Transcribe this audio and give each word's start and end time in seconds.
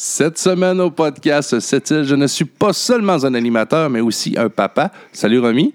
Cette 0.00 0.38
semaine 0.38 0.80
au 0.80 0.92
podcast 0.92 1.58
Cette 1.58 1.90
île, 1.90 2.04
je 2.04 2.14
ne 2.14 2.28
suis 2.28 2.44
pas 2.44 2.72
seulement 2.72 3.24
un 3.24 3.34
animateur, 3.34 3.90
mais 3.90 4.00
aussi 4.00 4.32
un 4.38 4.48
papa. 4.48 4.92
Salut 5.12 5.40
Romy. 5.40 5.74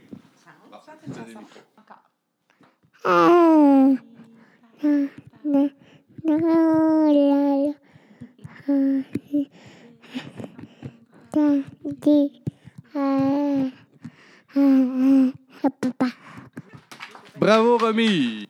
Bravo 17.38 17.78
Romy. 17.78 18.48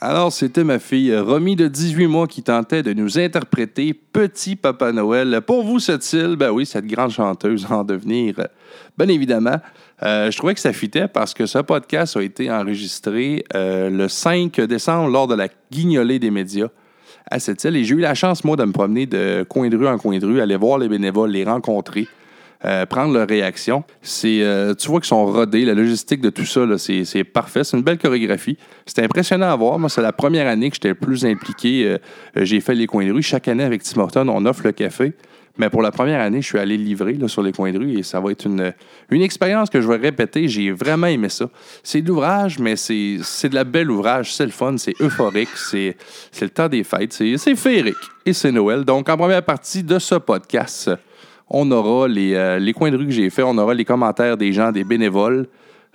Alors, 0.00 0.32
c'était 0.32 0.62
ma 0.62 0.78
fille 0.78 1.16
Romy 1.16 1.56
de 1.56 1.66
18 1.66 2.06
mois 2.06 2.28
qui 2.28 2.44
tentait 2.44 2.84
de 2.84 2.92
nous 2.92 3.18
interpréter 3.18 3.94
Petit 3.94 4.54
Papa 4.54 4.92
Noël. 4.92 5.40
Pour 5.44 5.64
vous, 5.64 5.80
cette 5.80 6.12
île, 6.12 6.36
ben 6.36 6.50
oui, 6.50 6.66
cette 6.66 6.86
grande 6.86 7.10
chanteuse 7.10 7.66
en 7.68 7.82
devenir, 7.82 8.36
bien 8.96 9.08
évidemment. 9.08 9.56
Euh, 10.04 10.30
je 10.30 10.38
trouvais 10.38 10.54
que 10.54 10.60
ça 10.60 10.72
fitait 10.72 11.08
parce 11.08 11.34
que 11.34 11.46
ce 11.46 11.58
podcast 11.58 12.16
a 12.16 12.22
été 12.22 12.48
enregistré 12.48 13.44
euh, 13.56 13.90
le 13.90 14.06
5 14.06 14.60
décembre 14.60 15.10
lors 15.10 15.26
de 15.26 15.34
la 15.34 15.48
guignolée 15.72 16.20
des 16.20 16.30
médias 16.30 16.68
à 17.28 17.40
cette 17.40 17.64
île. 17.64 17.74
Et 17.74 17.82
j'ai 17.82 17.96
eu 17.96 18.00
la 18.00 18.14
chance, 18.14 18.44
moi, 18.44 18.54
de 18.54 18.64
me 18.64 18.72
promener 18.72 19.06
de 19.06 19.44
coin 19.48 19.68
de 19.68 19.76
rue 19.76 19.88
en 19.88 19.98
coin 19.98 20.16
de 20.16 20.26
rue, 20.26 20.40
aller 20.40 20.54
voir 20.54 20.78
les 20.78 20.88
bénévoles, 20.88 21.30
les 21.32 21.42
rencontrer. 21.42 22.06
Euh, 22.64 22.86
prendre 22.86 23.14
leur 23.14 23.28
réaction. 23.28 23.84
C'est, 24.02 24.42
euh, 24.42 24.74
tu 24.74 24.88
vois 24.88 24.98
qu'ils 24.98 25.06
sont 25.06 25.24
rodés, 25.26 25.64
la 25.64 25.74
logistique 25.74 26.20
de 26.20 26.28
tout 26.28 26.44
ça, 26.44 26.66
c'est, 26.76 27.22
parfait. 27.22 27.62
C'est 27.62 27.76
une 27.76 27.84
belle 27.84 27.98
chorégraphie. 27.98 28.58
C'était 28.84 29.04
impressionnant 29.04 29.50
à 29.50 29.54
voir. 29.54 29.78
Moi, 29.78 29.88
c'est 29.88 30.02
la 30.02 30.12
première 30.12 30.48
année 30.48 30.68
que 30.68 30.74
j'étais 30.74 30.88
le 30.88 30.96
plus 30.96 31.24
impliqué. 31.24 31.84
Euh, 31.86 31.98
j'ai 32.34 32.60
fait 32.60 32.74
les 32.74 32.88
coins 32.88 33.06
de 33.06 33.12
rue. 33.12 33.22
Chaque 33.22 33.46
année, 33.46 33.62
avec 33.62 33.84
Tim 33.84 34.00
Horton, 34.00 34.28
on 34.28 34.44
offre 34.44 34.62
le 34.64 34.72
café. 34.72 35.12
Mais 35.56 35.70
pour 35.70 35.82
la 35.82 35.90
première 35.90 36.20
année, 36.20 36.40
je 36.40 36.46
suis 36.46 36.58
allé 36.58 36.76
livrer 36.76 37.14
là, 37.14 37.28
sur 37.28 37.42
les 37.42 37.52
coins 37.52 37.72
de 37.72 37.78
rue 37.78 37.98
et 37.98 38.02
ça 38.04 38.20
va 38.20 38.30
être 38.30 38.46
une, 38.46 38.72
une 39.10 39.22
expérience 39.22 39.70
que 39.70 39.80
je 39.80 39.88
vais 39.88 39.96
répéter. 39.96 40.46
J'ai 40.48 40.70
vraiment 40.70 41.08
aimé 41.08 41.28
ça. 41.28 41.50
C'est 41.82 42.00
de 42.00 42.08
l'ouvrage, 42.08 42.60
mais 42.60 42.76
c'est, 42.76 43.18
de 43.48 43.54
la 43.54 43.64
belle 43.64 43.90
ouvrage. 43.90 44.32
C'est 44.32 44.46
le 44.46 44.52
fun, 44.52 44.76
c'est 44.78 44.94
euphorique, 45.00 45.48
c'est, 45.56 45.96
le 46.40 46.48
temps 46.48 46.68
des 46.68 46.84
fêtes, 46.84 47.12
c'est, 47.12 47.36
c'est 47.36 47.56
féerique 47.56 47.96
et 48.24 48.32
c'est 48.32 48.52
Noël. 48.52 48.84
Donc, 48.84 49.08
en 49.08 49.16
première 49.16 49.42
partie 49.42 49.82
de 49.82 49.98
ce 49.98 50.14
podcast, 50.14 50.90
on 51.50 51.70
aura 51.70 52.08
euh, 52.08 52.58
les, 52.58 52.72
coins 52.72 52.90
de 52.90 52.96
rue 52.96 53.06
que 53.06 53.12
j'ai 53.12 53.30
fait, 53.30 53.42
on 53.42 53.56
aura 53.58 53.74
les 53.74 53.84
commentaires 53.84 54.36
des 54.36 54.52
gens, 54.52 54.72
des 54.72 54.84
bénévoles. 54.84 55.46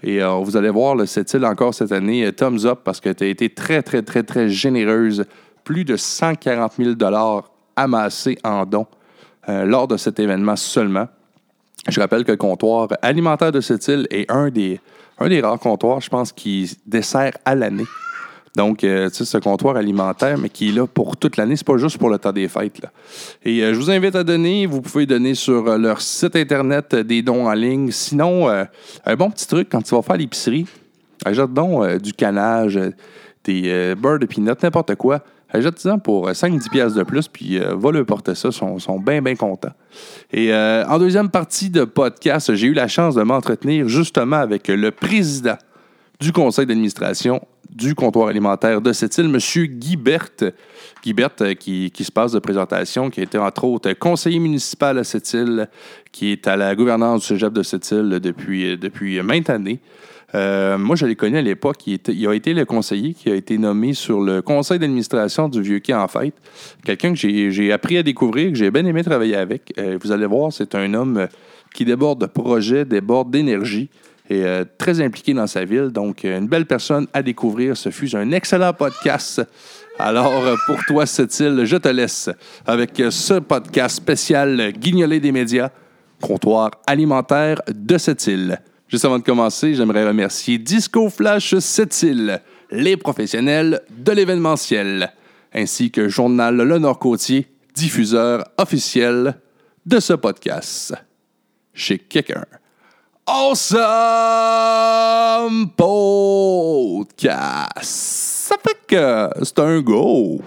Et 0.01 0.21
euh, 0.21 0.31
vous 0.41 0.57
allez 0.57 0.69
voir, 0.69 0.97
cette 1.07 1.33
île 1.33 1.45
encore 1.45 1.73
cette 1.73 1.91
année, 1.91 2.25
euh, 2.25 2.31
thumbs 2.31 2.65
up 2.65 2.79
parce 2.83 2.99
que 2.99 3.09
tu 3.09 3.23
as 3.23 3.27
été 3.27 3.49
très, 3.49 3.81
très, 3.81 4.01
très, 4.01 4.23
très 4.23 4.49
généreuse. 4.49 5.25
Plus 5.63 5.85
de 5.85 5.95
140 5.95 6.73
000 6.77 6.95
amassés 7.75 8.37
en 8.43 8.65
dons 8.65 8.87
lors 9.47 9.87
de 9.87 9.97
cet 9.97 10.19
événement 10.19 10.55
seulement. 10.55 11.07
Je 11.89 11.99
rappelle 11.99 12.23
que 12.23 12.31
le 12.31 12.37
comptoir 12.37 12.87
alimentaire 13.01 13.51
de 13.51 13.61
cette 13.61 13.87
île 13.87 14.07
est 14.09 14.29
un 14.31 14.49
des, 14.49 14.79
un 15.19 15.27
des 15.27 15.41
rares 15.41 15.59
comptoirs, 15.59 16.01
je 16.01 16.09
pense, 16.09 16.31
qui 16.31 16.77
dessert 16.85 17.33
à 17.45 17.55
l'année. 17.55 17.85
Donc, 18.55 18.83
euh, 18.83 19.09
tu 19.09 19.17
sais, 19.17 19.25
ce 19.25 19.37
comptoir 19.39 19.77
alimentaire, 19.77 20.37
mais 20.37 20.49
qui 20.49 20.69
est 20.69 20.71
là 20.71 20.85
pour 20.85 21.17
toute 21.17 21.37
l'année, 21.37 21.55
c'est 21.55 21.65
pas 21.65 21.77
juste 21.77 21.97
pour 21.97 22.09
le 22.09 22.19
temps 22.19 22.31
des 22.31 22.47
fêtes. 22.47 22.81
Là. 22.81 22.91
Et 23.43 23.63
euh, 23.63 23.73
je 23.73 23.79
vous 23.79 23.89
invite 23.89 24.15
à 24.15 24.23
donner. 24.23 24.67
Vous 24.67 24.81
pouvez 24.81 25.07
donner 25.07 25.33
sur 25.33 25.67
euh, 25.67 25.77
leur 25.77 26.01
site 26.01 26.35
Internet 26.35 26.95
des 26.95 27.23
dons 27.23 27.47
en 27.47 27.53
ligne. 27.53 27.89
Sinon, 27.91 28.47
un 28.47 29.15
bon 29.15 29.31
petit 29.31 29.47
truc, 29.47 29.69
quand 29.71 29.81
tu 29.81 29.95
vas 29.95 30.01
faire 30.03 30.17
l'épicerie, 30.17 30.67
ajoute 31.25 31.53
donc 31.53 31.97
du 31.97 32.13
canage, 32.13 32.79
des 33.43 33.95
beurre 33.95 34.19
de 34.19 34.25
peanut, 34.25 34.61
n'importe 34.61 34.95
quoi. 34.95 35.21
Ajoute-en 35.49 35.99
pour 35.99 36.29
5-10 36.29 36.69
pièces 36.69 36.93
de 36.93 37.03
plus, 37.03 37.27
puis 37.27 37.59
va 37.59 37.91
leur 37.91 38.05
porter 38.05 38.35
ça. 38.35 38.49
Ils 38.49 38.53
sont, 38.53 38.79
sont 38.79 38.99
bien, 38.99 39.21
bien 39.21 39.35
contents. 39.35 39.73
Et 40.31 40.53
en 40.53 40.99
deuxième 40.99 41.29
partie 41.29 41.69
de 41.69 41.85
podcast, 41.85 42.53
j'ai 42.55 42.67
eu 42.67 42.73
la 42.73 42.87
chance 42.87 43.15
de 43.15 43.23
m'entretenir 43.23 43.87
justement 43.87 44.37
avec 44.37 44.67
le 44.67 44.91
président 44.91 45.57
du 46.19 46.31
conseil 46.31 46.65
d'administration 46.65 47.41
du 47.69 47.95
comptoir 47.95 48.27
alimentaire 48.27 48.81
de 48.81 48.93
cette 48.93 49.17
île, 49.17 49.25
M. 49.25 49.67
Guy 49.67 49.95
Berthe. 49.95 50.53
Euh, 51.05 51.53
qui, 51.53 51.91
se 52.03 52.11
passe 52.11 52.31
de 52.31 52.39
présentation, 52.39 53.09
qui 53.09 53.19
a 53.19 53.23
été 53.23 53.37
entre 53.37 53.65
autres 53.65 53.91
conseiller 53.93 54.39
municipal 54.39 54.97
à 54.97 55.03
cette 55.03 55.33
île, 55.33 55.67
qui 56.11 56.31
est 56.31 56.47
à 56.47 56.55
la 56.55 56.75
gouvernance 56.75 57.21
du 57.21 57.27
cégep 57.27 57.51
de 57.51 57.63
cette 57.63 57.89
île 57.91 58.19
depuis, 58.21 58.77
depuis 58.77 59.21
maintes 59.21 59.49
années. 59.49 59.79
Euh, 60.35 60.77
moi, 60.77 60.95
je 60.95 61.05
l'ai 61.05 61.15
connu 61.15 61.37
à 61.37 61.41
l'époque. 61.41 61.85
Il, 61.85 62.27
a 62.27 62.33
été 62.33 62.53
le 62.53 62.65
conseiller 62.65 63.13
qui 63.13 63.29
a 63.29 63.35
été 63.35 63.57
nommé 63.57 63.93
sur 63.93 64.21
le 64.21 64.41
conseil 64.41 64.79
d'administration 64.79 65.49
du 65.49 65.61
Vieux-Quai 65.61 65.93
en 65.93 66.07
fait. 66.07 66.33
Quelqu'un 66.85 67.13
que 67.13 67.19
j'ai 67.19 67.71
appris 67.71 67.97
à 67.97 68.03
découvrir, 68.03 68.49
que 68.49 68.55
j'ai 68.55 68.71
bien 68.71 68.85
aimé 68.85 69.03
travailler 69.03 69.35
avec. 69.35 69.73
Euh, 69.77 69.97
vous 70.01 70.11
allez 70.11 70.25
voir, 70.25 70.53
c'est 70.53 70.73
un 70.73 70.93
homme 70.93 71.27
qui 71.73 71.85
déborde 71.85 72.21
de 72.21 72.27
projets, 72.27 72.85
déborde 72.85 73.29
d'énergie 73.29 73.89
euh, 74.41 74.65
très 74.77 75.01
impliqué 75.01 75.33
dans 75.33 75.47
sa 75.47 75.65
ville. 75.65 75.89
Donc, 75.89 76.25
euh, 76.25 76.39
une 76.39 76.47
belle 76.47 76.65
personne 76.65 77.07
à 77.13 77.21
découvrir. 77.21 77.75
Ce 77.77 77.89
fut 77.89 78.15
un 78.15 78.31
excellent 78.31 78.73
podcast. 78.73 79.41
Alors, 79.99 80.33
euh, 80.33 80.55
pour 80.65 80.83
toi, 80.85 81.05
île, 81.05 81.65
je 81.65 81.77
te 81.77 81.89
laisse 81.89 82.29
avec 82.65 83.01
ce 83.09 83.39
podcast 83.39 83.97
spécial 83.97 84.71
Guignolé 84.71 85.19
des 85.19 85.31
médias, 85.31 85.69
comptoir 86.21 86.71
alimentaire 86.87 87.61
de 87.67 87.97
île. 88.29 88.59
Juste 88.87 89.05
avant 89.05 89.19
de 89.19 89.23
commencer, 89.23 89.75
j'aimerais 89.75 90.07
remercier 90.07 90.57
Disco 90.57 91.09
Flash 91.09 91.53
île, 92.01 92.41
les 92.71 92.97
professionnels 92.97 93.81
de 93.89 94.11
l'événementiel, 94.11 95.11
ainsi 95.53 95.91
que 95.91 96.07
Journal 96.07 96.55
Le 96.55 96.79
Nord-Côtier, 96.79 97.47
diffuseur 97.75 98.45
officiel 98.57 99.35
de 99.85 99.99
ce 99.99 100.13
podcast. 100.13 100.93
Chez 101.73 101.97
quelqu'un. 101.97 102.45
Awesome 103.25 103.63
Podcast. 105.77 107.13
Ça 107.83 108.55
fait 108.61 108.77
que 108.85 109.29
c'est 109.41 109.59
un 109.59 109.79
go. 109.79 110.41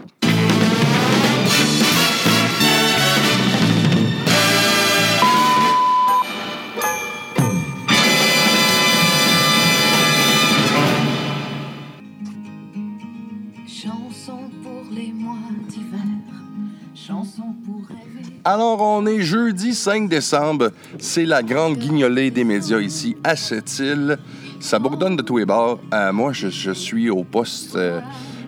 Alors, 18.45 18.81
on 18.81 19.05
est 19.07 19.23
jeudi 19.23 19.75
5 19.75 20.09
décembre. 20.09 20.71
C'est 20.99 21.25
la 21.25 21.43
grande 21.43 21.79
guignolée 21.79 22.31
des 22.31 22.45
médias 22.45 22.79
ici 22.79 23.17
à 23.25 23.35
cette 23.35 23.79
île. 23.81 24.19
Ça 24.61 24.79
bourdonne 24.79 25.17
de 25.17 25.23
tous 25.23 25.39
les 25.39 25.45
bords. 25.45 25.81
Euh, 25.93 26.13
moi, 26.13 26.33
je, 26.33 26.71
suis 26.71 27.11
au 27.11 27.25
poste. 27.25 27.75
Euh, 27.75 28.01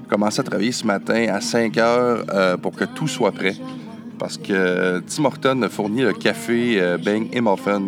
commencé 0.08 0.40
à 0.40 0.44
travailler 0.44 0.72
ce 0.72 0.86
matin 0.86 1.26
à 1.34 1.40
5 1.40 1.76
heures 1.78 2.24
euh, 2.32 2.56
pour 2.56 2.76
que 2.76 2.84
tout 2.84 3.08
soit 3.08 3.32
prêt. 3.32 3.56
Parce 4.18 4.38
que 4.38 5.00
Tim 5.00 5.24
Horton 5.24 5.68
fournit 5.68 6.02
le 6.02 6.12
café, 6.12 6.80
bang 7.04 7.28
et 7.32 7.40
muffin 7.40 7.82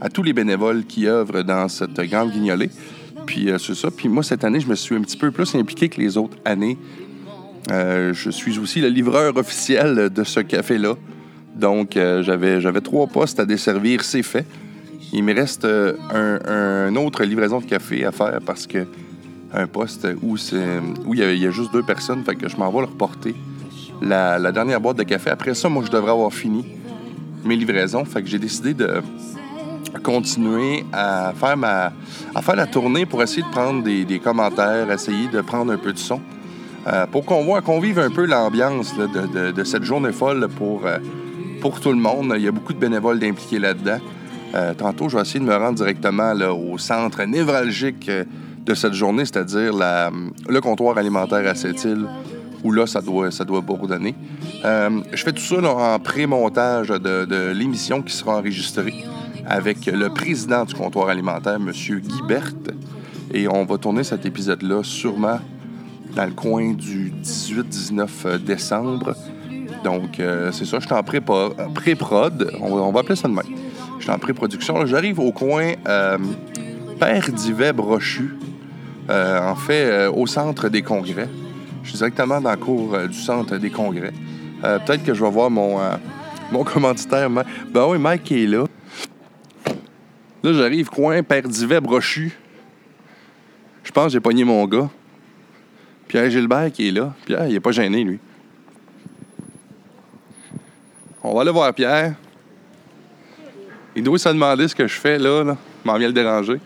à 0.00 0.08
tous 0.08 0.22
les 0.22 0.32
bénévoles 0.32 0.84
qui 0.84 1.06
œuvrent 1.06 1.42
dans 1.42 1.68
cette 1.68 1.98
grande 2.00 2.30
guignolée. 2.30 2.70
Puis 3.26 3.50
c'est 3.58 3.74
ça. 3.74 3.88
Puis 3.90 4.08
moi, 4.08 4.22
cette 4.22 4.44
année, 4.44 4.60
je 4.60 4.68
me 4.68 4.74
suis 4.74 4.94
un 4.94 5.00
petit 5.00 5.16
peu 5.16 5.30
plus 5.30 5.54
impliqué 5.54 5.88
que 5.88 6.00
les 6.00 6.16
autres 6.16 6.36
années. 6.44 6.76
Je 7.68 8.30
suis 8.30 8.58
aussi 8.58 8.80
le 8.80 8.88
livreur 8.88 9.36
officiel 9.36 10.10
de 10.10 10.24
ce 10.24 10.40
café-là. 10.40 10.94
Donc, 11.54 11.96
euh, 11.96 12.22
j'avais, 12.22 12.80
trois 12.80 13.06
postes 13.06 13.38
à 13.40 13.44
desservir, 13.44 14.02
c'est 14.04 14.22
fait. 14.22 14.46
Il 15.12 15.24
me 15.24 15.34
reste 15.34 15.64
euh, 15.64 16.88
un, 16.88 16.96
autre 16.96 17.24
livraison 17.24 17.60
de 17.60 17.66
café 17.66 18.04
à 18.06 18.12
faire 18.12 18.38
parce 18.44 18.66
que 18.66 18.86
un 19.54 19.66
poste 19.66 20.08
où 20.22 20.36
il 21.14 21.18
y, 21.18 21.46
a 21.46 21.50
juste 21.50 21.72
deux 21.74 21.82
personnes, 21.82 22.24
je 22.26 22.56
m'en 22.56 22.70
vais 22.70 22.80
leur 22.80 22.92
porter 22.92 23.34
la, 24.00 24.50
dernière 24.50 24.80
boîte 24.80 24.96
de 24.96 25.02
café. 25.02 25.28
Après 25.28 25.52
ça, 25.52 25.68
moi, 25.68 25.84
je 25.84 25.90
devrais 25.90 26.12
avoir 26.12 26.32
fini 26.32 26.64
mes 27.44 27.56
livraisons, 27.56 28.06
fait 28.06 28.22
que 28.22 28.28
j'ai 28.28 28.38
décidé 28.38 28.72
de 28.72 29.02
continuer 30.02 30.86
à 30.90 31.34
faire 31.38 31.56
ma 31.58 31.92
à 32.34 32.40
faire 32.40 32.56
la 32.56 32.66
tournée 32.66 33.04
pour 33.04 33.22
essayer 33.22 33.42
de 33.42 33.50
prendre 33.50 33.82
des, 33.82 34.18
commentaires, 34.20 34.90
essayer 34.90 35.28
de 35.28 35.42
prendre 35.42 35.70
un 35.70 35.76
peu 35.76 35.92
de 35.92 35.98
son. 35.98 36.20
Euh, 36.86 37.06
pour 37.06 37.24
qu'on 37.24 37.44
voit, 37.44 37.62
qu'on 37.62 37.78
vive 37.78 37.98
un 37.98 38.10
peu 38.10 38.26
l'ambiance 38.26 38.94
de, 38.96 39.64
cette 39.64 39.84
journée 39.84 40.12
folle 40.12 40.48
pour, 40.48 40.82
pour 41.60 41.80
tout 41.80 41.92
le 41.92 41.98
monde. 41.98 42.34
Il 42.36 42.42
y 42.42 42.48
a 42.48 42.52
beaucoup 42.52 42.72
de 42.72 42.78
bénévoles 42.78 43.18
d'impliquer 43.18 43.58
là-dedans. 43.58 43.98
Euh, 44.54 44.74
tantôt, 44.74 45.08
je 45.08 45.16
vais 45.16 45.22
essayer 45.22 45.40
de 45.40 45.44
me 45.44 45.56
rendre 45.56 45.76
directement 45.76 46.32
au 46.32 46.76
centre 46.76 47.22
névralgique 47.24 48.08
euh, 48.08 48.24
de 48.64 48.74
cette 48.74 48.92
journée, 48.92 49.24
c'est-à-dire 49.24 49.72
le 49.72 50.60
comptoir 50.60 50.98
alimentaire 50.98 51.48
à 51.48 51.54
cette 51.54 51.82
île, 51.84 52.06
où 52.62 52.70
là, 52.70 52.86
ça 52.86 53.00
doit, 53.00 53.30
ça 53.32 53.44
doit 53.44 53.60
bourdonner. 53.60 54.14
Euh, 54.64 55.00
je 55.12 55.22
fais 55.24 55.32
tout 55.32 55.42
ça 55.42 55.56
en 55.56 55.98
pré-montage 55.98 56.88
de, 56.88 57.52
l'émission 57.52 58.02
qui 58.02 58.14
sera 58.14 58.36
enregistrée 58.36 58.94
avec 59.46 59.86
le 59.86 60.10
président 60.10 60.64
du 60.64 60.74
comptoir 60.74 61.08
alimentaire, 61.08 61.56
M. 61.56 61.72
Guy 61.72 62.22
Berthe. 62.28 62.70
Et 63.34 63.48
on 63.48 63.64
va 63.64 63.78
tourner 63.78 64.04
cet 64.04 64.26
épisode-là 64.26 64.82
sûrement 64.84 65.40
dans 66.14 66.24
le 66.26 66.32
coin 66.32 66.72
du 66.72 67.12
18-19 67.22 68.38
décembre. 68.38 69.14
Donc, 69.84 70.20
euh, 70.20 70.52
c'est 70.52 70.64
ça, 70.64 70.78
je 70.78 70.84
suis 70.86 70.94
en 70.94 71.02
euh, 71.58 71.68
pré-prod. 71.74 72.52
On, 72.60 72.74
va- 72.76 72.82
appeler 73.00 73.16
ça 73.16 73.28
de. 73.28 73.34
Je 73.98 74.02
suis 74.04 74.10
en 74.12 74.18
pré-production. 74.18 74.84
J'arrive 74.86 75.18
au 75.20 75.32
coin 75.32 75.72
euh, 75.88 76.18
Père 77.00 77.28
d'Yvet 77.32 77.72
Brochu. 77.72 78.34
Euh, 79.10 79.40
en 79.40 79.56
fait, 79.56 79.84
euh, 79.90 80.12
au 80.12 80.26
centre 80.26 80.68
des 80.68 80.82
congrès. 80.82 81.28
Je 81.82 81.88
suis 81.88 81.98
directement 81.98 82.40
dans 82.40 82.50
la 82.50 82.56
cour 82.56 82.94
euh, 82.94 83.08
du 83.08 83.18
centre 83.18 83.56
des 83.56 83.70
congrès. 83.70 84.12
Euh, 84.62 84.78
Peut-être 84.78 85.02
que 85.02 85.12
je 85.14 85.24
vais 85.24 85.30
voir 85.30 85.50
mon, 85.50 85.80
euh, 85.80 85.94
mon 86.52 86.62
commanditaire. 86.64 87.28
Ma- 87.28 87.44
Ben 87.72 87.86
oui, 87.88 87.98
Mike 87.98 88.30
est 88.30 88.46
là. 88.46 88.64
Là, 90.44 90.52
j'arrive 90.52 90.88
coin 90.88 91.22
Père 91.24 91.48
d'Yvet 91.48 91.80
Brochu. 91.80 92.32
Je 93.82 93.90
pense 93.90 94.06
que 94.06 94.12
j'ai 94.12 94.20
pogné 94.20 94.44
mon 94.44 94.64
gars. 94.66 94.88
Pierre 96.12 96.28
Gilbert 96.28 96.70
qui 96.70 96.88
est 96.88 96.90
là. 96.90 97.14
Pierre, 97.24 97.48
il 97.48 97.54
est 97.54 97.60
pas 97.60 97.72
gêné, 97.72 98.04
lui. 98.04 98.18
On 101.24 101.34
va 101.34 101.40
aller 101.40 101.50
voir 101.50 101.72
Pierre. 101.72 102.12
Il 103.96 104.02
doit 104.02 104.18
se 104.18 104.28
demander 104.28 104.68
ce 104.68 104.74
que 104.74 104.86
je 104.86 104.92
fais 105.00 105.18
là. 105.18 105.42
là. 105.42 105.56
Il 105.82 105.90
m'en 105.90 105.96
vient 105.96 106.08
le 106.08 106.12
déranger. 106.12 106.60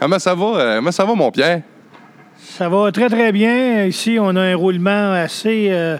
Comment 0.00 0.18
ça 0.18 0.34
va? 0.34 0.46
euh, 0.56 0.76
comment 0.78 0.90
ça 0.90 1.04
va, 1.04 1.14
mon 1.14 1.30
Pierre? 1.30 1.62
Ça 2.40 2.68
va 2.68 2.90
très, 2.90 3.08
très 3.08 3.30
bien. 3.30 3.84
Ici, 3.84 4.16
on 4.20 4.34
a 4.34 4.40
un 4.40 4.56
roulement 4.56 5.12
assez, 5.12 5.68
euh, 5.70 5.96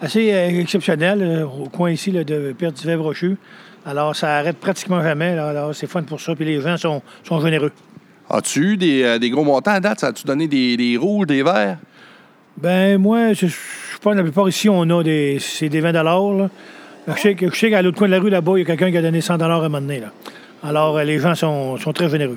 assez 0.00 0.32
euh, 0.32 0.58
exceptionnel 0.60 1.46
au 1.56 1.68
coin 1.68 1.92
ici 1.92 2.10
là, 2.10 2.24
de 2.24 2.52
Perdivet 2.58 2.96
Brochu. 2.96 3.36
Alors, 3.86 4.16
ça 4.16 4.38
arrête 4.38 4.56
pratiquement 4.56 5.00
jamais. 5.04 5.36
là. 5.36 5.50
Alors, 5.50 5.72
c'est 5.72 5.86
fun 5.86 6.02
pour 6.02 6.20
ça. 6.20 6.34
Puis 6.34 6.46
les 6.46 6.60
gens 6.60 6.76
sont, 6.76 7.00
sont 7.22 7.40
généreux. 7.40 7.70
As-tu 8.28 8.72
eu 8.72 8.76
des, 8.76 9.20
des 9.20 9.30
gros 9.30 9.44
montants 9.44 9.70
à 9.70 9.78
date? 9.78 10.00
Ça 10.00 10.08
As-tu 10.08 10.26
donné 10.26 10.48
des, 10.48 10.76
des 10.76 10.96
rouges, 10.96 11.28
des 11.28 11.44
verts? 11.44 11.78
Ben 12.60 12.98
moi, 12.98 13.34
je, 13.34 13.46
je 13.46 13.98
pense 14.00 14.12
que 14.12 14.18
la 14.18 14.24
plupart 14.24 14.48
ici, 14.48 14.68
on 14.68 14.82
a 14.82 15.02
des, 15.02 15.38
c'est 15.40 15.68
des 15.68 15.80
20 15.80 15.92
là. 15.92 16.50
Je 17.06 17.12
sais, 17.54 17.70
qu'à 17.70 17.82
l'autre 17.82 17.96
coin 17.96 18.08
de 18.08 18.12
la 18.12 18.20
rue, 18.20 18.30
là-bas, 18.30 18.52
il 18.56 18.58
y 18.58 18.62
a 18.62 18.64
quelqu'un 18.64 18.90
qui 18.90 18.96
a 18.96 19.02
donné 19.02 19.20
100 19.20 19.40
à 19.40 19.46
un 19.46 19.60
moment 19.60 19.80
donné. 19.80 20.02
Alors, 20.62 20.98
euh, 20.98 21.04
les 21.04 21.20
gens 21.20 21.34
sont, 21.34 21.76
sont 21.78 21.92
très 21.92 22.08
généreux. 22.10 22.36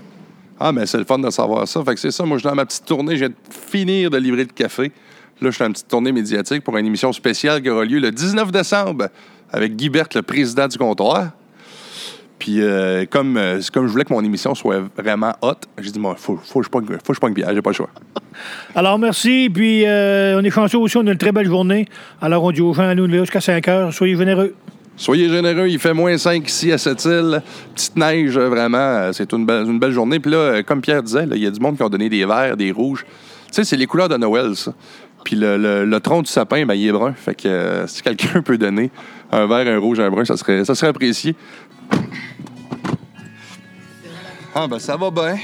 Ah, 0.60 0.72
mais 0.72 0.86
c'est 0.86 1.00
le 1.00 1.04
fun 1.04 1.18
de 1.18 1.30
savoir 1.30 1.68
ça. 1.68 1.84
Fait 1.84 1.96
que 1.96 2.00
c'est 2.00 2.12
ça. 2.12 2.24
Moi, 2.24 2.38
je 2.38 2.42
suis 2.42 2.50
dans 2.50 2.56
ma 2.56 2.66
petite 2.66 2.86
tournée. 2.86 3.16
Je 3.16 3.26
viens 3.26 3.30
de 3.30 3.36
finir 3.50 4.10
de 4.12 4.18
livrer 4.18 4.44
le 4.44 4.54
café. 4.54 4.92
Là, 5.42 5.50
je 5.50 5.50
suis 5.50 5.60
dans 5.60 5.66
une 5.66 5.74
petite 5.74 5.88
tournée 5.88 6.12
médiatique 6.12 6.64
pour 6.64 6.78
une 6.78 6.86
émission 6.86 7.12
spéciale 7.12 7.62
qui 7.62 7.70
aura 7.70 7.84
lieu 7.84 8.00
le 8.00 8.12
19 8.12 8.52
décembre 8.52 9.08
avec 9.52 9.76
Guy 9.76 9.90
Berthe, 9.90 10.14
le 10.14 10.22
président 10.22 10.68
du 10.68 10.78
comptoir. 10.78 11.32
Puis, 12.42 12.56
euh, 12.60 13.06
comme, 13.08 13.38
euh, 13.38 13.62
comme 13.72 13.86
je 13.86 13.92
voulais 13.92 14.04
que 14.04 14.12
mon 14.12 14.24
émission 14.24 14.56
soit 14.56 14.82
vraiment 14.98 15.32
hot, 15.44 15.54
j'ai 15.80 15.92
dit, 15.92 16.00
moi, 16.00 16.16
faut, 16.18 16.38
faut 16.44 16.62
que 16.62 16.66
je 16.66 16.72
pogne, 16.72 16.86
faut 16.88 16.98
que 17.10 17.14
je 17.14 17.20
pogne 17.20 17.36
Pierre, 17.36 17.54
j'ai 17.54 17.62
pas 17.62 17.70
le 17.70 17.76
choix. 17.76 17.90
Alors, 18.76 18.98
merci. 18.98 19.48
Puis, 19.54 19.86
euh, 19.86 20.40
on 20.40 20.44
est 20.44 20.50
chanceux 20.50 20.80
aussi. 20.80 20.98
On 20.98 21.06
a 21.06 21.12
une 21.12 21.20
très 21.20 21.32
belle 21.32 21.46
journée. 21.46 21.86
Alors, 22.20 22.44
on 22.44 22.50
dit 22.52 22.62
aux 22.62 22.74
gens, 22.74 22.82
à 22.90 22.96
nous, 22.96 23.06
là, 23.06 23.20
jusqu'à 23.20 23.42
5 23.42 23.68
heures, 23.68 23.94
soyez 23.94 24.16
généreux. 24.18 24.56
Soyez 24.98 25.30
généreux, 25.30 25.68
il 25.70 25.78
fait 25.78 25.94
moins 25.94 26.18
5 26.18 26.48
ici 26.50 26.72
à 26.72 26.80
cette 26.80 27.06
île. 27.06 27.44
Petite 27.76 27.96
neige, 27.96 28.36
vraiment, 28.40 29.12
c'est 29.14 29.32
une 29.34 29.46
belle, 29.46 29.68
une 29.68 29.78
belle 29.78 29.92
journée. 29.92 30.20
Puis 30.20 30.32
là, 30.32 30.64
comme 30.64 30.82
Pierre 30.82 31.04
disait, 31.04 31.28
il 31.32 31.44
y 31.44 31.46
a 31.46 31.52
du 31.52 31.60
monde 31.60 31.78
qui 31.78 31.84
ont 31.84 31.90
donné 31.90 32.10
des 32.10 32.26
verts, 32.26 32.58
des 32.58 32.72
rouges. 32.72 33.06
Tu 33.06 33.52
sais, 33.52 33.64
c'est 33.64 33.78
les 33.78 33.86
couleurs 33.86 34.10
de 34.10 34.18
Noël, 34.18 34.56
ça. 34.56 34.74
Puis 35.24 35.36
le, 35.36 35.58
le- 35.58 35.86
le 35.86 36.00
tronc 36.00 36.24
du 36.24 36.32
sapin, 36.32 36.66
ben, 36.66 36.74
il 36.74 36.88
est 36.88 36.92
brun. 36.92 37.14
Fait 37.14 37.36
que 37.36 37.48
euh, 37.48 37.86
si 37.86 38.02
quelqu'un 38.02 38.42
peut 38.46 38.58
donner 38.58 38.90
un 39.32 39.46
vert, 39.46 39.68
un 39.68 39.78
rouge, 39.80 40.00
un 40.00 40.10
brun, 40.10 40.26
ça 40.26 40.36
serait, 40.38 40.66
ça 40.66 40.74
serait 40.74 40.88
apprécié. 40.88 41.36
Ah, 44.54 44.68
ben 44.68 44.80
ça 44.80 44.98
va 44.98 45.10
bien. 45.12 45.38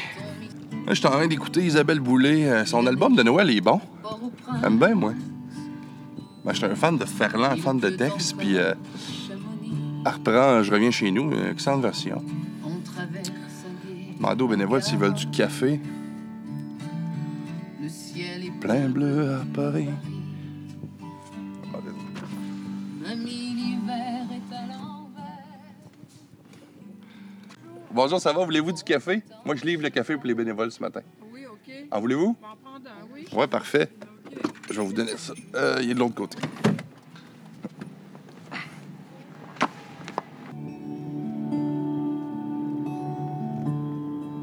Je 0.87 0.93
suis 0.93 1.07
en 1.07 1.11
train 1.11 1.27
d'écouter 1.27 1.65
Isabelle 1.65 1.99
Boulay. 1.99 2.45
Euh, 2.45 2.65
son 2.65 2.85
album 2.87 3.15
de 3.15 3.23
Noël 3.23 3.49
est 3.49 3.61
bon. 3.61 3.79
J'aime 4.61 4.77
bien, 4.77 4.95
moi. 4.95 5.13
Ben, 6.43 6.51
je 6.51 6.57
suis 6.57 6.65
un 6.65 6.75
fan 6.75 6.97
de 6.97 7.05
Ferland, 7.05 7.51
un 7.51 7.57
fan 7.57 7.79
de 7.79 7.89
Dex, 7.89 8.33
puis... 8.33 8.57
euh, 8.57 8.73
elle 10.05 10.63
Je 10.63 10.71
reviens 10.71 10.91
chez 10.91 11.11
nous, 11.11 11.31
une 11.31 11.51
excellente 11.51 11.81
version. 11.81 12.23
Demandez 14.17 14.43
aux 14.43 14.47
bénévoles 14.47 14.83
s'ils 14.83 14.97
veulent 14.97 15.13
du 15.13 15.27
café. 15.27 15.79
Le 17.81 17.89
ciel 17.89 18.45
est 18.45 18.59
Plein 18.59 18.89
bleu 18.89 19.35
à 19.35 19.45
Paris. 19.53 19.89
Bonjour, 27.97 28.21
ça 28.21 28.31
va? 28.31 28.45
Voulez-vous 28.45 28.73
du 28.73 28.83
café? 28.83 29.23
Moi, 29.43 29.55
je 29.55 29.65
livre 29.65 29.81
le 29.81 29.89
café 29.89 30.17
pour 30.17 30.27
les 30.27 30.35
bénévoles 30.35 30.71
ce 30.71 30.79
matin. 30.79 31.01
Oui, 31.33 31.47
OK. 31.51 31.73
En 31.89 31.99
voulez-vous? 31.99 32.35
On 32.39 32.45
va 32.45 32.53
en 32.53 32.55
prendre 32.57 32.87
un, 32.87 33.11
oui. 33.11 33.25
Ouais, 33.35 33.47
parfait. 33.47 33.89
Je 34.69 34.79
vais 34.79 34.85
vous 34.85 34.93
donner 34.93 35.17
ça. 35.17 35.33
Euh, 35.55 35.79
il 35.81 35.89
est 35.89 35.93
de 35.95 35.99
l'autre 35.99 36.13
côté. 36.13 36.37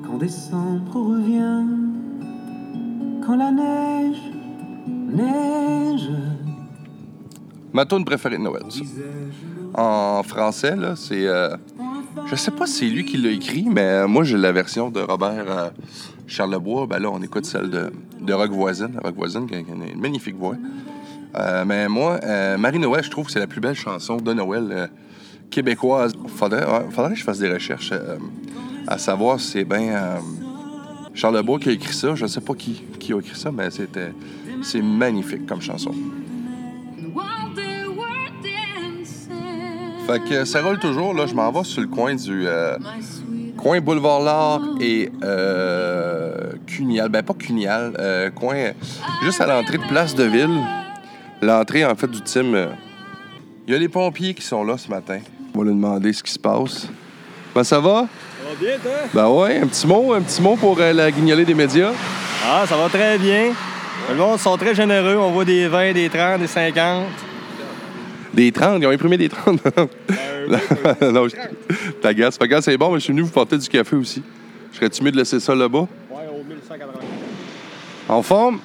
Quand 0.04 0.18
décembre 0.18 0.96
revient, 0.96 1.64
quand 3.24 3.36
la 3.36 3.52
neige, 3.52 4.32
neige, 4.88 6.10
Ma 7.72 7.86
tune 7.86 8.04
préférée 8.04 8.36
de 8.36 8.42
Noël, 8.42 8.64
ça. 8.68 8.80
En 9.74 10.24
français, 10.24 10.74
là, 10.74 10.96
c'est... 10.96 11.26
euh, 11.28 11.56
je 12.26 12.36
sais 12.36 12.50
pas 12.50 12.66
si 12.66 12.72
c'est 12.72 12.86
lui 12.86 13.04
qui 13.04 13.16
l'a 13.16 13.30
écrit, 13.30 13.66
mais 13.70 14.06
moi, 14.06 14.24
j'ai 14.24 14.36
la 14.36 14.52
version 14.52 14.90
de 14.90 15.00
Robert 15.00 15.44
euh, 15.48 15.70
Charlebois. 16.26 16.86
Ben 16.86 16.98
là, 16.98 17.10
on 17.10 17.20
écoute 17.22 17.44
celle 17.44 17.70
de, 17.70 17.92
de 18.20 18.32
Rock 18.32 18.50
Voisine. 18.50 18.90
Qui 19.46 19.54
a 19.54 19.58
une 19.58 20.00
magnifique 20.00 20.36
voix. 20.36 20.56
Euh, 21.36 21.64
mais 21.66 21.88
moi, 21.88 22.20
euh, 22.22 22.56
Marie-Noël, 22.56 23.04
je 23.04 23.10
trouve 23.10 23.26
que 23.26 23.32
c'est 23.32 23.40
la 23.40 23.46
plus 23.46 23.60
belle 23.60 23.74
chanson 23.74 24.16
de 24.16 24.32
Noël 24.32 24.90
québécoise. 25.50 26.12
Faudrait, 26.28 26.66
faudrait 26.90 27.12
que 27.12 27.18
je 27.18 27.24
fasse 27.24 27.38
des 27.38 27.52
recherches 27.52 27.92
à 28.86 28.98
savoir 28.98 29.38
si 29.38 29.52
c'est 29.52 29.64
bien 29.64 30.20
Charlebois 31.14 31.58
qui 31.58 31.68
a 31.68 31.72
écrit 31.72 31.94
ça. 31.94 32.14
Je 32.14 32.26
sais 32.26 32.40
pas 32.40 32.54
qui, 32.54 32.82
qui 32.98 33.12
a 33.12 33.18
écrit 33.18 33.38
ça, 33.38 33.50
mais 33.52 33.70
c'était... 33.70 34.12
C'est 34.62 34.80
magnifique 34.80 35.44
comme 35.44 35.60
chanson. 35.60 35.92
Fait 40.06 40.20
que 40.28 40.44
ça 40.44 40.60
roule 40.62 40.78
toujours, 40.78 41.14
là, 41.14 41.26
je 41.26 41.34
m'en 41.34 41.50
vais 41.50 41.64
sur 41.64 41.80
le 41.80 41.86
coin 41.88 42.14
du 42.14 42.46
euh, 42.46 42.76
coin 43.56 43.80
Boulevard 43.80 44.20
L'Art 44.20 44.60
et 44.80 45.10
euh, 45.22 46.52
Cunial. 46.66 47.08
Ben 47.08 47.22
pas 47.22 47.32
Cunial, 47.34 47.94
euh, 47.98 48.30
coin 48.30 48.72
juste 49.22 49.40
à 49.40 49.46
l'entrée 49.46 49.78
de 49.78 49.86
Place 49.86 50.14
de 50.14 50.24
Ville. 50.24 50.60
L'entrée 51.40 51.84
en 51.86 51.94
fait 51.94 52.06
du 52.08 52.20
team. 52.20 52.54
euh, 52.54 52.66
Il 53.66 53.72
y 53.72 53.76
a 53.76 53.78
les 53.80 53.88
pompiers 53.88 54.34
qui 54.34 54.42
sont 54.42 54.62
là 54.62 54.76
ce 54.76 54.88
matin. 54.88 55.20
On 55.54 55.58
va 55.60 55.64
lui 55.64 55.70
demander 55.74 56.12
ce 56.12 56.22
qui 56.22 56.32
se 56.32 56.38
passe. 56.38 56.86
Ben 57.54 57.64
ça 57.64 57.80
va? 57.80 58.06
Ça 58.42 58.48
va 58.50 58.54
bien, 58.60 58.76
toi? 58.82 58.92
Ben 59.14 59.28
ouais, 59.30 59.60
un 59.62 59.66
petit 59.66 59.86
mot, 59.86 60.12
un 60.12 60.20
petit 60.20 60.42
mot 60.42 60.56
pour 60.56 60.78
la 60.78 61.10
guignolée 61.10 61.44
des 61.46 61.54
médias. 61.54 61.92
Ah, 62.46 62.64
ça 62.68 62.76
va 62.76 62.88
très 62.90 63.16
bien. 63.16 63.52
Le 64.10 64.16
monde 64.16 64.38
sont 64.38 64.56
très 64.58 64.74
généreux. 64.74 65.16
On 65.18 65.30
voit 65.30 65.46
des 65.46 65.66
20, 65.66 65.92
des 65.92 66.10
30, 66.10 66.40
des 66.40 66.46
50. 66.46 67.04
Des 68.34 68.50
30, 68.52 68.82
ils 68.82 68.86
ont 68.86 68.90
imprimé 68.90 69.16
des 69.16 69.28
30. 69.28 69.60
non, 71.12 71.28
je... 71.28 71.36
T'agaces. 72.00 72.36
Fait 72.36 72.60
c'est 72.60 72.76
bon, 72.76 72.90
mais 72.90 72.98
je 72.98 73.04
suis 73.04 73.12
venu 73.12 73.22
vous 73.22 73.30
porter 73.30 73.56
du 73.56 73.68
café 73.68 73.96
aussi. 73.96 74.22
Je 74.72 74.76
serais 74.76 74.90
timide 74.90 75.12
de 75.14 75.18
laisser 75.18 75.38
ça 75.40 75.54
là-bas. 75.54 75.86
Ouais, 76.10 76.22
au 76.30 76.42
1180. 76.42 76.92
En 78.08 78.22
forme? 78.22 78.58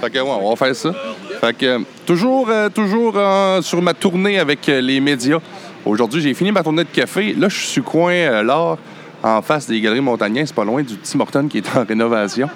Fait 0.00 0.10
que, 0.10 0.18
ouais, 0.18 0.38
on 0.40 0.50
va 0.50 0.56
faire 0.56 0.74
ça. 0.74 0.92
Fait 1.40 1.56
que, 1.56 1.66
euh, 1.66 1.78
toujours, 2.06 2.48
euh, 2.48 2.70
toujours 2.70 3.14
euh, 3.16 3.60
sur 3.60 3.82
ma 3.82 3.92
tournée 3.92 4.38
avec 4.38 4.66
euh, 4.68 4.80
les 4.80 4.98
médias. 4.98 5.40
Aujourd'hui, 5.84 6.22
j'ai 6.22 6.32
fini 6.32 6.50
ma 6.50 6.62
tournée 6.62 6.84
de 6.84 6.88
café. 6.88 7.34
Là, 7.34 7.50
je 7.50 7.66
suis 7.66 7.82
coin 7.82 8.12
euh, 8.12 8.42
l'art, 8.42 8.78
en 9.22 9.42
face 9.42 9.66
des 9.66 9.78
Galeries 9.80 10.00
Montagnais. 10.00 10.46
C'est 10.46 10.54
pas 10.54 10.64
loin 10.64 10.82
du 10.82 10.96
Tim 10.96 11.20
Horton 11.20 11.46
qui 11.48 11.58
est 11.58 11.76
en 11.76 11.84
rénovation. 11.84 12.48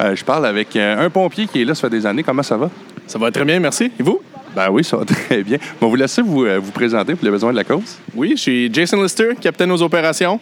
Euh, 0.00 0.16
je 0.16 0.24
parle 0.24 0.46
avec 0.46 0.74
euh, 0.76 1.04
un 1.04 1.10
pompier 1.10 1.46
qui 1.46 1.60
est 1.60 1.64
là, 1.66 1.74
ça 1.74 1.82
fait 1.82 1.90
des 1.90 2.06
années. 2.06 2.22
Comment 2.22 2.42
ça 2.42 2.56
va? 2.56 2.70
Ça 3.06 3.18
va 3.18 3.30
très 3.30 3.44
bien, 3.44 3.60
merci. 3.60 3.92
Et 3.98 4.02
vous? 4.02 4.22
Ben 4.54 4.68
oui, 4.70 4.84
ça 4.84 4.96
va 4.96 5.04
très 5.04 5.42
bien. 5.42 5.58
On 5.80 5.86
va 5.86 5.90
vous 5.90 5.96
laisser 5.96 6.22
vous, 6.22 6.44
euh, 6.44 6.58
vous 6.58 6.72
présenter 6.72 7.14
pour 7.14 7.24
les 7.24 7.30
besoins 7.30 7.52
de 7.52 7.56
la 7.56 7.64
cause. 7.64 7.98
Oui, 8.14 8.32
je 8.36 8.42
suis 8.42 8.72
Jason 8.72 9.02
Lister, 9.02 9.30
capitaine 9.40 9.70
aux 9.70 9.82
opérations. 9.82 10.40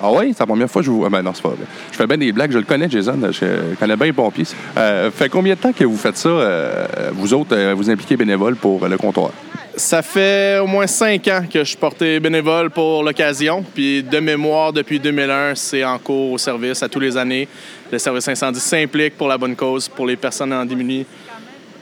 Ah 0.00 0.10
oui, 0.10 0.32
c'est 0.32 0.40
la 0.40 0.46
première 0.46 0.70
fois 0.70 0.82
que 0.82 0.86
je 0.86 0.90
vous. 0.90 1.04
Ah 1.04 1.10
ben 1.10 1.22
non, 1.22 1.32
c'est 1.34 1.42
pas 1.42 1.50
vrai. 1.50 1.64
Je 1.90 1.96
fais 1.96 2.06
bien 2.06 2.18
des 2.18 2.32
blagues, 2.32 2.52
je 2.52 2.58
le 2.58 2.64
connais, 2.64 2.88
Jason. 2.90 3.18
Je 3.30 3.74
connais 3.78 3.96
bien 3.96 4.06
les 4.06 4.12
pompiers. 4.12 4.44
Euh, 4.76 5.10
fait 5.10 5.28
combien 5.28 5.54
de 5.54 5.60
temps 5.60 5.72
que 5.72 5.84
vous 5.84 5.96
faites 5.96 6.16
ça, 6.16 6.28
euh, 6.28 6.86
vous 7.12 7.32
autres, 7.32 7.56
euh, 7.56 7.74
vous 7.74 7.88
impliquez 7.88 8.16
bénévoles 8.16 8.56
pour 8.56 8.86
le 8.86 8.96
comptoir? 8.96 9.30
Ça 9.76 10.02
fait 10.02 10.58
au 10.60 10.66
moins 10.66 10.86
cinq 10.86 11.26
ans 11.28 11.42
que 11.50 11.60
je 11.60 11.64
suis 11.64 11.76
porté 11.76 12.20
bénévole 12.20 12.70
pour 12.70 13.02
l'occasion. 13.02 13.64
Puis 13.74 14.02
de 14.02 14.18
mémoire, 14.20 14.72
depuis 14.72 15.00
2001, 15.00 15.54
c'est 15.56 15.84
en 15.84 15.98
cours 15.98 16.32
au 16.32 16.38
service 16.38 16.82
à 16.82 16.88
tous 16.88 17.00
les 17.00 17.16
années. 17.16 17.48
Le 17.90 17.98
service 17.98 18.28
incendie 18.28 18.60
s'implique 18.60 19.16
pour 19.16 19.26
la 19.26 19.36
bonne 19.36 19.56
cause, 19.56 19.88
pour 19.88 20.06
les 20.06 20.16
personnes 20.16 20.52
en 20.52 20.64
démunis. 20.64 21.06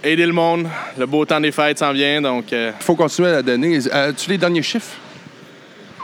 Aider 0.04 0.26
le 0.26 0.32
monde. 0.32 0.66
Le 0.98 1.06
beau 1.06 1.24
temps 1.24 1.40
des 1.40 1.52
fêtes 1.52 1.78
s'en 1.78 1.92
vient, 1.92 2.20
donc... 2.20 2.52
euh, 2.52 2.72
Il 2.80 2.84
faut 2.84 2.96
continuer 2.96 3.28
à 3.28 3.32
la 3.32 3.42
donner. 3.42 3.78
As-tu 3.92 4.30
les 4.30 4.38
derniers 4.38 4.62
chiffres? 4.62 4.96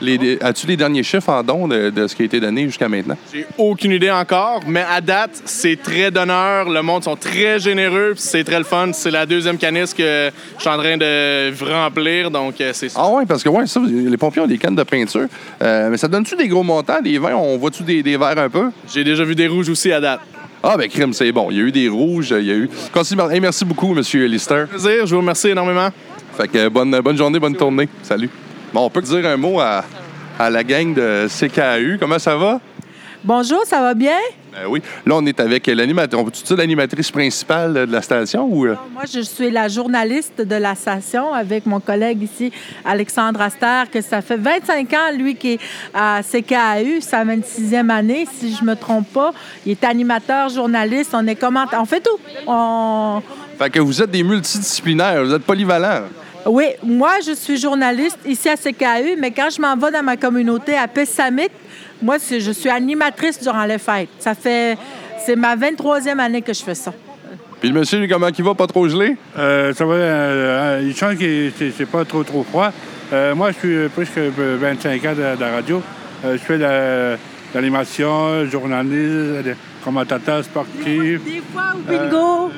Les- 0.00 0.16
les- 0.16 0.38
As-tu 0.40 0.68
les 0.68 0.76
derniers 0.76 1.02
chiffres 1.02 1.28
en 1.30 1.42
don 1.42 1.66
de, 1.66 1.90
de 1.90 2.06
ce 2.06 2.14
qui 2.14 2.22
a 2.22 2.24
été 2.26 2.38
donné 2.38 2.62
jusqu'à 2.66 2.88
maintenant? 2.88 3.16
J'ai 3.34 3.44
aucune 3.58 3.90
idée 3.90 4.12
encore, 4.12 4.60
mais 4.68 4.84
à 4.88 5.00
date, 5.00 5.42
c'est 5.44 5.82
très 5.82 6.12
donneur. 6.12 6.68
Le 6.68 6.80
monde 6.82 7.02
sont 7.02 7.16
très 7.16 7.58
généreux, 7.58 8.12
c'est 8.16 8.44
très 8.44 8.58
le 8.58 8.64
fun. 8.64 8.92
C'est 8.92 9.10
la 9.10 9.26
deuxième 9.26 9.58
canisse 9.58 9.92
que 9.92 10.30
je 10.56 10.60
suis 10.60 10.70
en 10.70 10.78
train 10.78 10.96
de 10.96 11.52
remplir, 11.68 12.30
donc 12.30 12.60
euh, 12.60 12.70
c'est 12.72 12.92
Ah 12.94 13.08
ouais, 13.10 13.26
parce 13.26 13.42
que 13.42 13.48
ouais, 13.48 13.66
ça, 13.66 13.80
les 13.84 14.16
pompiers 14.16 14.42
ont 14.42 14.46
des 14.46 14.58
cannes 14.58 14.76
de 14.76 14.84
peinture. 14.84 15.26
Euh, 15.60 15.88
mais 15.90 15.96
ça 15.96 16.06
donne-tu 16.06 16.36
des 16.36 16.46
gros 16.46 16.62
montants, 16.62 17.00
des 17.02 17.18
vins? 17.18 17.34
On 17.34 17.58
voit-tu 17.58 17.82
des, 17.82 18.00
des 18.04 18.16
verres 18.16 18.38
un 18.38 18.48
peu? 18.48 18.70
J'ai 18.94 19.02
déjà 19.02 19.24
vu 19.24 19.34
des 19.34 19.48
rouges 19.48 19.68
aussi 19.68 19.90
à 19.90 20.00
date. 20.00 20.20
Ah, 20.62 20.76
ben 20.76 20.88
crime, 20.88 21.12
c'est 21.12 21.30
bon. 21.30 21.48
Il 21.50 21.56
y 21.56 21.60
a 21.60 21.64
eu 21.64 21.72
des 21.72 21.88
rouges, 21.88 22.34
il 22.36 22.46
y 22.46 22.50
a 22.50 22.54
eu... 22.54 22.68
Hey, 23.30 23.40
merci 23.40 23.64
beaucoup, 23.64 23.94
Monsieur 23.94 24.26
Lister. 24.26 24.64
Plaisir, 24.68 25.06
je 25.06 25.14
vous 25.14 25.20
remercie 25.20 25.48
énormément. 25.48 25.88
Fait 26.36 26.48
que 26.48 26.68
bonne, 26.68 26.98
bonne 27.00 27.16
journée, 27.16 27.38
bonne 27.38 27.54
tournée. 27.56 27.88
Salut. 28.02 28.30
Bon, 28.72 28.84
on 28.84 28.90
peut 28.90 29.02
dire 29.02 29.24
un 29.26 29.36
mot 29.36 29.60
à, 29.60 29.84
à 30.38 30.50
la 30.50 30.64
gang 30.64 30.94
de 30.94 31.26
CKAU. 31.28 31.98
Comment 31.98 32.18
ça 32.18 32.36
va? 32.36 32.60
Bonjour, 33.28 33.60
ça 33.66 33.82
va 33.82 33.92
bien? 33.92 34.16
Ben 34.54 34.66
oui. 34.70 34.80
Là, 35.04 35.16
on 35.16 35.26
est 35.26 35.38
avec 35.38 35.66
l'animatrice. 35.66 36.18
On 36.18 36.24
dire 36.30 36.56
l'animatrice 36.56 37.10
principale 37.10 37.74
de 37.74 37.92
la 37.92 38.00
station 38.00 38.46
ou. 38.50 38.64
euh? 38.64 38.74
Moi, 38.94 39.02
je 39.04 39.20
suis 39.20 39.50
la 39.50 39.68
journaliste 39.68 40.40
de 40.40 40.54
la 40.54 40.74
station 40.74 41.34
avec 41.34 41.66
mon 41.66 41.78
collègue 41.78 42.22
ici, 42.22 42.50
Alexandre 42.86 43.42
Aster, 43.42 43.82
que 43.92 44.00
ça 44.00 44.22
fait 44.22 44.38
25 44.38 44.90
ans, 44.94 45.14
lui, 45.14 45.34
qui 45.34 45.52
est 45.52 45.60
à 45.92 46.22
CKAU, 46.22 47.02
sa 47.02 47.22
26e 47.22 47.90
année, 47.90 48.26
si 48.32 48.56
je 48.58 48.64
me 48.64 48.74
trompe 48.74 49.12
pas. 49.12 49.32
Il 49.66 49.72
est 49.72 49.84
animateur, 49.84 50.48
journaliste, 50.48 51.10
on 51.12 51.26
est 51.26 51.36
commentateur, 51.36 51.82
on 51.82 51.84
fait 51.84 52.00
tout. 52.00 52.18
On... 52.46 53.20
Fait 53.58 53.68
que 53.68 53.80
vous 53.80 54.00
êtes 54.00 54.10
des 54.10 54.22
multidisciplinaires, 54.22 55.22
vous 55.22 55.34
êtes 55.34 55.44
polyvalents. 55.44 56.04
Oui, 56.46 56.64
moi, 56.82 57.16
je 57.26 57.32
suis 57.32 57.58
journaliste 57.58 58.18
ici 58.24 58.48
à 58.48 58.56
CKAU, 58.56 59.16
mais 59.18 59.32
quand 59.32 59.50
je 59.54 59.60
m'en 59.60 59.76
vais 59.76 59.90
dans 59.90 60.02
ma 60.02 60.16
communauté 60.16 60.78
à 60.78 60.88
Pessamit, 60.88 61.50
moi, 62.02 62.16
je 62.30 62.50
suis 62.52 62.68
animatrice 62.70 63.40
durant 63.42 63.64
les 63.64 63.78
fêtes. 63.78 64.08
Ça 64.18 64.34
fait... 64.34 64.76
C'est 65.24 65.36
ma 65.36 65.56
23e 65.56 66.18
année 66.18 66.40
que 66.42 66.52
je 66.54 66.62
fais 66.62 66.74
ça. 66.74 66.92
Puis 67.60 67.68
le 67.70 67.80
monsieur, 67.80 68.06
comment 68.08 68.28
il 68.28 68.44
va? 68.44 68.54
Pas 68.54 68.66
trop 68.68 68.88
gelé? 68.88 69.16
Euh, 69.36 69.74
ça 69.74 69.84
va, 69.84 69.94
euh, 69.94 70.80
il 70.82 70.96
chante 70.96 71.18
que 71.18 71.50
c'est 71.76 71.86
pas 71.86 72.04
trop 72.04 72.22
trop 72.22 72.44
froid. 72.44 72.70
Euh, 73.12 73.34
moi, 73.34 73.50
je 73.50 73.58
suis 73.58 73.88
presque 73.88 74.16
25 74.16 75.04
ans 75.04 75.08
de, 75.10 75.36
de 75.36 75.40
la 75.40 75.50
radio. 75.50 75.82
Euh, 76.24 76.34
je 76.34 76.38
fais 76.38 76.56
de 76.56 76.62
la- 76.62 77.16
de 77.16 77.54
l'animation, 77.54 78.44
journaliste, 78.46 79.56
commentateur 79.82 80.44
sportif 80.44 81.24
Des 81.24 81.42
fois 81.52 81.72
au 81.74 81.78
bingo. 81.90 82.50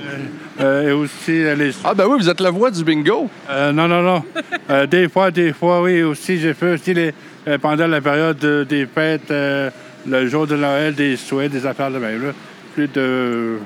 euh, 0.60 0.88
et 0.88 0.92
aussi 0.92 1.44
euh, 1.44 1.54
les... 1.54 1.70
Ah, 1.84 1.94
ben 1.94 2.06
oui, 2.08 2.18
vous 2.18 2.28
êtes 2.28 2.40
la 2.40 2.50
voix 2.50 2.70
du 2.70 2.84
bingo. 2.84 3.28
Euh, 3.48 3.72
non, 3.72 3.88
non, 3.88 4.02
non. 4.02 4.22
Euh, 4.68 4.86
des 4.86 5.08
fois, 5.08 5.30
des 5.30 5.52
fois, 5.52 5.80
oui, 5.82 6.02
aussi, 6.02 6.38
j'ai 6.38 6.54
fait 6.54 6.72
aussi 6.74 6.92
les, 6.92 7.08
euh, 7.08 7.12
pendant 7.58 7.86
la 7.86 8.00
période 8.00 8.38
de- 8.38 8.64
des 8.68 8.86
fêtes, 8.86 9.30
euh, 9.30 9.70
le 10.06 10.26
jour 10.28 10.46
de 10.46 10.56
Noël, 10.56 10.94
des 10.94 11.16
souhaits, 11.16 11.50
des 11.52 11.66
affaires 11.66 11.90
de 11.90 11.98
même. 11.98 12.22
Là. 12.26 12.32
Plus 12.74 12.88
de 12.88 13.58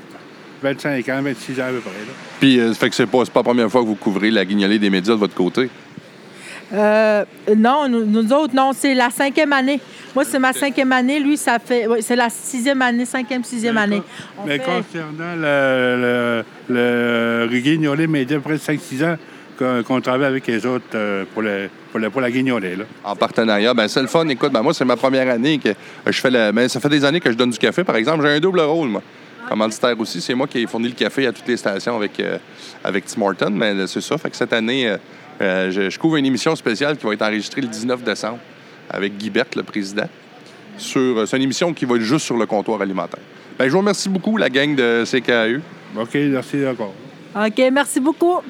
25 0.62 1.09
ans, 1.11 1.21
26 1.23 1.61
ans 1.61 1.64
à 1.64 1.71
peu 1.71 1.79
près. 1.81 1.91
là. 1.91 2.12
Puis, 2.41 2.59
euh, 2.59 2.73
fait 2.75 2.88
que 2.91 2.97
c'est 2.97 3.07
pas, 3.07 3.25
pas 3.25 3.41
la 3.41 3.43
première 3.45 3.71
fois 3.71 3.83
que 3.83 3.87
vous 3.87 3.95
couvrez 3.95 4.31
la 4.31 4.45
guignolée 4.45 4.79
des 4.79 4.91
médias 4.91 5.14
de 5.14 5.19
votre 5.19 5.35
côté? 5.35 5.69
Euh, 6.73 7.25
non, 7.57 7.88
nous, 7.88 8.05
nous 8.05 8.33
autres, 8.33 8.55
non, 8.55 8.73
c'est 8.75 8.95
la 8.95 9.11
cinquième 9.11 9.53
année. 9.53 9.81
Moi, 10.14 10.25
c'est 10.25 10.38
ma 10.38 10.53
cinquième 10.53 10.93
année. 10.93 11.21
Lui, 11.21 11.37
ça 11.37 11.59
fait. 11.59 11.87
oui, 11.87 11.99
c'est 12.00 12.17
la 12.17 12.31
sixième 12.31 12.81
année, 12.83 13.05
cinquième, 13.05 13.45
sixième 13.45 13.76
année. 13.76 14.03
Mais 14.47 14.59
fait- 14.59 14.64
concernant 14.64 15.35
le, 15.37 16.43
le, 16.69 16.75
le, 16.75 17.47
le 17.53 17.59
guignolé, 17.59 18.07
mais 18.07 18.23
il 18.23 18.31
y 18.31 18.35
a 18.35 18.41
près 18.41 18.55
de 18.55 18.59
5-6 18.59 19.05
ans 19.05 19.17
qu'on 19.58 20.00
travaille 20.00 20.26
avec 20.26 20.46
les 20.46 20.64
autres 20.66 20.84
euh, 20.94 21.25
pour, 21.32 21.42
le, 21.42 21.68
pour, 21.90 22.00
le- 22.00 22.11
pour 22.11 22.20
la 22.20 22.30
guignolée. 22.30 22.76
Là. 22.76 22.84
En 23.04 23.14
partenariat, 23.16 23.73
ben 23.75 23.88
c'est 23.88 24.00
le 24.02 24.06
fun. 24.08 24.26
Écoute, 24.28 24.52
ben 24.52 24.62
moi, 24.62 24.75
c'est 24.75 24.84
ma 24.84 24.96
première 24.96 25.28
année 25.30 25.58
que 25.58 25.70
je 26.06 26.20
fais 26.20 26.30
la. 26.30 26.52
Ben, 26.52 26.68
ça 26.68 26.80
fait 26.80 26.88
des 26.88 27.04
années 27.04 27.20
que 27.20 27.30
je 27.30 27.37
donne 27.37 27.50
du 27.50 27.58
café, 27.58 27.84
par 27.84 27.96
exemple. 27.96 28.25
J'ai 28.26 28.32
un 28.32 28.40
double 28.40 28.61
rôle, 28.61 28.88
moi. 28.88 29.02
Commanditaire 29.49 29.99
aussi, 30.00 30.20
c'est 30.23 30.34
moi 30.34 30.46
qui 30.46 30.61
ai 30.61 30.66
fourni 30.66 30.88
le 30.88 30.94
café 30.94 31.26
à 31.26 31.32
toutes 31.32 31.46
les 31.46 31.56
stations 31.58 31.96
avec, 31.96 32.18
euh, 32.20 32.38
avec 32.82 33.04
Tim 33.04 33.20
Horton. 33.23 33.50
Mais 33.52 33.87
c'est 33.87 34.00
ça. 34.00 34.16
Fait 34.16 34.30
que 34.30 34.37
cette 34.37 34.52
année, 34.54 34.88
euh, 34.88 34.96
euh, 35.42 35.70
je, 35.70 35.90
je 35.90 35.99
couvre 35.99 36.16
une 36.16 36.25
émission 36.26 36.56
spéciale 36.56 36.96
qui 36.96 37.04
va 37.06 37.12
être 37.12 37.23
enregistrée 37.23 37.61
le 37.61 37.68
19 37.68 38.02
décembre 38.02 38.38
avec 38.90 39.16
Guy 39.18 39.28
Berthe, 39.30 39.54
le 39.56 39.62
président. 39.62 40.08
Sur, 40.78 41.28
c'est 41.28 41.37
une 41.37 41.42
émission 41.42 41.73
qui 41.73 41.84
va 41.84 41.96
être 41.96 42.02
juste 42.02 42.25
sur 42.26 42.37
le 42.37 42.46
comptoir 42.46 42.80
alimentaire. 42.80 43.20
Ben, 43.58 43.66
je 43.66 43.70
vous 43.70 43.78
remercie 43.78 44.08
beaucoup, 44.08 44.37
la 44.37 44.49
gang 44.50 44.75
de 44.75 45.04
CKAU. 45.04 45.61
OK, 46.00 46.14
merci 46.14 46.66
encore. 46.66 46.94
OK, 47.37 47.62
merci 47.73 48.00
beaucoup. 48.00 48.40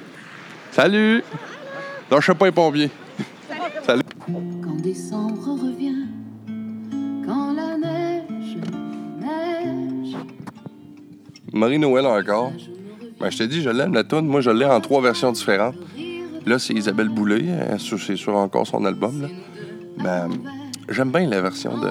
Salut! 0.74 1.22
Lâchez 2.10 2.34
pas 2.34 2.46
les 2.46 2.52
pompiers. 2.52 2.90
Salut! 3.86 4.02
Quand 4.26 4.80
décembre 4.82 5.40
revient, 5.62 6.06
quand 7.24 7.54
la 7.54 7.76
neige, 7.76 8.56
neige, 9.20 10.16
Marie-Noël 11.52 12.06
encore. 12.06 12.52
Ben, 13.20 13.30
je 13.30 13.38
te 13.38 13.42
dis, 13.44 13.62
je 13.62 13.70
l'aime, 13.70 13.94
la 13.94 14.02
toune. 14.04 14.26
Moi, 14.26 14.40
je 14.40 14.50
l'ai 14.50 14.64
en 14.64 14.80
trois 14.80 15.00
versions 15.00 15.30
différentes. 15.32 15.76
Là, 16.44 16.58
c'est 16.58 16.74
Isabelle 16.74 17.08
Boulay. 17.08 17.44
sur- 17.78 18.00
C'est 18.00 18.16
sur 18.16 18.34
encore 18.34 18.66
son 18.66 18.84
album. 18.84 19.22
Là. 19.22 19.28
Ben, 20.02 20.28
j'aime 20.88 21.12
bien 21.12 21.28
la 21.28 21.40
version 21.40 21.78
de, 21.78 21.90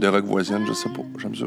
de 0.00 0.06
Rock 0.08 0.24
Voisine. 0.24 0.64
Je 0.66 0.72
sais 0.72 0.88
pas. 0.88 1.02
J'aime 1.18 1.34
ça. 1.36 1.46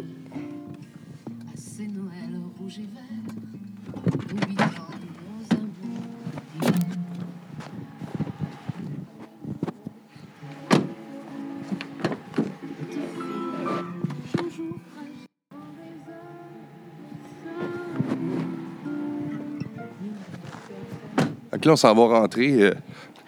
Fait 21.59 21.63
que 21.63 21.67
là, 21.67 21.73
on 21.73 21.75
s'en 21.75 21.93
va 21.93 22.19
rentrer 22.19 22.53
euh, 22.61 22.73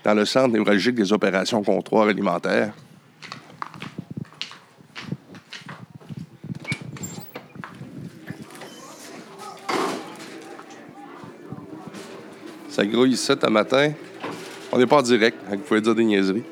dans 0.06 0.14
le 0.14 0.24
centre 0.24 0.54
névralgique 0.54 0.96
des 0.96 1.12
opérations 1.12 1.62
comptoir 1.64 2.08
alimentaires. 2.08 2.72
Ça 12.70 12.86
grouille 12.86 13.12
ici 13.12 13.34
un 13.44 13.50
matin. 13.50 13.92
On 14.72 14.78
n'est 14.78 14.88
pas 14.88 15.00
en 15.00 15.02
direct, 15.02 15.38
donc 15.50 15.60
vous 15.60 15.66
pouvez 15.66 15.82
dire 15.82 15.94
des 15.94 16.06
niaiseries. 16.06 16.46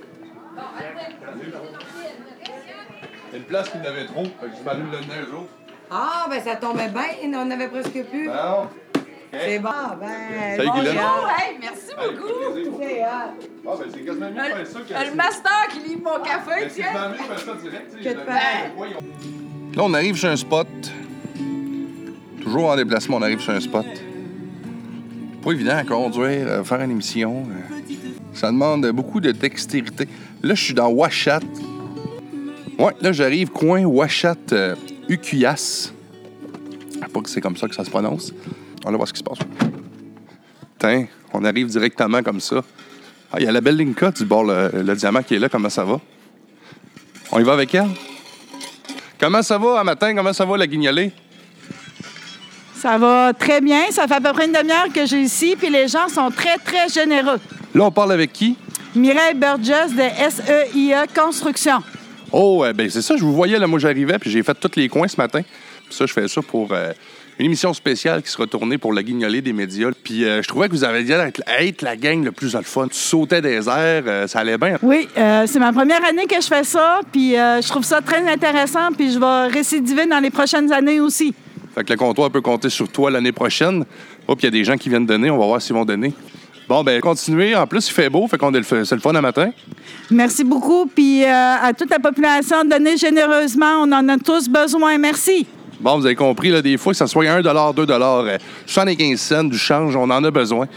Il 3.27 3.31
y 3.31 3.35
a 3.35 3.37
une 3.37 3.43
place 3.43 3.69
qui 3.69 3.77
n'avait 3.77 4.05
trop, 4.05 4.25
je 4.25 4.65
m'allume 4.65 4.91
le 4.91 4.99
nez 4.99 5.21
un 5.25 5.31
jour. 5.31 5.47
Ah, 5.89 6.27
ben 6.29 6.41
ça 6.43 6.57
tombait 6.57 6.89
bien, 6.89 7.39
on 7.39 7.49
avait 7.49 7.69
presque 7.69 8.03
plus. 8.03 8.27
Non. 8.27 8.67
C'est 9.31 9.59
bon, 9.59 9.69
ben. 9.99 10.57
Salut, 10.57 10.69
Guylaine. 10.75 10.95
bonjour. 10.95 11.29
Hey, 11.37 11.57
merci 11.61 11.91
beaucoup. 11.95 12.79
C'est? 12.79 13.01
Hot. 13.01 13.07
Ah, 13.67 13.75
ben 13.79 13.85
c'est 13.93 13.99
quasiment 14.05 14.25
mieux 14.31 14.35
de 14.35 14.41
faire 14.55 14.67
ça 14.67 14.79
que... 14.79 15.09
Le 15.09 15.15
master 15.15 15.67
qui 15.71 15.79
livre 15.89 16.01
mon 16.03 16.23
café, 16.23 16.49
Ben, 16.61 16.69
c'est 16.69 16.75
tiens. 16.75 16.85
quasiment 16.91 17.09
mieux 17.09 17.17
de 17.17 17.23
faire 17.23 17.39
ça 17.39 17.61
direct, 17.61 17.95
tu 17.97 18.03
sais, 18.03 18.15
Là, 19.75 19.83
on 19.83 19.93
arrive 19.93 20.15
sur 20.15 20.29
un 20.29 20.35
spot. 20.35 20.67
Toujours 22.41 22.69
en 22.69 22.75
déplacement, 22.75 23.17
on 23.17 23.21
arrive 23.21 23.39
sur 23.39 23.53
un 23.53 23.59
spot. 23.59 23.85
Pas 25.43 25.51
évident 25.51 25.77
à 25.77 25.83
conduire, 25.83 26.47
euh, 26.47 26.63
faire 26.63 26.81
une 26.81 26.91
émission. 26.91 27.45
euh. 27.49 27.93
Ça 28.33 28.47
demande 28.47 28.87
beaucoup 28.87 29.19
de 29.21 29.31
dextérité. 29.31 30.07
Là, 30.41 30.55
je 30.55 30.63
suis 30.63 30.73
dans 30.73 30.89
Washat. 30.89 31.41
Ouais, 32.79 32.93
là, 33.01 33.11
j'arrive 33.11 33.49
coin 33.51 33.83
Washat 33.85 34.35
euh, 34.53 34.75
Ukias. 35.07 35.91
Pas 37.13 37.21
que 37.21 37.29
c'est 37.29 37.41
comme 37.41 37.57
ça 37.57 37.67
que 37.67 37.75
ça 37.75 37.83
se 37.85 37.89
prononce. 37.89 38.33
On 38.85 38.91
va 38.91 38.97
voir 38.97 39.07
ce 39.07 39.13
qui 39.13 39.19
se 39.19 39.23
passe. 39.23 39.39
Tiens, 40.77 41.07
on 41.33 41.43
arrive 41.43 41.67
directement 41.67 42.23
comme 42.23 42.39
ça. 42.39 42.63
Ah, 43.31 43.35
il 43.39 43.45
y 43.45 43.47
a 43.47 43.51
la 43.51 43.61
belle 43.61 43.77
Linka 43.77 44.11
du 44.11 44.25
bord, 44.25 44.43
le, 44.43 44.71
le 44.73 44.95
diamant 44.95 45.21
qui 45.21 45.35
est 45.35 45.39
là. 45.39 45.49
Comment 45.49 45.69
ça 45.69 45.83
va? 45.83 45.99
On 47.31 47.39
y 47.39 47.43
va 47.43 47.53
avec 47.53 47.75
elle? 47.75 47.89
Comment 49.19 49.43
ça 49.43 49.57
va, 49.57 49.79
à 49.79 49.83
matin? 49.83 50.15
Comment 50.15 50.33
ça 50.33 50.45
va, 50.45 50.57
la 50.57 50.65
guignolée? 50.65 51.11
Ça 52.73 52.97
va 52.97 53.33
très 53.33 53.59
bien. 53.59 53.91
Ça 53.91 54.07
fait 54.07 54.15
à 54.15 54.21
peu 54.21 54.31
près 54.31 54.45
une 54.45 54.53
demi-heure 54.53 54.87
que 54.93 55.05
j'ai 55.05 55.21
ici, 55.21 55.55
puis 55.57 55.69
les 55.69 55.87
gens 55.89 56.07
sont 56.07 56.31
très, 56.31 56.57
très 56.57 56.87
généreux. 56.87 57.39
Là, 57.75 57.83
on 57.83 57.91
parle 57.91 58.13
avec 58.13 58.31
qui? 58.31 58.55
Mireille 58.95 59.35
Burgess 59.35 59.93
de 59.93 60.01
SEIE 60.31 60.95
Construction. 61.13 61.83
Oh, 62.31 62.63
euh, 62.63 62.73
ben 62.73 62.89
c'est 62.89 63.01
ça, 63.01 63.17
je 63.17 63.23
vous 63.23 63.33
voyais, 63.33 63.59
là, 63.59 63.67
moi 63.67 63.79
j'arrivais, 63.79 64.17
puis 64.17 64.31
j'ai 64.31 64.41
fait 64.41 64.53
tous 64.53 64.75
les 64.75 64.87
coins 64.87 65.07
ce 65.07 65.17
matin. 65.17 65.41
Puis 65.85 65.95
ça, 65.95 66.05
je 66.05 66.13
fais 66.13 66.27
ça 66.27 66.41
pour 66.41 66.69
euh, 66.71 66.93
une 67.39 67.45
émission 67.45 67.73
spéciale 67.73 68.21
qui 68.21 68.29
sera 68.29 68.45
tournée 68.47 68.77
pour 68.77 68.91
la 68.91 69.01
guignolée 69.01 69.41
des 69.41 69.53
médias. 69.53 69.91
Puis 70.03 70.25
euh, 70.25 70.41
je 70.41 70.47
trouvais 70.47 70.67
que 70.67 70.73
vous 70.73 70.83
avez 70.83 71.03
dit 71.03 71.13
être, 71.13 71.41
être 71.47 71.81
la 71.81 71.95
gang 71.95 72.21
le 72.21 72.33
plus 72.33 72.53
le 72.53 72.61
fun. 72.63 72.87
Tu 72.89 72.97
sautais 72.97 73.41
des 73.41 73.69
airs, 73.69 74.03
euh, 74.05 74.27
ça 74.27 74.39
allait 74.39 74.57
bien. 74.57 74.77
Oui, 74.81 75.07
euh, 75.17 75.45
c'est 75.47 75.59
ma 75.59 75.71
première 75.71 76.03
année 76.03 76.25
que 76.25 76.39
je 76.41 76.47
fais 76.47 76.65
ça, 76.65 76.99
puis 77.11 77.31
je 77.31 77.67
trouve 77.67 77.85
ça 77.85 78.01
très 78.01 78.29
intéressant, 78.29 78.91
puis 78.95 79.11
je 79.13 79.19
vais 79.19 79.47
récidiver 79.47 80.05
dans 80.05 80.19
les 80.19 80.29
prochaines 80.29 80.71
années 80.73 80.99
aussi. 80.99 81.33
Fait 81.73 81.83
que 81.85 81.93
le 81.93 81.97
comptoir 81.97 82.29
peut 82.29 82.41
compter 82.41 82.69
sur 82.69 82.89
toi 82.89 83.09
l'année 83.09 83.31
prochaine. 83.31 83.85
Oh, 84.27 84.35
puis 84.35 84.43
il 84.43 84.45
y 84.45 84.47
a 84.47 84.59
des 84.59 84.65
gens 84.65 84.75
qui 84.75 84.89
viennent 84.89 85.05
donner, 85.05 85.29
on 85.29 85.37
va 85.37 85.45
voir 85.45 85.61
s'ils 85.61 85.75
vont 85.75 85.85
donner. 85.85 86.13
Bon, 86.67 86.83
ben 86.83 86.99
continuez. 87.01 87.55
En 87.55 87.65
plus, 87.65 87.87
il 87.87 87.93
fait 87.93 88.09
beau, 88.09 88.27
fait 88.27 88.37
qu'on 88.37 88.53
est 88.53 88.59
le 88.59 88.85
c'est 88.85 88.95
le 88.95 89.01
fun 89.01 89.13
le 89.13 89.21
matin. 89.21 89.49
Merci 90.11 90.43
beaucoup. 90.43 90.85
Puis 90.85 91.23
euh, 91.23 91.27
à 91.27 91.73
toute 91.73 91.89
la 91.89 91.97
population, 91.97 92.63
donnez 92.63 92.95
généreusement. 92.95 93.81
On 93.81 93.91
en 93.91 94.07
a 94.07 94.17
tous 94.17 94.47
besoin. 94.47 94.97
Merci. 94.99 95.47
Bon, 95.79 95.97
vous 95.97 96.05
avez 96.05 96.15
compris, 96.15 96.49
là, 96.49 96.61
des 96.61 96.77
fois, 96.77 96.91
que 96.93 96.97
ça 96.97 97.07
soit 97.07 97.25
1 97.29 97.41
2 97.41 97.49
euh, 97.49 98.37
75 98.65 99.19
cents 99.19 99.43
du 99.45 99.57
change, 99.57 99.95
on 99.95 100.09
en 100.09 100.23
a 100.23 100.31
besoin. 100.31 100.67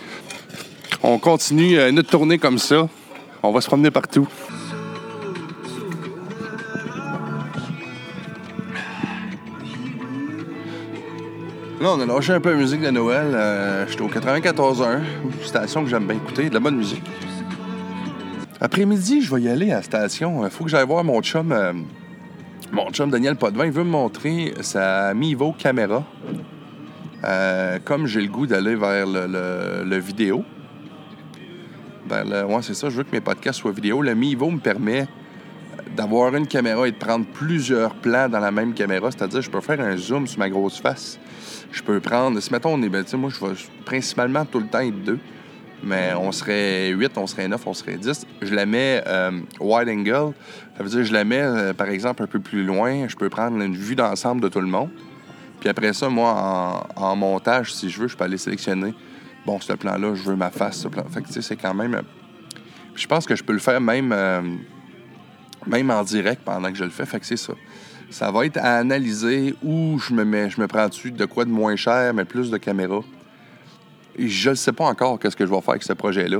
On 1.02 1.18
continue 1.18 1.78
euh, 1.78 1.90
notre 1.90 2.10
tournée 2.10 2.38
comme 2.38 2.58
ça. 2.58 2.88
On 3.42 3.50
va 3.50 3.60
se 3.60 3.66
promener 3.66 3.90
partout. 3.90 4.28
Là, 11.80 11.88
on 11.96 12.00
a 12.00 12.06
lâché 12.06 12.32
un 12.32 12.40
peu 12.40 12.52
la 12.52 12.56
musique 12.56 12.80
de 12.80 12.90
Noël. 12.90 13.32
Euh, 13.34 13.84
J'étais 13.88 14.02
au 14.02 14.08
94.1, 14.08 15.00
une 15.24 15.44
station 15.44 15.82
que 15.82 15.90
j'aime 15.90 16.06
bien 16.06 16.14
écouter, 16.14 16.48
de 16.48 16.54
la 16.54 16.60
bonne 16.60 16.76
musique. 16.76 17.02
Après-midi, 18.60 19.20
je 19.20 19.34
vais 19.34 19.42
y 19.42 19.48
aller 19.48 19.72
à 19.72 19.76
la 19.78 19.82
station. 19.82 20.44
Il 20.44 20.50
faut 20.50 20.62
que 20.62 20.70
j'aille 20.70 20.86
voir 20.86 21.02
mon 21.02 21.20
chum, 21.20 21.50
euh, 21.50 21.72
mon 22.72 22.90
chum 22.90 23.10
Daniel 23.10 23.36
Potvin. 23.36 23.66
Il 23.66 23.72
veut 23.72 23.84
me 23.84 23.90
montrer 23.90 24.54
sa 24.62 25.14
Mivo 25.14 25.52
caméra. 25.52 26.04
Euh, 27.24 27.78
comme 27.84 28.06
j'ai 28.06 28.20
le 28.20 28.28
goût 28.28 28.46
d'aller 28.46 28.74
vers 28.74 29.06
le, 29.06 29.98
vidéo. 29.98 30.44
Le, 32.10 32.44
ouais, 32.44 32.62
c'est 32.62 32.74
ça, 32.74 32.90
je 32.90 32.96
veux 32.96 33.04
que 33.04 33.12
mes 33.12 33.20
podcasts 33.20 33.60
soient 33.60 33.72
vidéo. 33.72 34.02
Le 34.02 34.14
Mivo 34.14 34.50
me 34.50 34.58
permet 34.58 35.06
d'avoir 35.94 36.34
une 36.34 36.46
caméra 36.46 36.88
et 36.88 36.92
de 36.92 36.96
prendre 36.96 37.26
plusieurs 37.26 37.94
plans 37.94 38.28
dans 38.28 38.40
la 38.40 38.50
même 38.50 38.72
caméra. 38.74 39.10
C'est-à-dire, 39.10 39.42
je 39.42 39.50
peux 39.50 39.60
faire 39.60 39.80
un 39.80 39.96
zoom 39.96 40.26
sur 40.26 40.38
ma 40.38 40.48
grosse 40.48 40.80
face. 40.80 41.20
Je 41.70 41.82
peux 41.82 42.00
prendre, 42.00 42.40
si 42.40 42.50
mettons, 42.52 42.74
on 42.74 42.82
est, 42.82 42.88
ben, 42.88 43.04
moi, 43.14 43.30
je 43.30 43.44
vais 43.44 43.54
principalement 43.84 44.44
tout 44.44 44.58
le 44.58 44.66
temps 44.66 44.80
être 44.80 45.04
deux. 45.04 45.18
Mais 45.82 46.12
on 46.14 46.30
serait 46.30 46.90
8, 46.90 47.18
on 47.18 47.26
serait 47.26 47.48
9, 47.48 47.66
on 47.66 47.74
serait 47.74 47.96
10. 47.96 48.26
Je 48.40 48.54
la 48.54 48.66
mets 48.66 49.02
euh, 49.06 49.32
wide 49.60 49.88
angle. 49.88 50.32
Ça 50.76 50.82
veut 50.82 50.88
dire, 50.88 51.04
je 51.04 51.12
la 51.12 51.24
mets, 51.24 51.42
euh, 51.42 51.72
par 51.72 51.88
exemple, 51.88 52.22
un 52.22 52.26
peu 52.26 52.38
plus 52.38 52.64
loin. 52.64 53.08
Je 53.08 53.16
peux 53.16 53.28
prendre 53.28 53.60
une 53.60 53.74
vue 53.76 53.96
d'ensemble 53.96 54.40
de 54.40 54.48
tout 54.48 54.60
le 54.60 54.68
monde. 54.68 54.90
Puis 55.60 55.68
après 55.68 55.92
ça, 55.92 56.08
moi, 56.08 56.86
en, 56.96 57.16
montage, 57.16 57.74
si 57.74 57.90
je 57.90 58.00
veux, 58.00 58.08
je 58.08 58.16
peux 58.16 58.24
aller 58.24 58.38
sélectionner. 58.38 58.94
Bon, 59.44 59.60
ce 59.60 59.72
plan-là, 59.72 60.14
je 60.14 60.22
veux 60.22 60.36
ma 60.36 60.50
face, 60.50 60.78
ce 60.78 60.88
plan. 60.88 61.04
Fait 61.10 61.20
que, 61.20 61.26
tu 61.26 61.34
sais, 61.34 61.42
c'est 61.42 61.56
quand 61.56 61.74
même. 61.74 61.94
euh, 61.94 62.02
Je 62.94 63.06
pense 63.06 63.26
que 63.26 63.34
je 63.34 63.42
peux 63.42 63.52
le 63.52 63.58
faire 63.58 63.80
même, 63.80 64.14
même 65.66 65.90
en 65.90 66.02
direct 66.04 66.42
pendant 66.44 66.70
que 66.70 66.78
je 66.78 66.84
le 66.84 66.90
fais. 66.90 67.06
Fait 67.06 67.18
que 67.18 67.26
c'est 67.26 67.36
ça. 67.36 67.54
Ça 68.10 68.30
va 68.30 68.44
être 68.44 68.58
à 68.58 68.76
analyser 68.76 69.54
où 69.64 69.98
je 69.98 70.12
me 70.12 70.24
mets, 70.24 70.50
je 70.50 70.60
me 70.60 70.66
prends 70.66 70.86
dessus 70.86 71.10
de 71.10 71.24
quoi 71.24 71.44
de 71.44 71.50
moins 71.50 71.76
cher, 71.76 72.12
mais 72.12 72.24
plus 72.24 72.50
de 72.50 72.58
caméras? 72.58 73.02
Je 74.18 74.50
ne 74.50 74.54
sais 74.54 74.72
pas 74.72 74.84
encore 74.84 75.18
qu'est-ce 75.18 75.36
que 75.36 75.46
je 75.46 75.50
vais 75.50 75.60
faire 75.60 75.70
avec 75.70 75.82
ce 75.82 75.92
projet-là. 75.92 76.38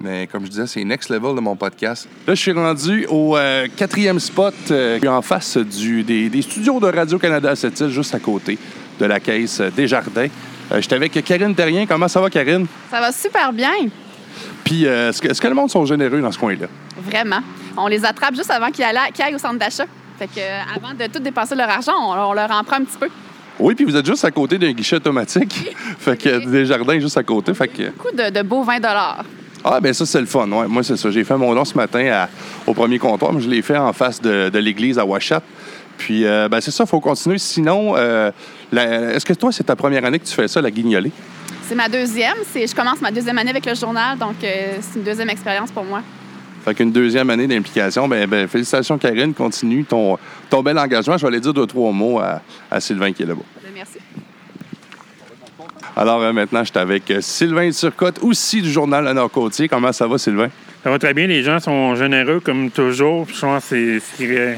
Mais 0.00 0.26
comme 0.26 0.44
je 0.44 0.50
disais, 0.50 0.66
c'est 0.66 0.84
next 0.84 1.08
level 1.08 1.34
de 1.34 1.40
mon 1.40 1.56
podcast. 1.56 2.08
Là, 2.26 2.34
je 2.34 2.40
suis 2.40 2.52
rendu 2.52 3.06
au 3.08 3.36
euh, 3.36 3.66
quatrième 3.76 4.18
spot 4.20 4.54
euh, 4.70 4.98
en 5.06 5.22
face 5.22 5.56
du, 5.56 6.02
des, 6.02 6.28
des 6.28 6.42
studios 6.42 6.80
de 6.80 6.86
Radio-Canada 6.86 7.50
à 7.50 7.56
cette 7.56 7.78
île, 7.80 7.88
juste 7.90 8.14
à 8.14 8.18
côté 8.18 8.58
de 8.98 9.06
la 9.06 9.20
caisse 9.20 9.60
euh, 9.60 9.70
Desjardins. 9.70 10.28
Euh, 10.72 10.80
J'étais 10.80 10.96
avec 10.96 11.12
Karine 11.24 11.54
Terrien. 11.54 11.86
Comment 11.86 12.08
ça 12.08 12.20
va, 12.20 12.28
Karine? 12.28 12.66
Ça 12.90 13.00
va 13.00 13.12
super 13.12 13.52
bien, 13.52 13.70
Puis, 14.64 14.86
euh, 14.86 15.10
est-ce 15.10 15.40
que, 15.40 15.48
le 15.48 15.54
monde 15.54 15.70
sont 15.70 15.84
généreux 15.84 16.20
dans 16.20 16.32
ce 16.32 16.38
coin-là? 16.38 16.66
vraiment. 16.98 17.40
On 17.76 17.86
les 17.88 18.04
attrape 18.04 18.34
juste 18.34 18.50
avant 18.50 18.70
qu'ils 18.70 18.84
aillent, 18.84 19.12
qu'ils 19.12 19.24
aillent 19.24 19.34
au 19.34 19.38
centre 19.38 19.58
d'achat. 19.58 19.84
Fait 20.18 20.26
que 20.26 20.38
euh, 20.38 20.60
avant 20.76 20.94
de 20.94 21.06
tout 21.12 21.18
dépenser 21.18 21.54
leur 21.54 21.68
argent, 21.68 21.92
on, 22.00 22.12
on 22.30 22.32
leur 22.32 22.50
en 22.50 22.62
prend 22.64 22.76
un 22.76 22.84
petit 22.84 22.98
peu. 22.98 23.08
Oui, 23.58 23.74
puis 23.74 23.84
vous 23.84 23.94
êtes 23.96 24.06
juste 24.06 24.24
à 24.24 24.30
côté 24.30 24.58
d'un 24.58 24.72
guichet 24.72 24.96
automatique. 24.96 25.74
fait 25.98 26.16
que 26.16 26.44
Desjardins 26.50 26.98
juste 26.98 27.16
à 27.16 27.22
côté. 27.22 27.54
Fait 27.54 27.68
que... 27.68 27.90
Beaucoup 27.90 28.14
de, 28.14 28.30
de 28.30 28.42
beaux 28.42 28.62
20 28.64 28.78
Ah, 29.64 29.80
ben 29.80 29.92
ça, 29.92 30.04
c'est 30.04 30.20
le 30.20 30.26
fun. 30.26 30.50
Ouais, 30.50 30.66
moi, 30.66 30.82
c'est 30.82 30.96
ça. 30.96 31.10
J'ai 31.10 31.24
fait 31.24 31.36
mon 31.36 31.54
don 31.54 31.64
ce 31.64 31.76
matin 31.76 32.04
à- 32.12 32.28
au 32.66 32.74
premier 32.74 32.98
comptoir, 32.98 33.32
mais 33.32 33.40
je 33.40 33.48
l'ai 33.48 33.62
fait 33.62 33.76
en 33.76 33.92
face 33.92 34.20
de, 34.20 34.48
de 34.50 34.58
l'église 34.58 34.98
à 34.98 35.06
Ouachat. 35.06 35.42
Puis, 35.96 36.24
euh, 36.24 36.48
ben, 36.48 36.60
c'est 36.60 36.72
ça, 36.72 36.84
il 36.84 36.90
faut 36.90 37.00
continuer. 37.00 37.38
Sinon, 37.38 37.94
euh, 37.96 38.30
est-ce 38.72 39.24
que 39.24 39.32
toi, 39.34 39.52
c'est 39.52 39.64
ta 39.64 39.76
première 39.76 40.04
année 40.04 40.18
que 40.18 40.26
tu 40.26 40.34
fais 40.34 40.48
ça, 40.48 40.60
la 40.60 40.70
guignolée? 40.70 41.12
C'est 41.68 41.76
ma 41.76 41.88
deuxième. 41.88 42.34
Je 42.54 42.74
commence 42.74 43.00
ma 43.00 43.10
deuxième 43.10 43.38
année 43.38 43.50
avec 43.50 43.64
le 43.64 43.74
journal, 43.74 44.18
donc 44.18 44.34
euh, 44.42 44.76
c'est 44.80 44.98
une 44.98 45.04
deuxième 45.04 45.30
expérience 45.30 45.70
pour 45.70 45.84
moi. 45.84 46.02
Fait 46.64 46.74
qu'une 46.74 46.92
deuxième 46.92 47.28
année 47.30 47.46
d'implication. 47.46 48.08
Ben, 48.08 48.26
ben, 48.26 48.48
félicitations, 48.48 48.96
Karine. 48.96 49.34
Continue 49.34 49.84
ton, 49.84 50.18
ton 50.48 50.62
bel 50.62 50.78
engagement. 50.78 51.16
Je 51.18 51.22
vais 51.22 51.28
aller 51.28 51.40
dire 51.40 51.52
deux, 51.52 51.66
trois 51.66 51.92
mots 51.92 52.20
à, 52.20 52.40
à 52.70 52.80
Sylvain 52.80 53.12
qui 53.12 53.22
est 53.22 53.26
là-bas. 53.26 53.42
Ben, 53.62 53.70
Merci. 53.74 53.98
Alors, 55.96 56.22
euh, 56.22 56.32
maintenant, 56.32 56.64
je 56.64 56.70
suis 56.70 56.78
avec 56.78 57.10
euh, 57.10 57.20
Sylvain 57.20 57.70
Turcotte, 57.70 58.18
aussi 58.22 58.62
du 58.62 58.70
journal 58.70 59.04
Le 59.04 59.12
Nord-Côtier. 59.12 59.68
Comment 59.68 59.92
ça 59.92 60.08
va, 60.08 60.18
Sylvain? 60.18 60.48
Ça 60.82 60.90
va 60.90 60.98
très 60.98 61.14
bien. 61.14 61.26
Les 61.26 61.42
gens 61.42 61.60
sont 61.60 61.94
généreux 61.94 62.40
comme 62.40 62.70
toujours. 62.70 63.26
Je 63.32 63.40
pense 63.40 63.62
que 63.62 63.68
c'est 63.68 64.00
ce 64.00 64.16
qui 64.16 64.36
euh, 64.36 64.54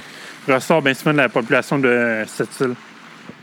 ressort 0.49 0.81
bien 0.81 0.95
souvent 0.95 1.13
de 1.13 1.19
la 1.19 1.29
population 1.29 1.79
de 1.79 2.25
cette 2.27 2.59
île. 2.61 2.75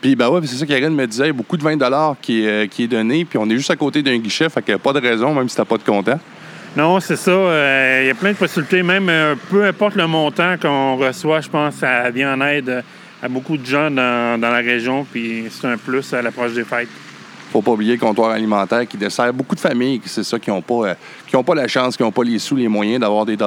Puis, 0.02 0.18
ben 0.18 0.30
ouais, 0.30 0.42
c'est 0.44 0.58
ça 0.58 0.66
Karine 0.66 0.94
me 0.94 1.08
disait, 1.08 1.24
il 1.24 1.28
y 1.28 1.30
a 1.30 1.34
beaucoup 1.34 1.56
de 1.56 1.64
20 1.64 1.78
qui, 2.22 2.44
est, 2.44 2.48
euh, 2.48 2.68
qui 2.68 2.84
est 2.84 2.88
donné, 2.88 3.24
puis 3.24 3.38
on 3.38 3.50
est 3.50 3.56
juste 3.56 3.72
à 3.72 3.78
côté 3.78 4.02
d'un 4.02 4.18
guichet, 4.18 4.50
fait 4.50 4.62
qu'il 4.62 4.74
n'y 4.74 4.76
a 4.76 4.80
pas 4.80 4.92
de 4.92 5.00
raison, 5.00 5.34
même 5.34 5.48
si 5.48 5.56
t'as 5.56 5.64
pas 5.64 5.78
de 5.78 5.84
comptant. 5.84 6.20
Non, 6.76 7.00
c'est 7.00 7.18
ça. 7.18 7.32
Euh, 7.32 8.00
Il 8.04 8.08
y 8.08 8.10
a 8.10 8.16
plein 8.16 8.32
de 8.32 8.38
possibilités. 8.38 8.82
Même 8.82 9.08
euh, 9.08 9.36
peu 9.50 9.64
importe 9.64 9.96
le 9.96 10.08
montant 10.08 10.56
qu'on 10.60 10.96
reçoit, 10.96 11.42
je 11.42 11.50
pense 11.50 11.76
que 11.76 11.82
ça 11.82 12.10
vient 12.10 12.34
en 12.34 12.42
aide 12.42 12.84
à 13.22 13.30
beaucoup 13.30 13.58
de 13.58 13.66
gens 13.66 13.92
dans, 13.92 14.40
dans 14.42 14.50
la 14.50 14.58
région. 14.58 15.06
Puis 15.06 15.46
c'est 15.52 15.68
un 15.68 15.78
plus 15.78 16.12
à 16.14 16.22
l'approche 16.24 16.54
des 16.54 16.64
fêtes. 16.64 16.90
Faut 17.52 17.62
pas 17.62 17.72
oublier 17.72 17.94
le 17.94 18.00
comptoir 18.00 18.32
alimentaire 18.32 18.88
qui 18.88 18.98
dessert 18.98 19.32
beaucoup 19.32 19.54
de 19.54 19.60
familles, 19.60 20.02
c'est 20.06 20.24
ça, 20.24 20.40
qui 20.40 20.50
n'ont 20.50 20.64
pas, 20.64 20.88
euh, 20.90 20.94
qui 21.28 21.38
pas 21.44 21.54
la 21.54 21.68
chance, 21.68 21.96
qui 21.96 22.02
n'ont 22.02 22.12
pas 22.12 22.24
les 22.24 22.40
sous, 22.40 22.56
les 22.56 22.68
moyens 22.68 23.00
d'avoir 23.00 23.28
des 23.28 23.38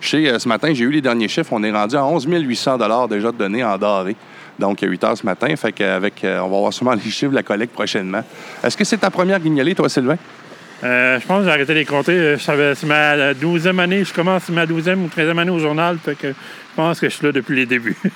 sais, 0.00 0.28
euh, 0.28 0.38
ce 0.38 0.48
matin, 0.48 0.72
j'ai 0.72 0.84
eu 0.84 0.92
les 0.92 1.00
derniers 1.00 1.26
chiffres, 1.26 1.52
on 1.52 1.64
est 1.64 1.72
rendu 1.72 1.96
à 1.96 2.04
11 2.04 2.28
800 2.30 2.78
déjà 3.08 3.32
de 3.32 3.36
données 3.36 3.64
en 3.64 3.76
dorés. 3.76 4.14
Donc, 4.60 4.80
à 4.80 4.86
8 4.86 5.02
heures 5.02 5.18
ce 5.18 5.26
matin, 5.26 5.56
fait 5.56 5.72
qu'avec, 5.72 6.24
on 6.24 6.48
va 6.48 6.58
voir 6.58 6.72
sûrement 6.72 6.94
les 6.94 7.10
chiffres 7.10 7.32
de 7.32 7.34
la 7.34 7.42
collecte 7.42 7.72
prochainement. 7.72 8.22
Est-ce 8.62 8.76
que 8.76 8.84
c'est 8.84 8.98
ta 8.98 9.10
première 9.10 9.40
guignolée, 9.40 9.74
toi, 9.74 9.88
Sylvain? 9.88 10.18
Euh, 10.84 11.20
je 11.20 11.26
pense 11.26 11.38
que 11.40 11.44
j'ai 11.44 11.50
arrêté 11.50 11.74
de 11.74 11.78
les 11.78 11.84
compter. 11.84 12.12
Euh, 12.12 12.38
je 12.38 12.42
savais- 12.42 12.74
C'est 12.74 12.86
ma 12.86 13.34
douzième 13.34 13.78
année. 13.80 14.04
Je 14.04 14.12
commence 14.12 14.48
ma 14.48 14.66
douzième 14.66 15.04
ou 15.04 15.08
treizième 15.08 15.38
année 15.38 15.50
au 15.50 15.58
journal. 15.58 15.96
Fait 16.04 16.16
que 16.16 16.28
je 16.28 16.34
pense 16.74 16.98
que 16.98 17.08
je 17.08 17.14
suis 17.14 17.24
là 17.26 17.32
depuis 17.32 17.56
les 17.56 17.66
débuts. 17.66 17.96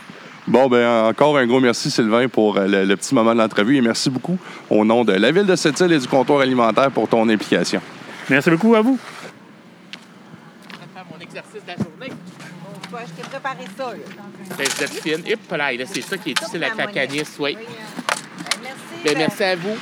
Bon, 0.49 0.69
ben 0.69 0.87
encore 1.09 1.37
un 1.39 1.45
gros 1.45 1.59
merci, 1.59 1.91
Sylvain, 1.91 2.29
pour 2.29 2.57
euh, 2.57 2.69
le, 2.69 2.85
le 2.85 2.97
petit 2.97 3.17
moment 3.17 3.33
de 3.35 3.39
l'entrevue 3.41 3.79
et 3.79 3.81
merci 3.81 4.09
beaucoup 4.09 4.39
au 4.71 4.85
nom 4.85 5.03
de 5.05 5.13
la 5.13 5.33
Ville 5.33 5.45
de 5.45 5.57
Sept-Îles 5.57 5.91
et 5.91 5.99
du 5.99 6.07
comptoir 6.07 6.39
alimentaire 6.41 6.89
pour 6.93 7.09
ton 7.09 7.29
implication. 7.29 7.83
Merci 8.31 8.51
beaucoup 8.51 8.77
à 8.77 8.81
vous. 8.81 8.97
faire 10.95 11.05
mon 11.13 11.19
exercice 11.21 11.63
de 11.65 11.67
la 11.67 11.75
journée. 11.75 12.13
Je 12.93 13.23
t'ai 13.23 13.29
préparé 13.29 13.65
ça, 13.77 13.87
là. 13.91 14.57
Ben, 14.57 14.67
vous 14.69 14.83
êtes 14.85 15.03
fine. 15.03 15.27
Hip, 15.27 15.51
là, 15.51 15.71
c'est 15.93 16.01
ça 16.03 16.17
qui 16.17 16.31
est 16.31 16.35
difficile 16.35 16.63
à 16.63 16.69
la 16.69 16.75
cacanis, 16.87 17.23
oui. 17.41 17.57
Merci. 18.63 18.77
Ben, 19.05 19.19
merci 19.19 19.43
à 19.43 19.57
vous. 19.57 19.77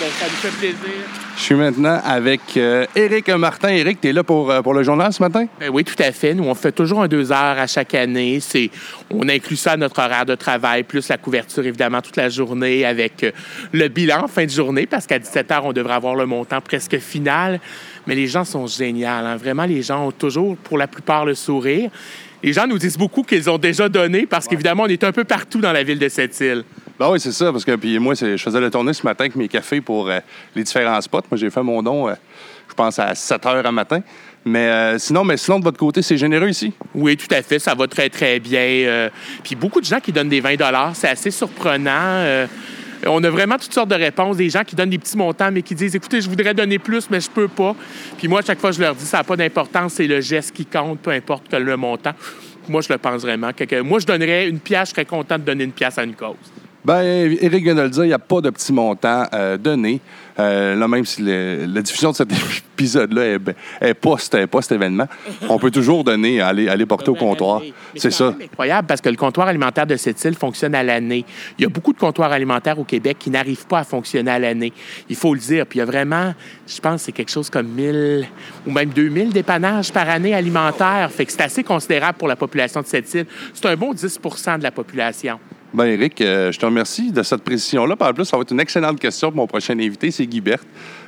Ben, 0.00 0.08
ça 0.18 0.26
nous 0.26 0.32
fait 0.32 0.58
plaisir. 0.58 0.94
Je 1.36 1.40
suis 1.42 1.54
maintenant 1.54 2.00
avec 2.04 2.40
euh, 2.56 2.84
Éric 2.96 3.28
Martin. 3.30 3.68
Éric, 3.68 4.00
tu 4.00 4.08
es 4.08 4.12
là 4.12 4.24
pour, 4.24 4.50
euh, 4.50 4.60
pour 4.60 4.74
le 4.74 4.82
journal 4.82 5.12
ce 5.12 5.22
matin? 5.22 5.46
Ben 5.60 5.70
oui, 5.72 5.84
tout 5.84 5.94
à 6.00 6.10
fait. 6.10 6.34
Nous, 6.34 6.42
on 6.42 6.54
fait 6.56 6.72
toujours 6.72 7.02
un 7.02 7.06
deux 7.06 7.30
heures 7.30 7.58
à 7.58 7.66
chaque 7.68 7.94
année. 7.94 8.40
C'est, 8.40 8.70
on 9.10 9.28
inclut 9.28 9.56
ça 9.56 9.72
à 9.72 9.76
notre 9.76 10.00
horaire 10.00 10.26
de 10.26 10.34
travail, 10.34 10.82
plus 10.82 11.08
la 11.08 11.16
couverture, 11.16 11.64
évidemment, 11.64 12.00
toute 12.02 12.16
la 12.16 12.28
journée 12.28 12.84
avec 12.84 13.22
euh, 13.22 13.30
le 13.72 13.86
bilan 13.86 14.24
en 14.24 14.28
fin 14.28 14.44
de 14.44 14.50
journée, 14.50 14.86
parce 14.86 15.06
qu'à 15.06 15.18
17 15.20 15.50
heures, 15.52 15.64
on 15.64 15.72
devrait 15.72 15.94
avoir 15.94 16.16
le 16.16 16.26
montant 16.26 16.60
presque 16.60 16.98
final. 16.98 17.60
Mais 18.08 18.16
les 18.16 18.26
gens 18.26 18.44
sont 18.44 18.66
géniaux. 18.66 19.06
hein. 19.06 19.36
Vraiment, 19.36 19.64
les 19.64 19.82
gens 19.82 20.08
ont 20.08 20.12
toujours, 20.12 20.56
pour 20.56 20.76
la 20.76 20.88
plupart, 20.88 21.24
le 21.24 21.34
sourire. 21.34 21.90
Les 22.42 22.52
gens 22.52 22.66
nous 22.66 22.78
disent 22.78 22.98
beaucoup 22.98 23.22
qu'ils 23.22 23.48
ont 23.48 23.58
déjà 23.58 23.88
donné, 23.88 24.26
parce 24.26 24.48
qu'évidemment, 24.48 24.82
on 24.82 24.88
est 24.88 25.04
un 25.04 25.12
peu 25.12 25.24
partout 25.24 25.60
dans 25.60 25.72
la 25.72 25.84
ville 25.84 26.00
de 26.00 26.08
cette 26.08 26.38
île. 26.40 26.64
Ben 26.98 27.10
oui, 27.10 27.18
c'est 27.18 27.32
ça, 27.32 27.50
parce 27.50 27.64
que 27.64 27.74
puis 27.74 27.98
moi, 27.98 28.14
je 28.14 28.36
faisais 28.36 28.60
la 28.60 28.70
tournée 28.70 28.92
ce 28.92 29.02
matin 29.02 29.24
avec 29.24 29.34
mes 29.34 29.48
cafés 29.48 29.80
pour 29.80 30.08
euh, 30.08 30.20
les 30.54 30.62
différents 30.62 31.00
spots. 31.00 31.22
Moi, 31.28 31.38
j'ai 31.38 31.50
fait 31.50 31.62
mon 31.62 31.82
don, 31.82 32.08
euh, 32.08 32.14
je 32.68 32.74
pense, 32.74 33.00
à 33.00 33.16
7 33.16 33.46
heures 33.46 33.66
à 33.66 33.72
matin. 33.72 34.00
Mais 34.44 34.68
euh, 34.68 34.98
sinon, 34.98 35.24
mais 35.24 35.36
sinon, 35.36 35.58
de 35.58 35.64
votre 35.64 35.78
côté, 35.78 36.02
c'est 36.02 36.16
généreux 36.16 36.48
ici? 36.48 36.72
Oui, 36.94 37.16
tout 37.16 37.32
à 37.34 37.42
fait. 37.42 37.58
Ça 37.58 37.74
va 37.74 37.88
très, 37.88 38.08
très 38.10 38.38
bien. 38.38 39.08
Puis 39.42 39.56
beaucoup 39.56 39.80
de 39.80 39.86
gens 39.86 39.98
qui 39.98 40.12
donnent 40.12 40.28
des 40.28 40.40
20 40.40 40.54
c'est 40.94 41.08
assez 41.08 41.32
surprenant. 41.32 42.46
On 43.06 43.22
a 43.24 43.30
vraiment 43.30 43.58
toutes 43.58 43.72
sortes 43.72 43.88
de 43.88 43.96
réponses. 43.96 44.36
Des 44.36 44.50
gens 44.50 44.62
qui 44.62 44.76
donnent 44.76 44.90
des 44.90 44.98
petits 44.98 45.16
montants, 45.16 45.50
mais 45.50 45.62
qui 45.62 45.74
disent 45.74 45.96
Écoutez, 45.96 46.20
je 46.20 46.28
voudrais 46.28 46.54
donner 46.54 46.78
plus, 46.78 47.10
mais 47.10 47.20
je 47.20 47.30
peux 47.30 47.48
pas. 47.48 47.74
Puis 48.18 48.28
moi, 48.28 48.40
à 48.40 48.44
chaque 48.44 48.60
fois, 48.60 48.70
je 48.70 48.80
leur 48.80 48.94
dis 48.94 49.04
Ça 49.04 49.18
n'a 49.18 49.24
pas 49.24 49.36
d'importance, 49.36 49.94
c'est 49.94 50.06
le 50.06 50.20
geste 50.20 50.52
qui 50.54 50.66
compte, 50.66 51.00
peu 51.00 51.10
importe 51.10 51.52
le 51.52 51.76
montant. 51.76 52.12
Moi, 52.68 52.82
je 52.82 52.92
le 52.92 52.98
pense 52.98 53.22
vraiment. 53.22 53.50
Moi, 53.82 53.98
je 53.98 54.06
donnerais 54.06 54.48
une 54.48 54.60
pièce, 54.60 54.90
je 54.90 54.94
serais 54.94 55.04
content 55.04 55.38
de 55.38 55.44
donner 55.44 55.64
une 55.64 55.72
pièce 55.72 55.98
à 55.98 56.04
une 56.04 56.14
cause. 56.14 56.36
Ben, 56.84 57.02
Éric 57.40 57.64
vient 57.64 57.74
de 57.74 57.80
le 57.82 57.88
dire, 57.88 58.04
il 58.04 58.08
n'y 58.08 58.12
a 58.12 58.18
pas 58.18 58.40
de 58.42 58.50
petit 58.50 58.72
montant 58.72 59.24
euh, 59.32 59.56
donné. 59.56 60.00
Euh, 60.38 60.74
là, 60.74 60.86
même 60.88 61.04
si 61.06 61.22
le- 61.22 61.64
la 61.66 61.80
diffusion 61.80 62.10
de 62.10 62.16
cet 62.16 62.28
épisode-là 62.74 63.24
est, 63.24 63.38
ben- 63.38 63.54
est 63.80 63.94
pas, 63.94 64.16
cet- 64.18 64.46
pas 64.46 64.60
cet 64.60 64.72
événement, 64.72 65.06
on 65.48 65.58
peut 65.58 65.70
toujours 65.70 66.04
donner, 66.04 66.40
aller, 66.42 66.68
aller 66.68 66.84
porter 66.84 67.08
au 67.10 67.14
comptoir. 67.14 67.62
C'est 67.96 68.10
ça. 68.10 68.34
incroyable 68.42 68.86
parce 68.86 69.00
que 69.00 69.08
le 69.08 69.16
comptoir 69.16 69.46
alimentaire 69.48 69.86
de 69.86 69.96
cette 69.96 70.22
île 70.24 70.34
fonctionne 70.34 70.74
à 70.74 70.82
l'année. 70.82 71.24
Il 71.58 71.62
y 71.62 71.64
a 71.64 71.68
beaucoup 71.70 71.92
de 71.92 71.98
comptoirs 71.98 72.32
alimentaires 72.32 72.78
au 72.78 72.84
Québec 72.84 73.16
qui 73.18 73.30
n'arrivent 73.30 73.66
pas 73.66 73.78
à 73.78 73.84
fonctionner 73.84 74.30
à 74.32 74.38
l'année. 74.38 74.72
Il 75.08 75.16
faut 75.16 75.32
le 75.32 75.40
dire. 75.40 75.66
Puis 75.66 75.78
il 75.78 75.80
y 75.80 75.82
a 75.82 75.86
vraiment, 75.86 76.34
je 76.66 76.80
pense, 76.80 77.02
c'est 77.02 77.12
quelque 77.12 77.30
chose 77.30 77.48
comme 77.48 77.68
1000 77.68 78.26
ou 78.66 78.72
même 78.72 78.90
2000 78.90 79.30
dépannages 79.32 79.90
par 79.92 80.10
année 80.10 80.34
alimentaires. 80.34 81.10
Fait 81.12 81.24
que 81.24 81.32
c'est 81.32 81.42
assez 81.42 81.62
considérable 81.64 82.18
pour 82.18 82.28
la 82.28 82.36
population 82.36 82.82
de 82.82 82.86
cette 82.86 83.14
île. 83.14 83.26
C'est 83.54 83.66
un 83.66 83.76
bon 83.76 83.94
10% 83.94 84.58
de 84.58 84.62
la 84.64 84.70
population. 84.72 85.38
Ben, 85.74 85.86
Éric, 85.86 86.20
euh, 86.20 86.52
je 86.52 86.58
te 86.60 86.64
remercie 86.64 87.10
de 87.10 87.24
cette 87.24 87.42
précision-là. 87.42 87.96
Par 87.96 88.14
plus, 88.14 88.24
ça 88.24 88.36
va 88.36 88.42
être 88.42 88.52
une 88.52 88.60
excellente 88.60 89.00
question 89.00 89.30
pour 89.30 89.38
mon 89.38 89.46
prochain 89.48 89.76
invité, 89.76 90.12
c'est 90.12 90.24
Guy 90.24 90.40
Berthe, 90.40 90.64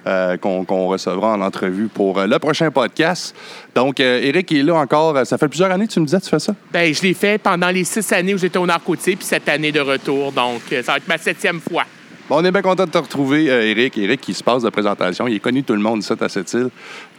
euh, 0.09 0.37
qu'on 0.39 0.89
recevra 0.89 1.35
en 1.35 1.41
entrevue 1.41 1.87
pour 1.87 2.19
euh, 2.19 2.27
le 2.27 2.37
prochain 2.41 2.73
podcast. 2.73 3.33
Donc, 3.77 4.01
Éric 4.01 4.51
est 4.51 4.65
là 4.65 4.75
encore. 4.75 5.25
Ça 5.25 5.39
fait 5.39 5.47
plusieurs 5.47 5.71
années 5.71 5.87
que 5.87 5.93
tu 5.93 6.01
me 6.01 6.05
disais 6.05 6.21
tu 6.21 6.29
fais 6.29 6.41
ça? 6.41 6.53
Ben, 6.73 6.93
je 6.93 7.01
l'ai 7.03 7.15
fait 7.15 7.41
pendant 7.41 7.69
les 7.69 7.85
six 7.85 8.13
années 8.13 8.35
où 8.35 8.39
j'étais 8.39 8.59
au 8.59 8.67
Nord-Côtier, 8.67 9.15
puis 9.15 9.25
cette 9.25 9.49
année 9.49 9.71
de 9.71 9.81
retour. 9.81 10.33
Donc, 10.33 10.63
ça 10.69 10.93
va 10.93 10.97
être 10.97 11.07
ma 11.07 11.19
septième 11.19 11.61
fois. 11.61 11.85
Bon, 12.29 12.39
on 12.41 12.45
est 12.45 12.51
bien 12.51 12.63
content 12.63 12.87
de 12.87 12.91
te 12.91 12.99
retrouver, 12.99 13.49
euh, 13.49 13.63
Éric. 13.63 13.97
Éric 13.97 14.21
qui 14.21 14.35
se 14.35 14.43
passe 14.43 14.65
de 14.65 14.69
présentation. 14.69 15.29
Il 15.29 15.37
est 15.37 15.41
connu 15.41 15.63
tout 15.63 15.75
le 15.75 15.79
monde, 15.79 16.01
ici, 16.01 16.13
à 16.21 16.29
cette 16.29 16.53
île. 16.55 16.71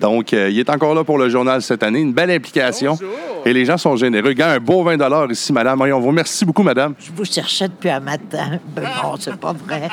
Donc, 0.01 0.33
euh, 0.33 0.49
il 0.49 0.59
est 0.59 0.69
encore 0.69 0.93
là 0.93 1.05
pour 1.05 1.17
le 1.17 1.29
journal 1.29 1.61
cette 1.61 1.81
année. 1.81 2.01
Une 2.01 2.11
belle 2.11 2.29
implication. 2.29 2.97
Et 3.45 3.53
les 3.53 3.63
gens 3.63 3.77
sont 3.77 3.95
généreux. 3.95 4.33
Gars, 4.33 4.51
un 4.51 4.59
beau 4.59 4.83
20 4.83 4.97
ici, 5.31 5.53
madame. 5.53 5.81
On 5.81 5.99
vous 6.01 6.07
remercie 6.07 6.43
beaucoup, 6.43 6.61
madame. 6.63 6.93
Je 6.99 7.11
vous 7.15 7.23
cherchais 7.23 7.69
depuis 7.69 7.89
un 7.89 8.01
matin. 8.01 8.59
Ben 8.75 8.83
non, 9.01 9.15
c'est 9.17 9.37
pas 9.37 9.53
vrai. 9.53 9.87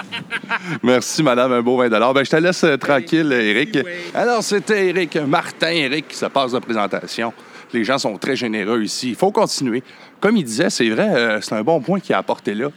Merci, 0.82 1.22
madame. 1.22 1.52
Un 1.52 1.62
beau 1.62 1.76
20 1.76 1.90
Ben, 1.90 2.24
je 2.24 2.30
te 2.30 2.36
laisse 2.36 2.64
euh, 2.64 2.76
tranquille, 2.76 3.30
Éric. 3.32 3.78
Alors, 4.14 4.42
c'était 4.42 4.88
Éric 4.88 5.16
Martin, 5.16 5.70
Éric, 5.70 6.08
qui 6.08 6.16
se 6.16 6.26
passe 6.26 6.50
de 6.50 6.58
présentation. 6.58 7.32
Les 7.72 7.84
gens 7.84 7.98
sont 7.98 8.16
très 8.18 8.34
généreux 8.34 8.82
ici. 8.82 9.10
Il 9.10 9.14
faut 9.14 9.30
continuer. 9.30 9.84
Comme 10.20 10.36
il 10.36 10.44
disait, 10.44 10.70
c'est 10.70 10.88
vrai, 10.90 11.08
euh, 11.14 11.40
c'est 11.40 11.54
un 11.54 11.62
bon 11.62 11.80
point 11.80 12.00
qu'il 12.00 12.16
a 12.16 12.18
apporté 12.18 12.52
là. 12.54 12.68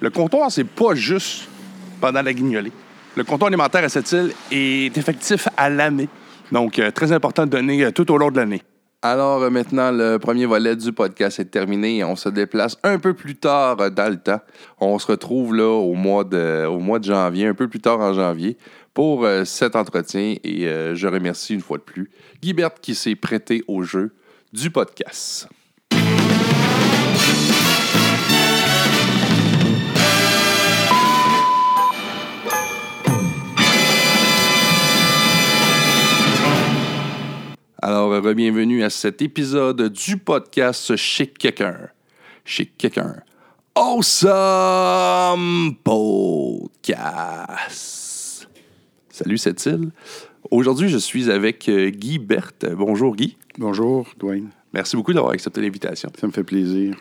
Le 0.00 0.10
comptoir, 0.10 0.50
c'est 0.50 0.64
pas 0.64 0.94
juste 0.94 1.48
pendant 2.02 2.20
la. 2.20 2.32
Le 2.32 3.24
comptoir 3.24 3.46
alimentaire 3.46 3.84
à 3.84 3.88
cette 3.88 4.10
île 4.10 4.32
est 4.50 4.98
effectif 4.98 5.46
à 5.56 5.70
l'année. 5.70 6.08
Donc, 6.50 6.80
euh, 6.80 6.90
très 6.90 7.12
important 7.12 7.46
de 7.46 7.50
donner 7.50 7.84
euh, 7.84 7.92
tout 7.92 8.10
au 8.10 8.18
long 8.18 8.32
de 8.32 8.36
l'année. 8.36 8.60
Alors 9.02 9.40
euh, 9.42 9.50
maintenant, 9.50 9.92
le 9.92 10.18
premier 10.18 10.46
volet 10.46 10.74
du 10.74 10.92
podcast 10.92 11.38
est 11.38 11.44
terminé. 11.44 12.02
On 12.02 12.16
se 12.16 12.28
déplace 12.28 12.76
un 12.82 12.98
peu 12.98 13.14
plus 13.14 13.36
tard 13.36 13.76
dans 13.92 14.10
le 14.10 14.16
temps. 14.16 14.40
On 14.80 14.98
se 14.98 15.06
retrouve 15.06 15.54
là 15.54 15.68
au 15.68 15.94
mois 15.94 16.24
de, 16.24 16.66
au 16.66 16.80
mois 16.80 16.98
de 16.98 17.04
janvier, 17.04 17.46
un 17.46 17.54
peu 17.54 17.68
plus 17.68 17.80
tard 17.80 18.00
en 18.00 18.12
janvier, 18.12 18.56
pour 18.92 19.26
cet 19.44 19.76
entretien. 19.76 20.34
Et 20.42 20.66
je 20.94 21.06
remercie 21.06 21.54
une 21.54 21.60
fois 21.60 21.78
de 21.78 21.82
plus 21.82 22.10
Guy 22.42 22.52
Berthe 22.52 22.78
qui 22.80 22.94
s'est 22.94 23.16
prêté 23.16 23.64
au 23.66 23.82
jeu 23.82 24.12
du 24.52 24.70
podcast. 24.70 25.48
Alors, 37.84 38.12
euh, 38.12 38.32
bienvenue 38.32 38.84
à 38.84 38.90
cet 38.90 39.22
épisode 39.22 39.88
du 39.88 40.16
podcast 40.16 40.94
Chez 40.94 41.26
quelqu'un. 41.26 41.88
Chez 42.44 42.66
quelqu'un. 42.66 43.16
Awesome 43.74 44.14
Podcast. 45.82 46.96
Salut 49.10 49.36
cette 49.36 49.66
île. 49.66 49.90
Aujourd'hui, 50.52 50.90
je 50.90 50.98
suis 50.98 51.28
avec 51.28 51.68
euh, 51.68 51.90
Guy 51.90 52.20
Berthe. 52.20 52.66
Bonjour 52.72 53.16
Guy. 53.16 53.36
Bonjour, 53.58 54.06
Dwayne. 54.16 54.50
Merci 54.72 54.94
beaucoup 54.94 55.12
d'avoir 55.12 55.32
accepté 55.32 55.60
l'invitation. 55.60 56.08
Ça 56.16 56.28
me 56.28 56.32
fait 56.32 56.44
plaisir. 56.44 56.94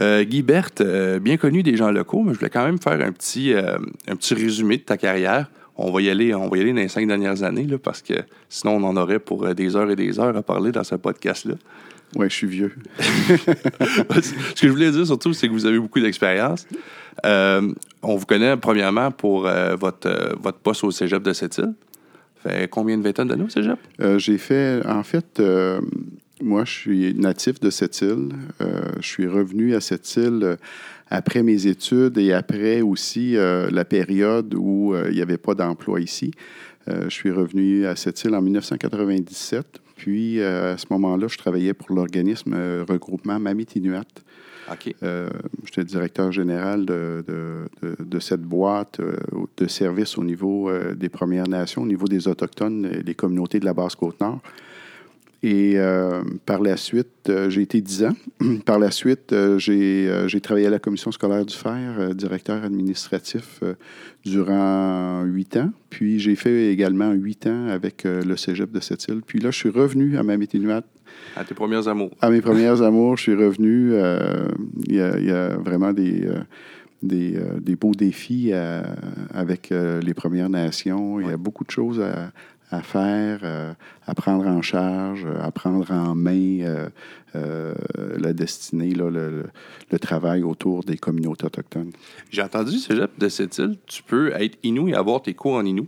Euh, 0.00 0.24
Guy 0.24 0.42
Berthe, 0.42 0.80
euh, 0.80 1.18
bien 1.18 1.36
connu 1.36 1.62
des 1.62 1.76
gens 1.76 1.90
locaux, 1.90 2.22
mais 2.24 2.34
je 2.34 2.38
voulais 2.38 2.50
quand 2.50 2.64
même 2.64 2.78
faire 2.78 3.00
un 3.00 3.12
petit, 3.12 3.54
euh, 3.54 3.78
un 4.08 4.16
petit 4.16 4.34
résumé 4.34 4.76
de 4.78 4.82
ta 4.82 4.96
carrière. 4.96 5.48
On 5.78 5.90
va 5.90 6.00
y 6.00 6.08
aller, 6.08 6.34
on 6.34 6.48
va 6.48 6.56
y 6.56 6.60
aller 6.60 6.72
dans 6.72 6.80
les 6.80 6.88
cinq 6.88 7.06
dernières 7.06 7.42
années, 7.42 7.66
là, 7.66 7.78
parce 7.78 8.02
que 8.02 8.14
sinon, 8.48 8.76
on 8.76 8.84
en 8.84 8.96
aurait 8.96 9.18
pour 9.18 9.44
euh, 9.44 9.54
des 9.54 9.76
heures 9.76 9.90
et 9.90 9.96
des 9.96 10.18
heures 10.18 10.36
à 10.36 10.42
parler 10.42 10.72
dans 10.72 10.84
ce 10.84 10.94
podcast-là. 10.94 11.54
Oui, 12.14 12.26
je 12.30 12.34
suis 12.34 12.46
vieux. 12.46 12.72
ce 12.98 14.60
que 14.60 14.66
je 14.66 14.68
voulais 14.68 14.90
dire 14.90 15.06
surtout, 15.06 15.32
c'est 15.32 15.48
que 15.48 15.52
vous 15.52 15.66
avez 15.66 15.78
beaucoup 15.78 16.00
d'expérience. 16.00 16.66
Euh, 17.24 17.72
on 18.02 18.16
vous 18.16 18.26
connaît 18.26 18.56
premièrement 18.56 19.10
pour 19.10 19.46
euh, 19.46 19.74
votre, 19.76 20.08
euh, 20.08 20.34
votre 20.40 20.58
poste 20.58 20.84
au 20.84 20.90
cégep 20.90 21.22
de 21.22 21.32
cette 21.32 21.58
île. 21.58 21.74
Fait 22.42 22.68
combien 22.68 22.96
de 22.96 23.02
vingtaine 23.02 23.28
d'années 23.28 23.44
au 23.44 23.48
cégep? 23.48 23.78
J'ai 24.18 24.38
fait, 24.38 24.80
en 24.86 25.02
fait, 25.02 25.40
moi, 26.42 26.64
je 26.64 26.70
suis 26.70 27.14
natif 27.14 27.60
de 27.60 27.70
cette 27.70 28.00
île. 28.02 28.28
Euh, 28.60 28.82
je 29.00 29.06
suis 29.06 29.26
revenu 29.26 29.74
à 29.74 29.80
cette 29.80 30.16
île 30.16 30.40
euh, 30.42 30.56
après 31.08 31.42
mes 31.42 31.66
études 31.66 32.18
et 32.18 32.32
après 32.32 32.80
aussi 32.82 33.36
euh, 33.36 33.68
la 33.70 33.84
période 33.84 34.54
où 34.56 34.94
euh, 34.94 35.06
il 35.10 35.14
n'y 35.16 35.22
avait 35.22 35.38
pas 35.38 35.54
d'emploi 35.54 36.00
ici. 36.00 36.30
Euh, 36.88 37.04
je 37.04 37.10
suis 37.14 37.30
revenu 37.30 37.86
à 37.86 37.96
cette 37.96 38.22
île 38.24 38.34
en 38.34 38.42
1997. 38.42 39.80
Puis, 39.96 40.42
à 40.42 40.76
ce 40.76 40.84
moment-là, 40.90 41.26
je 41.26 41.38
travaillais 41.38 41.72
pour 41.72 41.94
l'organisme 41.96 42.54
regroupement 42.86 43.38
Mamitinuat. 43.40 44.04
OK. 44.70 44.94
Euh, 45.02 45.30
J'étais 45.64 45.84
directeur 45.84 46.32
général 46.32 46.84
de, 46.84 47.24
de- 47.26 47.64
de- 47.82 48.04
de 48.04 48.18
cette 48.18 48.42
boîte 48.42 49.00
de 49.56 49.66
services 49.68 50.18
au 50.18 50.24
niveau 50.24 50.70
des 50.94 51.08
Premières 51.08 51.48
Nations, 51.48 51.82
au 51.82 51.86
niveau 51.86 52.06
des 52.08 52.28
Autochtones 52.28 52.90
et 52.92 53.02
des 53.02 53.14
communautés 53.14 53.58
de 53.58 53.64
la 53.64 53.72
Basse-Côte-Nord. 53.72 54.40
Et 55.42 55.74
euh, 55.76 56.22
par 56.46 56.60
la 56.62 56.76
suite, 56.76 57.28
euh, 57.28 57.50
j'ai 57.50 57.62
été 57.62 57.80
10 57.80 58.04
ans. 58.04 58.14
par 58.64 58.78
la 58.78 58.90
suite, 58.90 59.32
euh, 59.32 59.58
j'ai 59.58 60.40
travaillé 60.40 60.66
à 60.66 60.70
la 60.70 60.78
Commission 60.78 61.12
scolaire 61.12 61.44
du 61.44 61.54
Fer, 61.54 62.14
directeur 62.14 62.64
administratif 62.64 63.62
durant 64.24 65.22
8 65.24 65.56
ans. 65.58 65.70
Puis 65.90 66.18
j'ai 66.18 66.36
fait 66.36 66.72
également 66.72 67.12
8 67.12 67.46
ans 67.46 67.68
avec 67.68 68.04
le 68.04 68.36
cégep 68.36 68.70
de 68.72 68.80
cette 68.80 69.06
île. 69.08 69.20
Puis 69.26 69.38
là, 69.38 69.50
je 69.50 69.56
suis 69.58 69.70
revenu 69.70 70.16
à 70.18 70.22
Mamitinuat 70.22 70.82
À 71.36 71.44
tes 71.44 71.54
premières 71.54 71.86
amours. 71.88 72.10
à 72.20 72.30
mes 72.30 72.40
premières 72.40 72.82
amours, 72.82 73.16
je 73.16 73.22
suis 73.22 73.34
revenu. 73.34 73.92
Il 74.88 74.94
y, 74.96 75.00
a- 75.00 75.18
il 75.18 75.26
y 75.26 75.30
a 75.30 75.56
vraiment 75.56 75.92
des, 75.92 76.28
des, 77.02 77.36
euh, 77.36 77.60
des 77.60 77.76
beaux 77.76 77.94
défis 77.94 78.52
à- 78.52 78.96
avec 79.32 79.70
euh, 79.70 80.00
les 80.00 80.14
Premières 80.14 80.48
Nations. 80.50 81.20
Il 81.20 81.28
y 81.28 81.32
a 81.32 81.36
beaucoup 81.36 81.64
de 81.64 81.70
choses 81.70 82.00
à, 82.00 82.32
à 82.70 82.82
faire, 82.82 83.40
euh, 83.42 83.72
à 84.06 84.14
prendre 84.14 84.46
en 84.46 84.62
charge, 84.62 85.24
euh, 85.24 85.40
à 85.40 85.50
prendre 85.52 85.90
en 85.92 86.14
main 86.14 86.60
euh, 86.62 86.88
euh, 87.36 87.74
la 88.18 88.32
destinée, 88.32 88.90
là, 88.90 89.10
le, 89.10 89.44
travail 89.98 90.42
autour 90.42 90.84
des 90.84 90.96
communautés 90.96 91.46
autochtones. 91.46 91.92
J'ai 92.30 92.42
entendu, 92.42 92.78
cégep 92.78 93.10
de 93.18 93.28
cette 93.28 93.56
île, 93.58 93.76
tu 93.86 94.02
peux 94.02 94.32
être 94.34 94.58
Inou 94.62 94.88
et 94.88 94.94
avoir 94.94 95.22
tes 95.22 95.34
cours 95.34 95.54
en 95.54 95.64
Inou. 95.64 95.86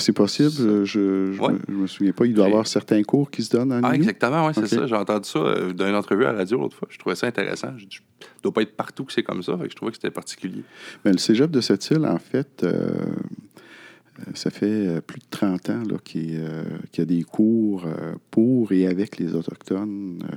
C'est 0.00 0.12
possible, 0.12 0.50
je 0.50 0.84
je, 0.84 1.40
Ouais. 1.40 1.52
me, 1.52 1.58
je 1.68 1.72
me 1.74 1.86
souviens 1.86 2.10
pas. 2.12 2.26
Il 2.26 2.34
doit 2.34 2.46
y 2.46 2.48
avoir 2.48 2.66
certains 2.66 3.04
cours 3.04 3.30
qui 3.30 3.44
se 3.44 3.56
donnent 3.56 3.72
en 3.72 3.76
Ah, 3.84 3.90
Inuit. 3.94 3.98
exactement, 3.98 4.44
oui, 4.48 4.52
c'est 4.52 4.66
ça. 4.66 4.84
J'ai 4.84 4.96
entendu 4.96 5.28
ça 5.28 5.38
dans 5.76 5.86
une 5.86 5.94
entrevue 5.94 6.24
à 6.24 6.32
la 6.32 6.38
radio 6.38 6.58
l'autre 6.58 6.76
fois. 6.76 6.88
Je 6.90 6.98
trouvais 6.98 7.14
ça 7.14 7.28
intéressant. 7.28 7.68
Je 7.76 8.00
ça 8.20 8.26
doit 8.42 8.52
pas 8.52 8.62
être 8.62 8.74
partout 8.76 9.04
que 9.04 9.12
c'est 9.12 9.22
comme 9.22 9.42
ça. 9.44 9.56
Je 9.62 9.74
trouvais 9.76 9.92
que 9.92 9.96
c'était 9.98 10.10
particulier. 10.10 10.62
Ben, 11.04 11.12
le 11.12 11.18
cégep 11.18 11.50
de 11.52 11.60
cette 11.60 11.88
île, 11.90 12.04
en 12.04 12.18
fait, 12.18 12.62
euh, 12.64 12.90
ça 14.34 14.50
fait 14.50 14.66
euh, 14.66 15.00
plus 15.00 15.18
de 15.20 15.26
30 15.30 15.70
ans 15.70 15.82
euh, 15.92 15.98
qu'il 16.04 16.98
y 16.98 17.00
a 17.00 17.04
des 17.04 17.22
cours 17.22 17.84
euh, 17.86 18.14
pour 18.30 18.72
et 18.72 18.86
avec 18.86 19.18
les 19.18 19.34
Autochtones. 19.34 20.22
Euh, 20.32 20.36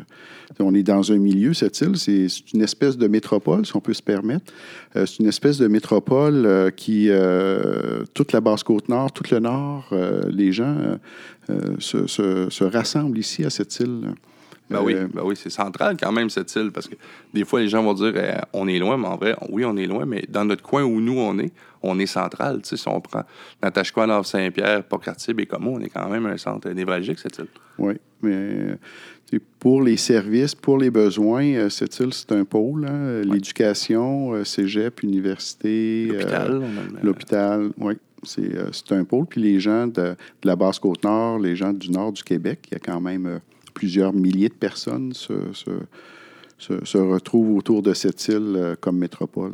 on 0.59 0.73
est 0.73 0.83
dans 0.83 1.11
un 1.11 1.17
milieu, 1.17 1.53
cette 1.53 1.79
île, 1.81 1.97
c'est 1.97 2.27
une 2.53 2.61
espèce 2.61 2.97
de 2.97 3.07
métropole, 3.07 3.65
si 3.65 3.75
on 3.75 3.81
peut 3.81 3.93
se 3.93 4.03
permettre. 4.03 4.51
Euh, 4.95 5.05
c'est 5.05 5.19
une 5.19 5.27
espèce 5.27 5.57
de 5.57 5.67
métropole 5.67 6.45
euh, 6.45 6.69
qui, 6.71 7.07
euh, 7.09 8.03
toute 8.13 8.33
la 8.33 8.41
Basse-Côte-Nord, 8.41 9.11
tout 9.13 9.23
le 9.31 9.39
Nord, 9.39 9.89
euh, 9.91 10.23
les 10.29 10.51
gens 10.51 10.75
euh, 10.77 10.97
euh, 11.49 12.49
se 12.49 12.63
rassemblent 12.63 13.17
ici 13.17 13.45
à 13.45 13.49
cette 13.49 13.79
île. 13.79 14.13
Ben 14.69 14.81
oui, 14.83 14.93
ben 15.13 15.21
oui 15.23 15.35
c'est 15.35 15.49
central 15.49 15.97
quand 15.99 16.11
même, 16.11 16.29
cette 16.29 16.53
île, 16.55 16.71
parce 16.71 16.87
que 16.87 16.95
des 17.33 17.43
fois, 17.43 17.59
les 17.59 17.67
gens 17.69 17.81
vont 17.83 17.93
dire 17.93 18.13
euh, 18.15 18.37
on 18.53 18.67
est 18.67 18.77
loin, 18.77 18.97
mais 18.97 19.07
en 19.07 19.17
vrai, 19.17 19.35
oui, 19.49 19.65
on 19.65 19.75
est 19.77 19.87
loin, 19.87 20.05
mais 20.05 20.23
dans 20.29 20.45
notre 20.45 20.61
coin 20.61 20.83
où 20.83 21.01
nous, 21.01 21.17
on 21.17 21.37
est, 21.39 21.51
on 21.81 21.97
est 21.97 22.05
central. 22.05 22.59
Si 22.63 22.75
on 22.87 23.01
prend 23.01 23.23
Natashquan, 23.63 24.07
Nord 24.07 24.25
Saint-Pierre, 24.25 24.83
Port-Cartier, 24.83 25.33
on 25.61 25.79
est 25.81 25.89
quand 25.89 26.07
même 26.09 26.25
un 26.27 26.37
centre 26.37 26.69
névralgique, 26.69 27.19
cette 27.19 27.39
île. 27.39 27.47
Oui, 27.79 27.93
mais 28.21 28.31
euh, 28.35 29.39
pour 29.59 29.81
les 29.81 29.97
services, 29.97 30.53
pour 30.53 30.77
les 30.77 30.91
besoins, 30.91 31.45
euh, 31.45 31.69
cette 31.69 31.99
île, 31.99 32.13
c'est 32.13 32.31
un 32.31 32.45
pôle. 32.45 32.85
hein, 32.87 33.21
L'éducation, 33.23 34.43
cégep, 34.43 35.01
université, 35.03 36.11
L'hôpital, 37.01 37.61
euh, 37.61 37.69
oui. 37.77 37.93
C'est 38.23 38.51
c'est 38.73 38.91
un 38.91 39.05
pôle. 39.05 39.25
Puis 39.27 39.39
les 39.41 39.61
gens 39.61 39.87
de, 39.87 40.01
de 40.01 40.15
la 40.43 40.57
Basse-Côte-Nord, 40.57 41.39
les 41.39 41.55
gens 41.55 41.71
du 41.71 41.89
nord 41.89 42.11
du 42.11 42.21
Québec, 42.21 42.59
il 42.69 42.73
y 42.73 42.75
a 42.75 42.79
quand 42.79 42.99
même 42.99 43.39
plusieurs 43.79 44.11
milliers 44.13 44.49
de 44.49 44.59
personnes 44.69 45.13
se, 45.13 45.33
se, 45.53 45.71
se- 46.57 46.83
se 46.83 46.97
retrouvent 46.97 47.55
autour 47.57 47.81
de 47.81 47.93
cette 47.93 48.27
île 48.27 48.53
euh, 48.57 48.75
comme 48.79 48.97
métropole. 48.97 49.53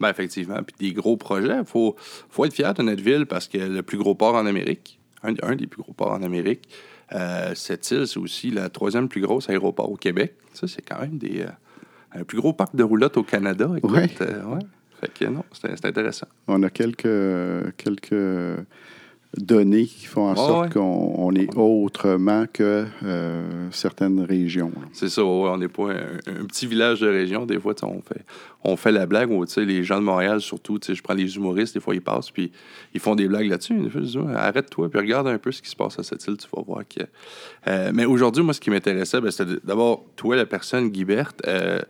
Ben, 0.00 0.10
effectivement. 0.10 0.60
Puis 0.66 0.76
des 0.88 0.92
gros 0.92 1.16
projets. 1.16 1.56
Il 1.58 1.64
faut, 1.64 1.96
faut 2.28 2.44
être 2.44 2.52
fier 2.52 2.74
de 2.74 2.82
notre 2.82 3.02
ville 3.02 3.24
parce 3.26 3.48
que 3.48 3.56
le 3.58 3.82
plus 3.82 3.96
gros 3.96 4.14
port 4.14 4.34
en 4.34 4.44
Amérique, 4.44 4.98
un, 5.22 5.32
un 5.42 5.56
des 5.56 5.66
plus 5.66 5.80
gros 5.82 5.94
ports 5.94 6.12
en 6.12 6.22
Amérique, 6.22 6.68
euh, 7.12 7.52
cette 7.54 7.90
île, 7.90 8.06
c'est 8.06 8.18
aussi 8.18 8.50
la 8.50 8.68
troisième 8.68 9.08
plus 9.08 9.22
grosse 9.22 9.48
aéroport 9.48 9.90
au 9.90 9.96
Québec. 9.96 10.34
Ça, 10.52 10.66
c'est 10.68 10.82
quand 10.82 11.00
même 11.00 11.16
des, 11.16 11.40
euh, 11.42 11.48
un 12.20 12.24
plus 12.24 12.38
gros 12.38 12.52
parc 12.52 12.76
de 12.76 12.82
roulotte 12.82 13.16
au 13.16 13.22
Canada. 13.22 13.70
Écoute, 13.78 13.90
Ouais. 13.92 14.10
euh, 14.20 14.44
ouais. 14.44 14.62
Fait 15.00 15.10
que 15.12 15.24
non, 15.24 15.44
c'est 15.52 15.74
c'est 15.76 15.86
intéressant. 15.86 16.26
On 16.48 16.62
a 16.62 16.70
quelques, 16.70 17.08
quelques 17.76 18.24
données 19.36 19.86
qui 19.86 20.06
font 20.06 20.30
en 20.30 20.36
sorte 20.36 20.66
ouais. 20.66 20.72
qu'on 20.72 21.14
on 21.18 21.34
est 21.34 21.48
autrement 21.56 22.44
que 22.52 22.86
euh, 23.04 23.68
certaines 23.70 24.20
régions. 24.20 24.72
C'est 24.92 25.08
ça, 25.08 25.24
ouais, 25.24 25.48
on 25.48 25.58
n'est 25.58 25.68
pas 25.68 25.90
un, 25.90 26.40
un 26.40 26.44
petit 26.44 26.66
village 26.66 27.00
de 27.00 27.08
région. 27.08 27.46
Des 27.46 27.58
fois, 27.58 27.74
on 27.82 28.00
fait, 28.00 28.24
on 28.62 28.76
fait 28.76 28.92
la 28.92 29.06
blague. 29.06 29.30
où, 29.30 29.44
les 29.56 29.84
gens 29.84 29.98
de 29.98 30.04
Montréal, 30.04 30.40
surtout, 30.40 30.78
je 30.86 31.02
prends 31.02 31.14
les 31.14 31.36
humoristes, 31.36 31.74
des 31.74 31.80
fois, 31.80 31.94
ils 31.94 32.00
passent, 32.00 32.30
puis 32.30 32.52
ils 32.94 33.00
font 33.00 33.14
des 33.14 33.28
blagues 33.28 33.48
là-dessus. 33.48 33.78
Arrête-toi, 34.34 34.88
puis 34.88 35.00
regarde 35.00 35.28
un 35.28 35.38
peu 35.38 35.52
ce 35.52 35.62
qui 35.62 35.70
se 35.70 35.76
passe 35.76 35.98
à 35.98 36.02
cette 36.02 36.24
île, 36.26 36.36
tu 36.36 36.46
vas 36.54 36.62
voir 36.62 36.82
que. 36.88 37.04
Euh, 37.66 37.90
mais 37.94 38.04
aujourd'hui, 38.04 38.42
moi, 38.42 38.54
ce 38.54 38.60
qui 38.60 38.70
m'intéressait, 38.70 39.20
ben, 39.20 39.30
c'était 39.30 39.60
d'abord, 39.64 40.04
toi, 40.16 40.36
la 40.36 40.46
personne, 40.46 40.90
Guy 40.90 41.04
Berthe, 41.04 41.42
euh, 41.46 41.80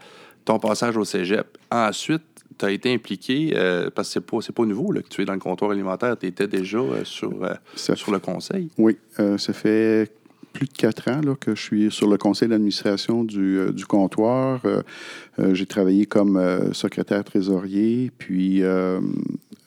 ton 0.44 0.58
passage 0.58 0.96
au 0.96 1.04
cégep. 1.04 1.58
Ensuite, 1.70 2.22
tu 2.58 2.64
as 2.64 2.70
été 2.70 2.92
impliqué, 2.92 3.52
euh, 3.54 3.90
parce 3.94 4.08
que 4.08 4.12
c'est 4.14 4.52
pas, 4.54 4.62
pas 4.62 4.66
nouveau 4.66 4.92
là, 4.92 5.02
que 5.02 5.08
tu 5.08 5.22
es 5.22 5.24
dans 5.24 5.32
le 5.32 5.38
comptoir 5.38 5.70
alimentaire, 5.70 6.16
tu 6.18 6.26
étais 6.26 6.46
déjà 6.46 6.78
euh, 6.78 7.04
sur, 7.04 7.44
euh, 7.44 7.54
sur 7.74 8.12
le 8.12 8.18
conseil. 8.18 8.68
Oui, 8.78 8.96
ça 9.16 9.52
fait 9.52 10.10
plus 10.52 10.66
de 10.66 10.72
quatre 10.72 11.10
ans 11.10 11.20
là, 11.20 11.34
que 11.34 11.54
je 11.54 11.60
suis 11.60 11.90
sur 11.90 12.08
le 12.08 12.16
conseil 12.16 12.48
d'administration 12.48 13.24
du, 13.24 13.72
du 13.72 13.86
comptoir. 13.86 14.62
J'ai 15.52 15.66
travaillé 15.66 16.06
comme 16.06 16.40
secrétaire 16.72 17.24
trésorier, 17.24 18.12
puis 18.16 18.62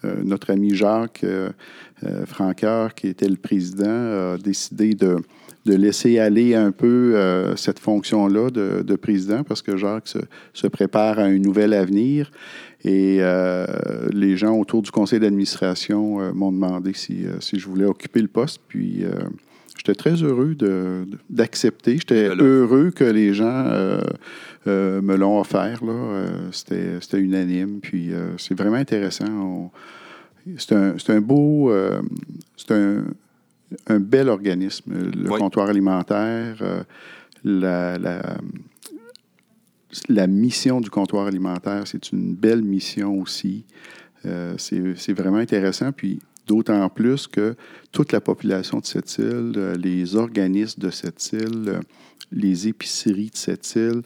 notre 0.04 0.52
ami 0.52 0.74
Jacques 0.76 1.26
Franqueur, 2.26 2.96
qui 2.96 3.08
était 3.08 3.28
le 3.28 3.36
président, 3.36 4.34
a 4.34 4.38
décidé 4.38 4.94
de, 4.94 5.18
de 5.68 5.76
laisser 5.76 6.18
aller 6.18 6.56
un 6.56 6.72
peu 6.72 7.14
euh, 7.16 7.56
cette 7.56 7.80
fonction-là 7.80 8.50
de, 8.50 8.82
de 8.82 8.96
président 8.96 9.44
parce 9.44 9.62
que 9.62 9.76
Jacques 9.78 10.08
se, 10.08 10.20
se 10.54 10.68
prépare 10.68 11.20
à 11.20 11.24
un 11.24 11.38
nouvel 11.38 11.74
avenir. 11.74 12.32
Et 12.84 13.18
euh, 13.20 13.66
les 14.12 14.38
gens 14.38 14.56
autour 14.58 14.82
du 14.82 14.92
conseil 14.92 15.20
d'administration 15.20 16.22
euh, 16.22 16.32
m'ont 16.34 16.52
demandé 16.52 16.94
si, 16.94 17.26
si 17.40 17.60
je 17.60 17.68
voulais 17.68 17.86
occuper 17.86 18.22
le 18.22 18.28
poste. 18.30 18.62
Puis 18.68 19.04
j'étais 19.78 19.94
très 19.96 20.16
heureux 20.24 20.56
d'accepter. 21.30 21.94
J'étais 21.98 22.30
heureux 22.30 22.92
que 22.92 23.04
les 23.04 23.34
gens 23.34 23.66
me 24.66 25.16
l'ont 25.16 25.40
offert. 25.40 25.82
C'était 26.52 27.20
unanime. 27.20 27.80
Puis 27.82 28.12
c'est 28.38 28.58
vraiment 28.58 28.78
intéressant. 28.78 29.28
On- 29.30 29.70
C'est 30.58 30.74
un, 30.74 30.96
un 31.10 31.22
beau. 31.22 31.72
c'est 32.56 32.72
un, 32.72 33.04
un 33.88 34.00
bel 34.00 34.30
organisme, 34.30 34.94
le 34.94 35.30
comptoir 35.40 35.70
alimentaire. 35.70 36.58
euh, 36.62 36.84
la, 37.44 37.98
la- 37.98 38.38
la 40.10 40.28
mission 40.28 40.82
du 40.82 40.90
comptoir 40.90 41.28
alimentaire, 41.28 41.84
c'est 41.86 42.12
une 42.12 42.36
belle 42.36 42.62
mission 42.62 43.20
aussi. 43.22 43.66
Euh, 44.26 44.56
c'est 44.58 45.14
vraiment 45.14 45.38
intéressant. 45.38 45.92
Puis 45.92 46.20
d'autant 46.46 46.90
plus 46.90 47.28
que 47.28 47.56
toute 47.92 48.12
la 48.12 48.20
population 48.22 48.80
de 48.80 48.86
cette 48.86 49.18
île, 49.18 49.54
euh, 49.56 49.76
les 49.76 50.16
organismes 50.16 50.82
de 50.82 50.90
cette 50.90 51.32
île, 51.32 51.80
les 52.32 52.68
épiceries 52.68 53.30
de 53.30 53.38
cette 53.38 53.76
île 53.76 54.02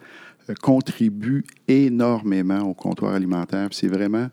contribuent 0.61 1.45
énormément 1.67 2.61
au 2.61 2.73
comptoir 2.73 3.13
alimentaire. 3.13 3.69
C'est 3.71 3.87
vraiment 3.87 4.27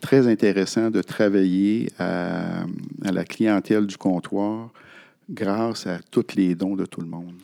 très 0.00 0.26
intéressant 0.26 0.90
de 0.90 1.02
travailler 1.02 1.88
à, 1.98 2.62
à 3.04 3.12
la 3.12 3.24
clientèle 3.24 3.86
du 3.86 3.96
comptoir 3.96 4.70
grâce 5.30 5.86
à 5.86 5.98
tous 6.10 6.34
les 6.36 6.54
dons 6.54 6.76
de 6.76 6.86
tout 6.86 7.00
le 7.00 7.06
monde. 7.08 7.34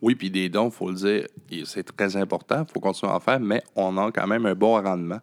Oui, 0.00 0.14
puis 0.14 0.30
des 0.30 0.48
dons, 0.48 0.68
il 0.68 0.72
faut 0.72 0.90
le 0.90 0.96
dire, 0.96 1.26
c'est 1.64 1.84
très 1.96 2.16
important, 2.16 2.64
il 2.66 2.72
faut 2.72 2.80
continuer 2.80 3.10
à 3.12 3.16
en 3.16 3.20
faire, 3.20 3.40
mais 3.40 3.62
on 3.74 3.96
a 3.98 4.12
quand 4.12 4.26
même 4.26 4.46
un 4.46 4.54
bon 4.54 4.80
rendement. 4.80 5.20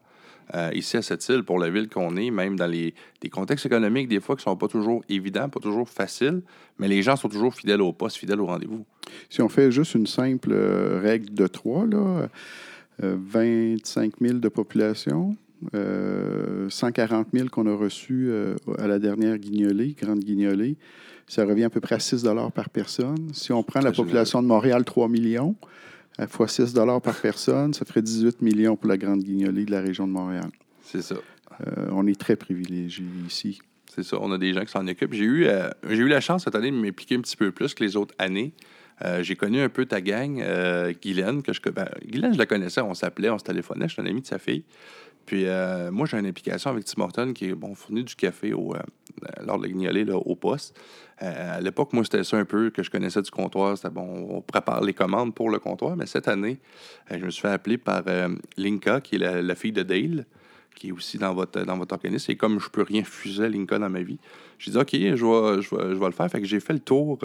euh, 0.54 0.70
ici 0.74 0.98
à 0.98 1.02
cette 1.02 1.28
île, 1.30 1.44
pour 1.44 1.58
la 1.60 1.70
ville 1.70 1.88
qu'on 1.90 2.16
est, 2.18 2.30
même 2.30 2.56
dans 2.56 2.68
les, 2.68 2.94
des 3.22 3.30
contextes 3.30 3.66
économiques, 3.66 4.08
des 4.08 4.20
fois, 4.20 4.36
qui 4.36 4.42
ne 4.42 4.52
sont 4.52 4.58
pas 4.58 4.68
toujours 4.68 5.04
évidents, 5.10 5.50
pas 5.50 5.60
toujours 5.60 5.90
faciles, 5.90 6.42
mais 6.78 6.88
les 6.88 7.02
gens 7.02 7.16
sont 7.16 7.30
toujours 7.30 7.56
fidèles 7.56 7.82
au 7.82 7.94
poste, 7.94 8.18
fidèles 8.18 8.42
au 8.42 8.46
rendez-vous. 8.46 8.86
Si 9.30 9.42
on 9.42 9.50
fait 9.50 9.72
juste 9.72 9.96
une 9.96 10.06
simple 10.08 10.52
euh, 10.52 11.00
règle 11.02 11.34
de 11.34 11.48
trois, 11.48 11.86
là, 11.88 12.28
euh, 13.04 13.18
25 13.20 14.14
000 14.22 14.38
de 14.40 14.50
population, 14.50 15.36
euh, 15.74 16.70
140 16.70 17.28
000 17.34 17.50
qu'on 17.50 17.68
a 17.68 17.76
reçus 17.76 18.28
euh, 18.30 18.56
à 18.78 18.88
la 18.88 19.00
dernière 19.00 19.38
guignolée, 19.38 19.96
grande 20.00 20.20
guignolée, 20.20 20.78
ça 21.28 21.46
revient 21.46 21.64
à 21.64 21.70
peu 21.70 21.80
près 21.80 21.96
à 21.96 22.00
6 22.00 22.26
par 22.54 22.70
personne. 22.70 23.34
Si 23.34 23.52
on 23.52 23.64
prend 23.64 23.82
la 23.82 23.92
population 23.92 24.42
de 24.42 24.48
Montréal, 24.48 24.84
3 24.86 25.10
millions, 25.10 25.56
à 26.18 26.28
fois 26.28 26.48
6 26.48 26.74
par 26.74 27.16
personne, 27.22 27.74
ça 27.74 27.86
ferait 27.86 28.02
18 28.02 28.42
millions 28.42 28.76
pour 28.76 28.88
la 28.88 28.98
grande 28.98 29.24
guignolée 29.24 29.66
de 29.66 29.72
la 29.72 29.82
région 29.82 30.08
de 30.08 30.12
Montréal. 30.12 30.50
C'est 30.84 31.02
ça. 31.02 31.16
Euh, 31.66 31.88
on 31.92 32.06
est 32.06 32.20
très 32.20 32.36
privilégiés 32.36 33.06
ici. 33.28 33.60
C'est 33.94 34.04
ça, 34.04 34.18
on 34.20 34.32
a 34.32 34.38
des 34.38 34.54
gens 34.54 34.62
qui 34.62 34.72
s'en 34.72 34.88
occupent. 34.88 35.14
J'ai 35.14 35.24
eu, 35.24 35.46
euh, 35.46 35.70
j'ai 35.90 36.02
eu 36.02 36.08
la 36.08 36.20
chance 36.20 36.44
cette 36.44 36.56
année 36.56 36.70
de 36.70 36.76
m'impliquer 36.76 37.16
un 37.16 37.22
petit 37.22 37.38
peu 37.38 37.52
plus 37.52 37.74
que 37.74 37.84
les 37.84 37.96
autres 37.96 38.14
années. 38.20 38.54
Euh, 39.04 39.24
j'ai 39.24 39.36
connu 39.36 39.60
un 39.60 39.70
peu 39.70 39.86
ta 39.86 40.00
gang, 40.00 40.42
euh, 40.42 40.94
Guylaine, 41.02 41.44
que 41.44 41.52
je 41.52 41.62
ben, 41.70 41.88
Guylaine, 42.06 42.34
je 42.34 42.38
la 42.38 42.46
connaissais, 42.46 42.82
on 42.82 42.94
s'appelait, 42.94 43.30
on 43.30 43.38
se 43.38 43.44
téléphonait, 43.44 43.88
je 43.88 43.94
suis 43.94 44.02
un 44.02 44.06
ami 44.06 44.22
de 44.22 44.28
sa 44.28 44.40
fille. 44.40 44.64
Puis 45.26 45.46
euh, 45.46 45.92
moi, 45.92 46.06
j'ai 46.06 46.18
une 46.18 46.26
implication 46.26 46.70
avec 46.70 46.86
Tim 46.86 47.02
Horton 47.02 47.34
qui 47.34 47.52
bon, 47.54 47.74
fourni 47.74 48.04
du 48.04 48.16
café 48.16 48.54
au, 48.54 48.76
euh, 48.76 48.80
lors 49.44 49.58
de 49.58 49.64
la 49.64 49.70
guignolée 49.70 50.06
là, 50.06 50.16
au 50.16 50.36
poste. 50.36 50.80
Euh, 51.22 51.58
à 51.58 51.62
l'époque, 51.62 51.94
moi, 51.94 52.04
c'était 52.04 52.24
ça 52.24 52.38
un 52.38 52.46
peu 52.46 52.70
que 52.70 52.84
je 52.84 52.92
connaissais 52.92 53.22
du 53.22 53.32
comptoir. 53.32 53.76
C'était 53.78 53.90
bon, 53.90 54.28
on 54.30 54.42
prépare 54.42 54.84
les 54.84 54.94
commandes 54.94 55.34
pour 55.34 55.50
le 55.50 55.60
comptoir. 55.60 55.96
Mais 55.96 56.06
cette 56.06 56.28
année, 56.28 56.60
je 57.10 57.26
me 57.26 57.32
suis 57.32 57.42
fait 57.42 57.50
appeler 57.50 57.78
par 57.78 58.04
Linka, 58.58 59.02
qui 59.02 59.16
est 59.16 59.42
la, 59.42 59.56
fille 59.56 59.72
de 59.72 59.84
Dale, 59.84 60.26
qui 60.76 60.90
est 60.90 60.92
aussi 60.92 61.18
dans 61.18 61.34
votre, 61.34 61.64
dans 61.64 61.78
votre 61.78 61.96
organisme. 61.96 62.32
Et 62.32 62.36
comme 62.36 62.60
je 62.60 62.70
peux 62.70 62.84
rien 62.84 63.04
fuser 63.04 63.46
à 63.46 63.50
Linka 63.50 63.80
dans 63.80 63.90
ma 63.90 64.02
vie, 64.02 64.20
j'ai 64.60 64.72
dit, 64.72 64.78
OK, 64.78 64.90
je 64.92 65.08
vais, 65.08 65.62
je, 65.62 65.76
vais, 65.76 65.96
je 65.96 66.00
vais 66.00 66.06
le 66.06 66.12
faire. 66.12 66.30
Fait 66.30 66.42
que 66.42 66.48
j'ai 66.48 66.60
fait 66.60 66.74
le 66.74 66.80
tour, 66.80 67.18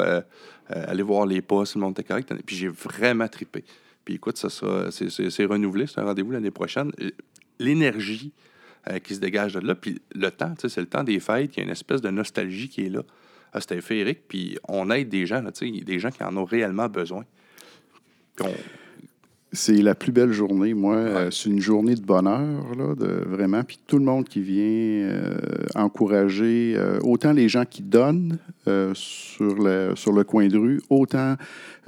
aller 0.69 1.03
voir 1.03 1.27
les 1.27 1.43
postes, 1.43 1.75
le 1.75 1.83
monde 1.83 1.93
était 1.93 2.05
correct. 2.05 2.33
Puis 2.47 2.57
j'ai 2.57 2.69
vraiment 2.69 3.29
trippé. 3.29 3.65
Puis 4.05 4.15
écoute, 4.15 4.39
ça 4.39 4.49
sera, 4.49 4.91
c'est 4.91 5.45
renouvelé, 5.45 5.87
c'est 5.87 6.01
un 6.01 6.05
rendez-vous 6.05 6.31
l'année 6.31 6.51
prochaine. 6.51 6.91
L'énergie 7.61 8.33
euh, 8.89 8.99
qui 8.99 9.15
se 9.15 9.21
dégage 9.21 9.55
de 9.55 9.61
là, 9.61 9.75
puis 9.77 10.01
le 10.15 10.31
temps, 10.31 10.55
c'est 10.59 10.77
le 10.79 10.87
temps 10.87 11.05
des 11.05 11.21
fêtes, 11.21 11.55
il 11.55 11.59
y 11.59 11.61
a 11.61 11.65
une 11.65 11.71
espèce 11.71 12.01
de 12.01 12.11
nostalgie 12.11 12.69
qui 12.69 12.87
est 12.87 12.89
là. 12.89 13.03
Ah, 13.53 13.61
C'était 13.61 13.81
féerique, 13.81 14.27
puis 14.27 14.59
on 14.67 14.91
aide 14.91 15.09
des 15.09 15.27
gens, 15.27 15.43
des 15.43 15.99
gens 15.99 16.11
qui 16.11 16.25
en 16.25 16.37
ont 16.37 16.45
réellement 16.45 16.89
besoin. 16.89 17.25
C'est 19.53 19.83
la 19.83 19.97
plus 19.97 20.13
belle 20.13 20.33
journée, 20.33 20.75
moi. 20.75 20.95
Euh, 20.95 21.31
c'est 21.33 21.49
une 21.49 21.61
journée 21.61 21.97
de 21.97 22.03
bonheur, 22.03 22.73
là, 22.79 22.95
de, 22.95 23.25
vraiment. 23.27 23.65
Puis 23.65 23.81
tout 23.85 23.99
le 23.99 24.05
monde 24.05 24.29
qui 24.29 24.41
vient 24.41 24.63
euh, 24.63 25.39
encourager, 25.75 26.75
euh, 26.77 27.01
autant 27.03 27.33
les 27.33 27.49
gens 27.49 27.65
qui 27.65 27.83
donnent 27.83 28.39
sur, 28.95 29.61
le, 29.61 29.95
sur 29.97 30.13
le 30.13 30.23
coin 30.23 30.47
de 30.47 30.57
rue, 30.57 30.81
autant 30.89 31.35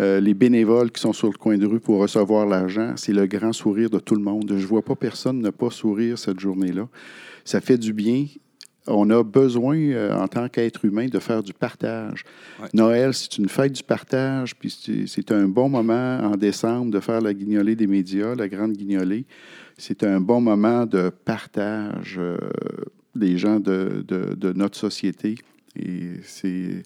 les 0.01 0.35
bénévoles 0.35 0.90
qui 0.90 1.01
sont 1.01 1.12
sur 1.12 1.29
le 1.29 1.38
coin 1.38 1.57
de 1.57 1.64
rue 1.64 1.79
pour 1.79 2.01
recevoir 2.01 2.44
l'argent. 2.44 2.94
C'est 2.96 3.12
le 3.12 3.27
grand 3.27 3.53
sourire 3.53 3.88
de 3.88 4.01
tout 4.01 4.16
le 4.16 4.22
monde. 4.22 4.53
Je 4.57 4.66
vois 4.66 4.83
pas 4.83 4.96
personne 4.96 5.40
ne 5.40 5.51
pas 5.51 5.70
sourire 5.70 6.18
cette 6.18 6.40
journée-là. 6.40 6.88
Ça 7.44 7.61
fait 7.61 7.79
du 7.79 7.92
bien. 7.92 8.27
On 8.86 9.08
a 9.10 9.22
besoin, 9.22 9.76
euh, 9.78 10.12
en 10.14 10.26
tant 10.26 10.48
qu'être 10.48 10.84
humain, 10.84 11.06
de 11.06 11.18
faire 11.20 11.42
du 11.42 11.52
partage. 11.52 12.24
Noël, 12.74 13.14
c'est 13.14 13.38
une 13.38 13.48
fête 13.48 13.72
du 13.72 13.82
partage, 13.82 14.56
puis 14.56 14.70
c'est- 14.70 15.06
c'est 15.06 15.30
un 15.30 15.46
bon 15.46 15.68
moment 15.68 16.18
en 16.22 16.36
décembre 16.36 16.90
de 16.90 16.98
faire 17.00 17.20
la 17.20 17.32
guignolée 17.32 17.76
des 17.76 17.86
médias, 17.86 18.34
la 18.34 18.48
grande 18.48 18.72
guignolée. 18.72 19.24
C'est 19.78 20.02
un 20.02 20.20
bon 20.20 20.40
moment 20.40 20.84
de 20.86 21.10
partage 21.24 22.16
euh, 22.18 22.36
des 23.14 23.38
gens 23.38 23.60
de, 23.60 24.04
de- 24.06 24.34
de 24.34 24.52
notre 24.52 24.76
société. 24.78 25.36
Et 25.76 26.14
c'est. 26.24 26.82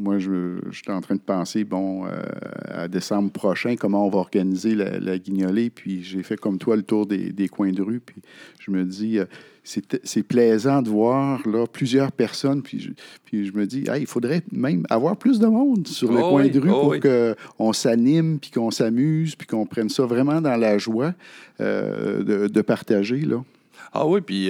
Moi, 0.00 0.18
je, 0.18 0.58
suis 0.72 0.90
en 0.90 1.02
train 1.02 1.14
de 1.14 1.20
penser, 1.20 1.64
bon, 1.64 2.06
euh, 2.06 2.22
à 2.68 2.88
décembre 2.88 3.30
prochain, 3.30 3.76
comment 3.76 4.06
on 4.06 4.08
va 4.08 4.18
organiser 4.18 4.74
la, 4.74 4.98
la 4.98 5.18
guignolée. 5.18 5.68
Puis 5.68 6.02
j'ai 6.02 6.22
fait 6.22 6.38
comme 6.38 6.56
toi 6.56 6.74
le 6.74 6.82
tour 6.82 7.04
des, 7.04 7.32
des 7.32 7.48
coins 7.48 7.70
de 7.70 7.82
rue. 7.82 8.00
Puis 8.00 8.22
je 8.60 8.70
me 8.70 8.84
dis, 8.84 9.18
euh, 9.18 9.26
c'est 9.62 10.22
plaisant 10.22 10.80
de 10.80 10.88
voir 10.88 11.46
là, 11.46 11.66
plusieurs 11.66 12.12
personnes. 12.12 12.62
Puis 12.62 12.80
je, 12.80 12.90
puis 13.26 13.44
je 13.44 13.52
me 13.52 13.66
dis, 13.66 13.84
Hey, 13.90 14.00
il 14.00 14.06
faudrait 14.06 14.42
même 14.50 14.86
avoir 14.88 15.18
plus 15.18 15.38
de 15.38 15.46
monde 15.46 15.86
sur 15.86 16.10
le 16.10 16.20
Oh 16.20 16.30
coin 16.30 16.44
oui, 16.44 16.50
de 16.50 16.60
rue 16.60 16.70
oh 16.70 16.80
pour 16.80 16.88
oui. 16.88 17.00
qu'on 17.00 17.72
s'anime, 17.74 18.38
puis 18.38 18.50
qu'on 18.50 18.70
s'amuse, 18.70 19.36
puis 19.36 19.46
qu'on 19.46 19.66
prenne 19.66 19.90
ça 19.90 20.06
vraiment 20.06 20.40
dans 20.40 20.56
la 20.56 20.78
joie 20.78 21.12
euh, 21.60 22.24
de, 22.24 22.48
de 22.48 22.62
partager. 22.62 23.20
Là. 23.20 23.44
Ah 23.92 24.06
oui, 24.06 24.22
puis 24.22 24.48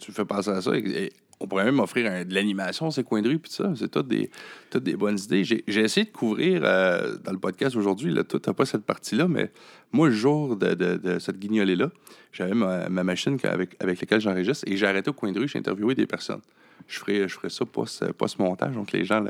tu 0.00 0.10
fais 0.10 0.24
penser 0.24 0.50
à 0.50 0.60
ça. 0.60 0.76
et 0.76 1.12
on 1.40 1.46
pourrait 1.46 1.64
même 1.64 1.78
offrir 1.78 2.24
de 2.26 2.34
l'animation, 2.34 2.90
ces 2.90 3.04
coins 3.04 3.22
de 3.22 3.28
rue, 3.28 3.38
puis 3.38 3.50
tout 3.50 3.56
ça. 3.62 3.72
C'est 3.76 3.90
toutes 3.90 4.08
des, 4.08 4.30
toutes 4.70 4.82
des 4.82 4.96
bonnes 4.96 5.18
idées. 5.18 5.44
J'ai 5.44 5.62
essayé 5.68 6.04
de 6.06 6.10
couvrir 6.10 6.62
euh, 6.64 7.16
dans 7.18 7.32
le 7.32 7.38
podcast 7.38 7.76
aujourd'hui, 7.76 8.12
là, 8.12 8.24
toi, 8.24 8.40
t'as 8.40 8.52
pas 8.52 8.64
cette 8.66 8.84
partie-là, 8.84 9.28
mais 9.28 9.50
moi, 9.92 10.08
le 10.08 10.14
jour 10.14 10.56
de, 10.56 11.18
cette 11.20 11.38
guignolée-là, 11.38 11.90
j'avais 12.32 12.54
ma, 12.54 12.88
ma 12.88 13.04
machine 13.04 13.38
avec, 13.44 13.76
avec 13.80 14.00
laquelle 14.00 14.20
j'enregistre 14.20 14.64
et 14.66 14.76
j'ai 14.76 14.86
arrêté 14.86 15.10
au 15.10 15.12
coin 15.12 15.30
de 15.32 15.38
rue, 15.38 15.48
j'ai 15.48 15.58
interviewé 15.58 15.94
des 15.94 16.06
personnes. 16.06 16.40
Je 16.86 16.98
ferai, 16.98 17.28
je 17.28 17.34
ferai 17.34 17.50
ça 17.50 17.64
post, 17.66 18.12
post-montage, 18.12 18.74
donc 18.74 18.92
les 18.92 19.04
gens, 19.04 19.22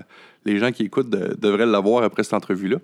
les 0.44 0.59
gens 0.59 0.71
qui 0.71 0.85
écoutent 0.85 1.11
de- 1.11 1.35
devraient 1.38 1.66
l'avoir 1.66 2.05
après 2.05 2.23
cette 2.23 2.35
entrevue-là. 2.35 2.77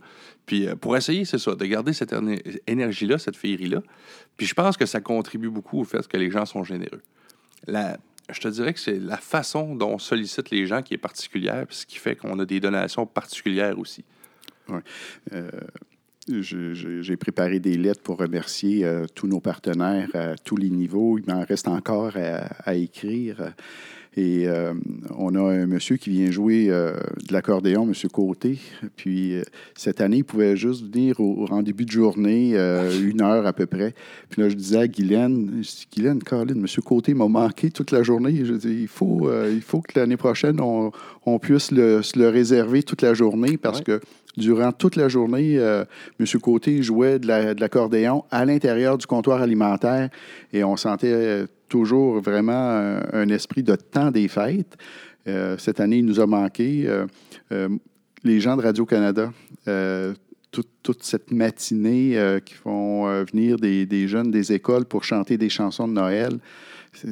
Puis 0.47 0.67
euh, 0.67 0.75
pour 0.75 0.97
essayer, 0.97 1.25
c'est 1.25 1.39
ça, 1.39 1.55
de 1.55 1.65
garder 1.65 1.93
cette 1.93 2.13
éner- 2.13 2.43
énergie-là, 2.67 3.19
cette 3.19 3.37
féerie-là. 3.37 3.83
Puis 4.37 4.47
je 4.47 4.55
pense 4.55 4.77
que 4.77 4.85
ça 4.87 5.01
contribue 5.01 5.51
beaucoup 5.51 5.81
au 5.81 5.85
fait 5.85 6.07
que 6.09 6.17
les 6.17 6.31
gens 6.31 6.45
sont 6.45 6.65
généreux. 6.65 7.03
La- 7.67 7.99
je 8.31 8.41
te 8.41 8.49
dirais 8.49 8.73
que 8.73 8.81
c'est 8.81 8.99
la 8.99 9.17
façon 9.17 9.75
dont 9.75 9.91
on 9.91 9.99
sollicite 9.99 10.51
les 10.51 10.67
gens 10.67 10.83
qui 10.83 10.95
est 10.95 10.99
particulière, 10.99 11.67
ce 11.71 11.87
qui 11.87 11.99
fait 11.99 12.17
qu'on 12.17 12.39
a 12.39 12.45
des 12.45 12.61
donations 12.61 13.07
particulières 13.07 13.79
aussi. 13.79 14.05
Ouais. 14.69 14.81
Euh, 15.33 15.51
J'ai 16.29 17.17
préparé 17.17 17.61
des 17.61 17.77
lettres 17.77 18.03
pour 18.03 18.19
remercier 18.19 18.85
euh, 18.85 19.07
tous 19.15 19.27
nos 19.27 19.41
partenaires 19.41 20.09
à 20.15 20.37
tous 20.37 20.57
les 20.57 20.71
niveaux. 20.71 21.19
Il 21.19 21.27
m'en 21.33 21.45
reste 21.45 21.69
encore 21.69 22.17
à 22.17 22.75
écrire. 22.75 23.53
Et 24.17 24.47
euh, 24.47 24.73
on 25.19 25.35
a 25.35 25.41
un 25.41 25.67
monsieur 25.67 25.97
qui 25.97 26.11
vient 26.11 26.31
jouer 26.31 26.67
euh, 26.71 26.93
de 27.27 27.33
l'accordéon, 27.33 27.85
monsieur 27.85 28.09
Côté. 28.09 28.59
Puis 28.97 29.35
euh, 29.35 29.43
cette 29.75 30.01
année, 30.01 30.19
il 30.19 30.25
pouvait 30.25 30.57
juste 30.57 30.85
venir 30.93 31.19
au, 31.19 31.43
au 31.43 31.47
rendez-vous 31.47 31.85
de 31.85 31.91
journée, 31.91 32.51
une 32.55 33.21
heure 33.23 33.45
à 33.47 33.53
peu 33.53 33.67
près. 33.67 33.93
Puis 34.31 34.41
là, 34.43 34.49
je 34.49 34.55
disais 34.55 34.79
à 34.79 34.87
Guylaine, 34.89 35.51
je 35.63 35.69
dis, 35.69 35.87
Guylaine, 35.93 36.23
Caroline, 36.23 36.61
monsieur 36.61 36.83
Côté 36.83 37.13
m'a 37.15 37.27
manqué 37.27 37.71
toute 37.71 37.91
la 37.91 38.03
journée. 38.05 38.45
Je 38.45 38.55
dis, 38.55 38.83
il 38.83 38.89
faut, 38.89 39.29
il 39.51 39.61
faut 39.63 39.81
que 39.81 39.99
l'année 39.99 40.17
prochaine, 40.17 40.61
on, 40.61 40.93
on 41.27 41.39
puisse 41.41 41.73
le, 41.73 42.03
se 42.03 42.19
le 42.19 42.29
réserver 42.29 42.83
toute 42.85 43.03
la 43.03 43.15
journée 43.15 43.57
parce 43.57 43.81
que 43.81 44.01
durant 44.37 44.73
toute 44.73 44.97
la 44.97 45.09
journée, 45.09 45.59
euh, 45.59 45.85
M. 46.21 46.27
Côté 46.41 46.83
jouait 46.83 47.19
de 47.21 47.27
la- 47.29 47.55
de 47.55 47.61
l'accordéon 47.61 48.25
à 48.31 48.45
l'intérieur 48.45 48.99
du 48.99 49.07
comptoir 49.07 49.41
alimentaire 49.43 50.09
et 50.53 50.65
on 50.65 50.77
sentait 50.77 51.45
toujours 51.69 52.21
vraiment 52.21 52.53
un, 52.53 53.03
un 53.13 53.29
esprit 53.29 53.63
de 53.63 53.77
temps 53.77 54.11
des 54.11 54.29
fêtes. 54.29 54.77
Euh, 55.27 55.57
cette 55.59 55.81
année, 55.81 55.99
il 55.99 56.05
nous 56.05 56.21
a 56.21 56.27
manqué. 56.27 56.85
Euh, 56.87 57.07
euh, 57.53 57.69
les 58.25 58.41
gens 58.41 58.57
de 58.57 58.63
Radio-Canada, 58.63 59.33
euh, 59.69 60.15
toute, 60.83 61.03
cette 61.03 61.31
matinée 61.31 62.17
euh, 62.19 62.41
qui 62.41 62.55
font 62.55 63.09
euh, 63.09 63.25
venir 63.25 63.57
des, 63.57 64.09
jeunes 64.09 64.31
des 64.31 64.53
écoles 64.53 64.85
pour 64.85 65.05
chanter 65.05 65.37
des 65.37 65.49
chansons 65.49 65.89
de 65.89 65.93
Noël, 65.93 66.39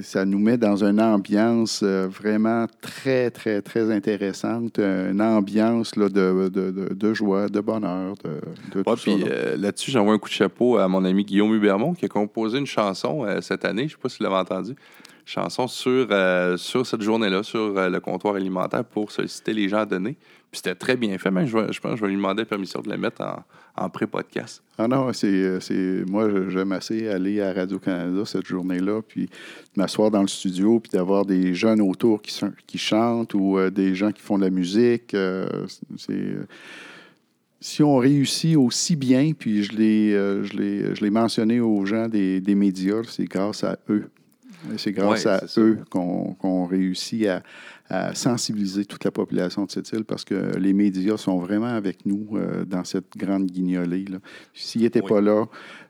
ça 0.02 0.24
nous 0.24 0.38
met 0.38 0.56
dans 0.56 0.84
une 0.84 1.00
ambiance 1.00 1.80
euh, 1.82 2.06
vraiment 2.08 2.66
très, 2.80 3.30
très, 3.30 3.62
très 3.62 3.90
intéressante, 3.90 4.78
une 4.78 5.20
ambiance 5.20 5.96
là, 5.96 6.08
de, 6.08 6.48
de, 6.48 6.70
de- 6.70 6.94
de 6.94 7.14
joie, 7.14 7.48
de 7.48 7.60
bonheur, 7.60 8.14
de, 8.24 8.30
Ouais, 8.30 8.82
tout 8.82 8.82
ça, 8.84 8.96
puis 8.96 9.24
euh, 9.28 9.56
là-dessus, 9.56 9.90
j'envoie 9.90 10.14
un 10.14 10.18
coup 10.18 10.28
de 10.28 10.34
chapeau 10.34 10.76
à 10.78 10.88
mon 10.88 11.04
ami 11.04 11.24
Guillaume 11.24 11.52
Hubermont 11.54 11.94
qui 11.94 12.04
a 12.04 12.08
composé 12.08 12.58
une 12.58 12.66
chanson 12.66 13.24
euh, 13.24 13.40
cette 13.40 13.64
année. 13.64 13.82
Je 13.82 13.86
ne 13.86 13.90
sais 13.90 14.02
pas 14.02 14.08
si 14.08 14.18
vous 14.18 14.24
l'avez 14.24 14.36
entendu. 14.36 14.74
Chanson 15.24 15.68
sur, 15.68 16.08
euh, 16.10 16.56
sur 16.56 16.84
cette 16.86 17.02
journée-là, 17.02 17.42
sur 17.42 17.72
le 17.74 18.00
comptoir 18.00 18.34
alimentaire 18.34 18.84
pour 18.84 19.12
solliciter 19.12 19.52
les 19.52 19.68
gens 19.68 19.78
à 19.78 19.86
donner. 19.86 20.16
Puis 20.52 20.58
c'était 20.62 20.74
très 20.74 20.96
bien 20.96 21.16
fait. 21.16 21.30
Même, 21.30 21.46
je, 21.46 21.56
vais- 21.56 21.72
je 21.72 21.80
pense 21.80 21.92
que 21.92 21.96
je 21.96 22.02
vais 22.02 22.08
lui 22.10 22.16
demander 22.16 22.42
la 22.42 22.46
permission 22.46 22.80
de 22.82 22.90
le 22.90 22.98
mettre 22.98 23.22
en, 23.22 23.42
en 23.84 23.88
pré-podcast. 23.88 24.62
Ah 24.76 24.86
non, 24.86 25.10
c'est, 25.14 25.58
c'est 25.60 26.04
moi 26.06 26.28
j'aime 26.50 26.72
assez 26.72 27.08
aller 27.08 27.40
à 27.40 27.54
Radio-Canada 27.54 28.22
cette 28.26 28.44
journée-là, 28.46 29.00
puis 29.00 29.24
de 29.26 29.30
m'asseoir 29.80 30.10
dans 30.10 30.20
le 30.20 30.28
studio, 30.28 30.78
puis 30.78 30.90
d'avoir 30.92 31.24
des 31.24 31.54
jeunes 31.54 31.80
autour 31.80 32.20
qui, 32.20 32.32
sont- 32.34 32.52
qui 32.66 32.76
chantent 32.76 33.32
ou 33.32 33.56
euh, 33.58 33.70
des 33.70 33.94
gens 33.94 34.12
qui 34.12 34.20
font 34.20 34.36
de 34.38 34.44
la 34.44 34.50
musique. 34.50 35.14
euh, 35.14 35.46
c'est, 35.96 36.12
euh, 36.12 36.46
si 37.60 37.82
on 37.82 37.96
réussit 37.96 38.56
aussi 38.56 38.96
bien, 38.96 39.32
puis 39.38 39.62
je 39.62 39.72
l'ai, 39.76 40.12
euh, 40.12 40.42
je 40.44 40.52
l'ai, 40.56 40.94
je 40.94 41.02
l'ai 41.02 41.10
mentionné 41.10 41.60
aux 41.60 41.86
gens 41.86 42.08
des, 42.08 42.40
des 42.40 42.54
médias, 42.54 43.02
c'est 43.08 43.24
grâce 43.24 43.64
à 43.64 43.78
eux. 43.88 44.10
C'est 44.76 44.92
grâce 44.92 45.24
Ouais, 45.24 45.30
à 45.32 45.46
c'est 45.48 45.60
eux 45.60 45.78
qu'on, 45.90 46.34
qu'on 46.34 46.66
réussit 46.66 47.26
à, 47.26 47.42
à 47.88 48.14
sensibiliser 48.14 48.84
toute 48.84 49.04
la 49.04 49.10
population 49.10 49.64
de 49.64 49.70
cette 49.70 49.90
île 49.92 50.04
parce 50.04 50.24
que 50.24 50.56
les 50.56 50.72
médias 50.72 51.16
sont 51.16 51.38
vraiment 51.38 51.66
avec 51.66 52.06
nous 52.06 52.30
euh, 52.34 52.64
dans 52.64 52.84
cette 52.84 53.16
grande 53.16 53.46
guignolée. 53.46 54.06
S'ils 54.54 54.82
n'étaient 54.82 55.02
Oui. 55.02 55.08
pas 55.08 55.20
là, 55.20 55.44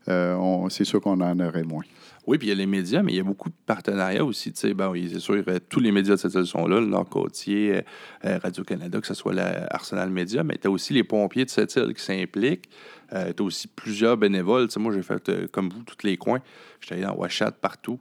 euh, 0.08 0.68
c'est 0.68 0.84
sûr 0.84 1.00
qu'on 1.00 1.20
en 1.20 1.38
aurait 1.40 1.62
moins. 1.62 1.84
Oui, 2.26 2.38
puis 2.38 2.46
il 2.46 2.50
y 2.50 2.52
a 2.52 2.56
les 2.56 2.66
médias, 2.66 3.02
mais 3.02 3.12
il 3.12 3.16
y 3.16 3.20
a 3.20 3.24
beaucoup 3.24 3.48
de 3.48 3.54
partenariats 3.66 4.24
aussi. 4.24 4.52
Ben 4.76 4.90
oui, 4.90 5.10
c'est 5.12 5.18
sûr, 5.18 5.42
euh, 5.48 5.58
tous 5.68 5.80
les 5.80 5.90
médias 5.90 6.14
de 6.14 6.20
cette 6.20 6.34
île 6.34 6.46
sont 6.46 6.68
là, 6.68 6.78
le 6.78 6.86
Nord-Côtier, 6.86 7.74
euh, 7.76 7.80
euh, 8.26 8.38
Radio-Canada, 8.40 9.00
que 9.00 9.06
ce 9.08 9.14
soit 9.14 9.34
la 9.34 9.66
Arsenal 9.70 10.08
Média, 10.08 10.44
mais 10.44 10.56
tu 10.56 10.68
as 10.68 10.70
aussi 10.70 10.92
les 10.92 11.02
pompiers 11.02 11.44
de 11.44 11.50
cette 11.50 11.74
île 11.74 11.92
qui 11.94 12.02
s'impliquent. 12.02 12.68
tu 13.10 13.42
as 13.42 13.44
aussi 13.44 13.66
plusieurs 13.66 14.16
bénévoles. 14.16 14.68
Moi, 14.76 14.94
j'ai 14.94 15.02
fait, 15.02 15.50
comme 15.50 15.68
vous, 15.68 15.82
tous 15.82 16.06
les 16.06 16.16
coins. 16.16 16.40
J'étais 16.80 16.94
allé 16.94 17.04
dans 17.04 17.16
Ouachat, 17.16 17.50
partout. 17.50 17.98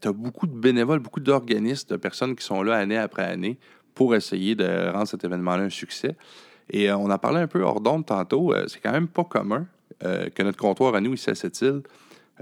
Tu 0.00 0.08
as 0.08 0.12
beaucoup 0.12 0.46
de 0.46 0.54
bénévoles, 0.54 1.00
beaucoup 1.00 1.20
d'organismes, 1.20 1.88
de 1.90 1.96
personnes 1.96 2.34
qui 2.34 2.44
sont 2.44 2.62
là 2.62 2.76
année 2.76 2.96
après 2.96 3.24
année 3.24 3.58
pour 3.94 4.14
essayer 4.14 4.54
de 4.54 4.90
rendre 4.90 5.08
cet 5.08 5.24
événement-là 5.24 5.64
un 5.64 5.70
succès. 5.70 6.16
Et 6.70 6.88
euh, 6.90 6.96
on 6.96 7.10
en 7.10 7.18
parlait 7.18 7.40
un 7.40 7.46
peu 7.46 7.62
hors 7.62 7.80
d'onde 7.80 8.06
tantôt. 8.06 8.54
euh, 8.54 8.64
c'est 8.68 8.80
quand 8.80 8.92
même 8.92 9.08
pas 9.08 9.24
commun 9.24 9.66
euh, 10.04 10.28
que 10.30 10.42
notre 10.42 10.58
comptoir 10.58 10.94
à 10.94 11.00
nous, 11.00 11.14
ici 11.14 11.30
à 11.30 11.34
cette 11.34 11.60
île, 11.60 11.82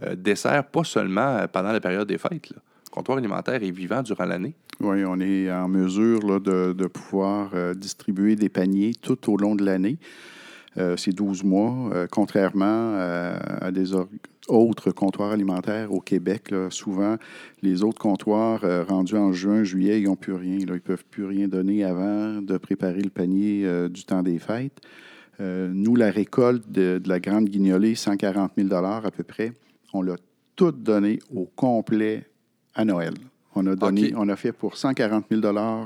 euh, 0.02 0.14
dessert 0.14 0.64
pas 0.64 0.84
seulement 0.84 1.36
euh, 1.36 1.46
pendant 1.46 1.72
la 1.72 1.80
période 1.80 2.06
des 2.06 2.18
fêtes. 2.18 2.50
Le 2.50 2.90
comptoir 2.90 3.18
alimentaire 3.18 3.62
est 3.62 3.70
vivant 3.70 4.02
durant 4.02 4.26
l'année. 4.26 4.54
Oui, 4.80 5.04
on 5.04 5.18
est 5.18 5.50
en 5.50 5.68
mesure 5.68 6.40
de, 6.40 6.86
pouvoir 6.86 7.50
euh, 7.54 7.74
distribuer 7.74 8.36
des 8.36 8.48
paniers 8.48 8.92
tout 9.00 9.32
au 9.32 9.36
long 9.36 9.56
de 9.56 9.64
l'année. 9.64 9.98
Euh, 10.78 10.96
c'est 10.96 11.12
12 11.12 11.44
mois, 11.44 11.90
euh, 11.92 12.06
contrairement 12.10 12.64
euh, 12.64 13.38
à 13.60 13.70
des 13.70 13.92
autres 14.48 14.90
comptoirs 14.90 15.30
alimentaires 15.30 15.92
au 15.92 16.00
Québec. 16.00 16.50
là. 16.50 16.68
souvent, 16.70 17.16
les 17.62 17.82
autres 17.82 18.00
comptoirs 18.00 18.64
euh, 18.64 18.84
rendus 18.84 19.16
en 19.16 19.32
juin, 19.32 19.62
juillet, 19.62 20.00
ils 20.00 20.04
n'ont 20.04 20.16
plus 20.16 20.34
rien. 20.34 20.58
là. 20.58 20.64
Ils 20.68 20.72
ne 20.72 20.78
peuvent 20.78 21.04
plus 21.10 21.24
rien 21.24 21.48
donner 21.48 21.84
avant 21.84 22.40
de 22.40 22.56
préparer 22.58 23.00
le 23.02 23.10
panier 23.10 23.64
euh, 23.64 23.88
du 23.88 24.04
temps 24.04 24.22
des 24.22 24.38
fêtes. 24.38 24.80
Euh, 25.40 25.70
nous, 25.72 25.94
la 25.94 26.10
récolte 26.10 26.68
de, 26.70 26.98
de 27.02 27.08
la 27.08 27.20
Grande 27.20 27.48
Guignolée, 27.48 27.94
140 27.94 28.52
000 28.56 28.74
à 28.74 29.10
peu 29.10 29.22
près, 29.22 29.52
on 29.92 30.02
l'a 30.02 30.16
tout 30.56 30.72
donné 30.72 31.20
au 31.34 31.44
complet 31.44 32.24
à 32.74 32.84
Noël. 32.84 33.14
On 33.54 33.66
a, 33.66 33.74
donné, 33.74 34.12
on 34.16 34.28
a 34.28 34.36
fait 34.36 34.52
pour 34.52 34.76
140 34.76 35.24
000 35.30 35.40
là, 35.52 35.84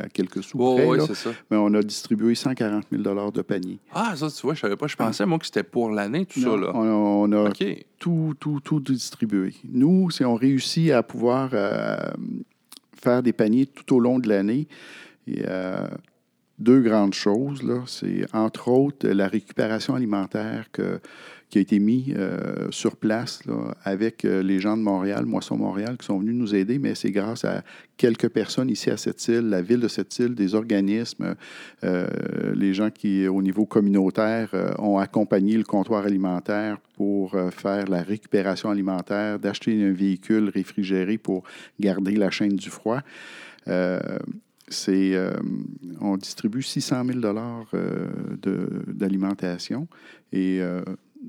à 0.00 0.08
quelques 0.08 0.42
sous 0.42 0.56
Oh, 0.60 0.74
près, 0.76 0.86
oui, 0.86 0.98
là. 0.98 1.04
c'est 1.06 1.14
ça. 1.14 1.30
mais 1.50 1.56
on 1.56 1.72
a 1.74 1.82
distribué 1.82 2.34
140 2.34 2.84
000 2.90 3.30
de 3.30 3.42
panier. 3.42 3.78
Ah, 3.92 4.14
ça, 4.16 4.28
tu 4.30 4.42
vois, 4.42 4.54
je 4.54 4.60
savais 4.60 4.76
pas. 4.76 4.86
Je 4.86 4.96
pensais, 4.96 5.26
moi, 5.26 5.38
que 5.38 5.46
c'était 5.46 5.62
pour 5.62 5.90
l'année, 5.90 6.26
tout 6.26 6.40
ça. 6.40 6.56
Là. 6.56 6.70
On, 6.74 7.30
on 7.30 7.46
a 7.46 7.50
tout, 7.98 8.34
tout, 8.38 8.60
tout 8.60 8.80
distribué. 8.80 9.54
Nous, 9.70 10.10
si 10.10 10.24
on 10.24 10.34
réussit 10.34 10.90
à 10.90 11.02
pouvoir 11.02 11.50
euh, 11.52 11.96
faire 13.02 13.22
des 13.22 13.32
paniers 13.32 13.66
tout 13.66 13.94
au 13.96 14.00
long 14.00 14.18
de 14.18 14.28
l'année, 14.28 14.66
il 15.26 15.40
y 15.40 15.44
a 15.44 15.90
deux 16.58 16.80
grandes 16.80 17.14
choses. 17.14 17.62
Là. 17.62 17.82
C'est 17.86 18.26
entre 18.32 18.68
autres 18.68 19.08
la 19.08 19.26
récupération 19.28 19.94
alimentaire 19.94 20.66
que- 20.72 21.00
qui 21.54 21.58
a 21.58 21.60
été 21.60 21.78
mise 21.78 22.12
euh, 22.16 22.66
sur 22.72 22.96
place 22.96 23.38
avec 23.84 24.24
euh, 24.24 24.42
les 24.42 24.58
gens 24.58 24.76
de 24.76 24.82
Montréal, 24.82 25.24
Moisson 25.24 25.56
Montréal, 25.56 25.96
qui 25.96 26.04
sont 26.04 26.18
venus 26.18 26.34
nous 26.34 26.52
aider, 26.52 26.80
mais 26.80 26.96
c'est 26.96 27.12
grâce 27.12 27.44
à 27.44 27.62
quelques 27.96 28.28
personnes 28.28 28.70
ici 28.70 28.90
à 28.90 28.96
cette 28.96 29.28
île, 29.28 29.50
la 29.50 29.62
ville 29.62 29.78
de 29.78 29.86
cette 29.86 30.18
île, 30.18 30.34
des 30.34 30.56
organismes, 30.56 31.36
euh, 31.84 32.08
les 32.56 32.74
gens 32.74 32.90
qui, 32.90 33.28
au 33.28 33.40
niveau 33.40 33.66
communautaire, 33.66 34.48
euh, 34.54 34.74
ont 34.80 34.98
accompagné 34.98 35.56
le 35.56 35.62
comptoir 35.62 36.04
alimentaire 36.04 36.78
pour 36.96 37.36
euh, 37.36 37.52
faire 37.52 37.86
la 37.86 38.02
récupération 38.02 38.68
alimentaire, 38.68 39.38
d'acheter 39.38 39.80
un 39.80 39.92
véhicule 39.92 40.48
réfrigéré 40.52 41.18
pour 41.18 41.44
garder 41.78 42.16
la 42.16 42.32
chaîne 42.32 42.56
du 42.56 42.68
froid. 42.68 42.98
Euh, 43.68 44.00
c'est, 44.66 45.14
euh, 45.14 45.30
on 46.00 46.16
distribue 46.16 46.62
600 46.62 47.04
000 47.04 47.18
euh, 47.22 48.08
de- 48.42 48.82
d'alimentation 48.88 49.86
et 50.32 50.58
euh, 50.60 50.82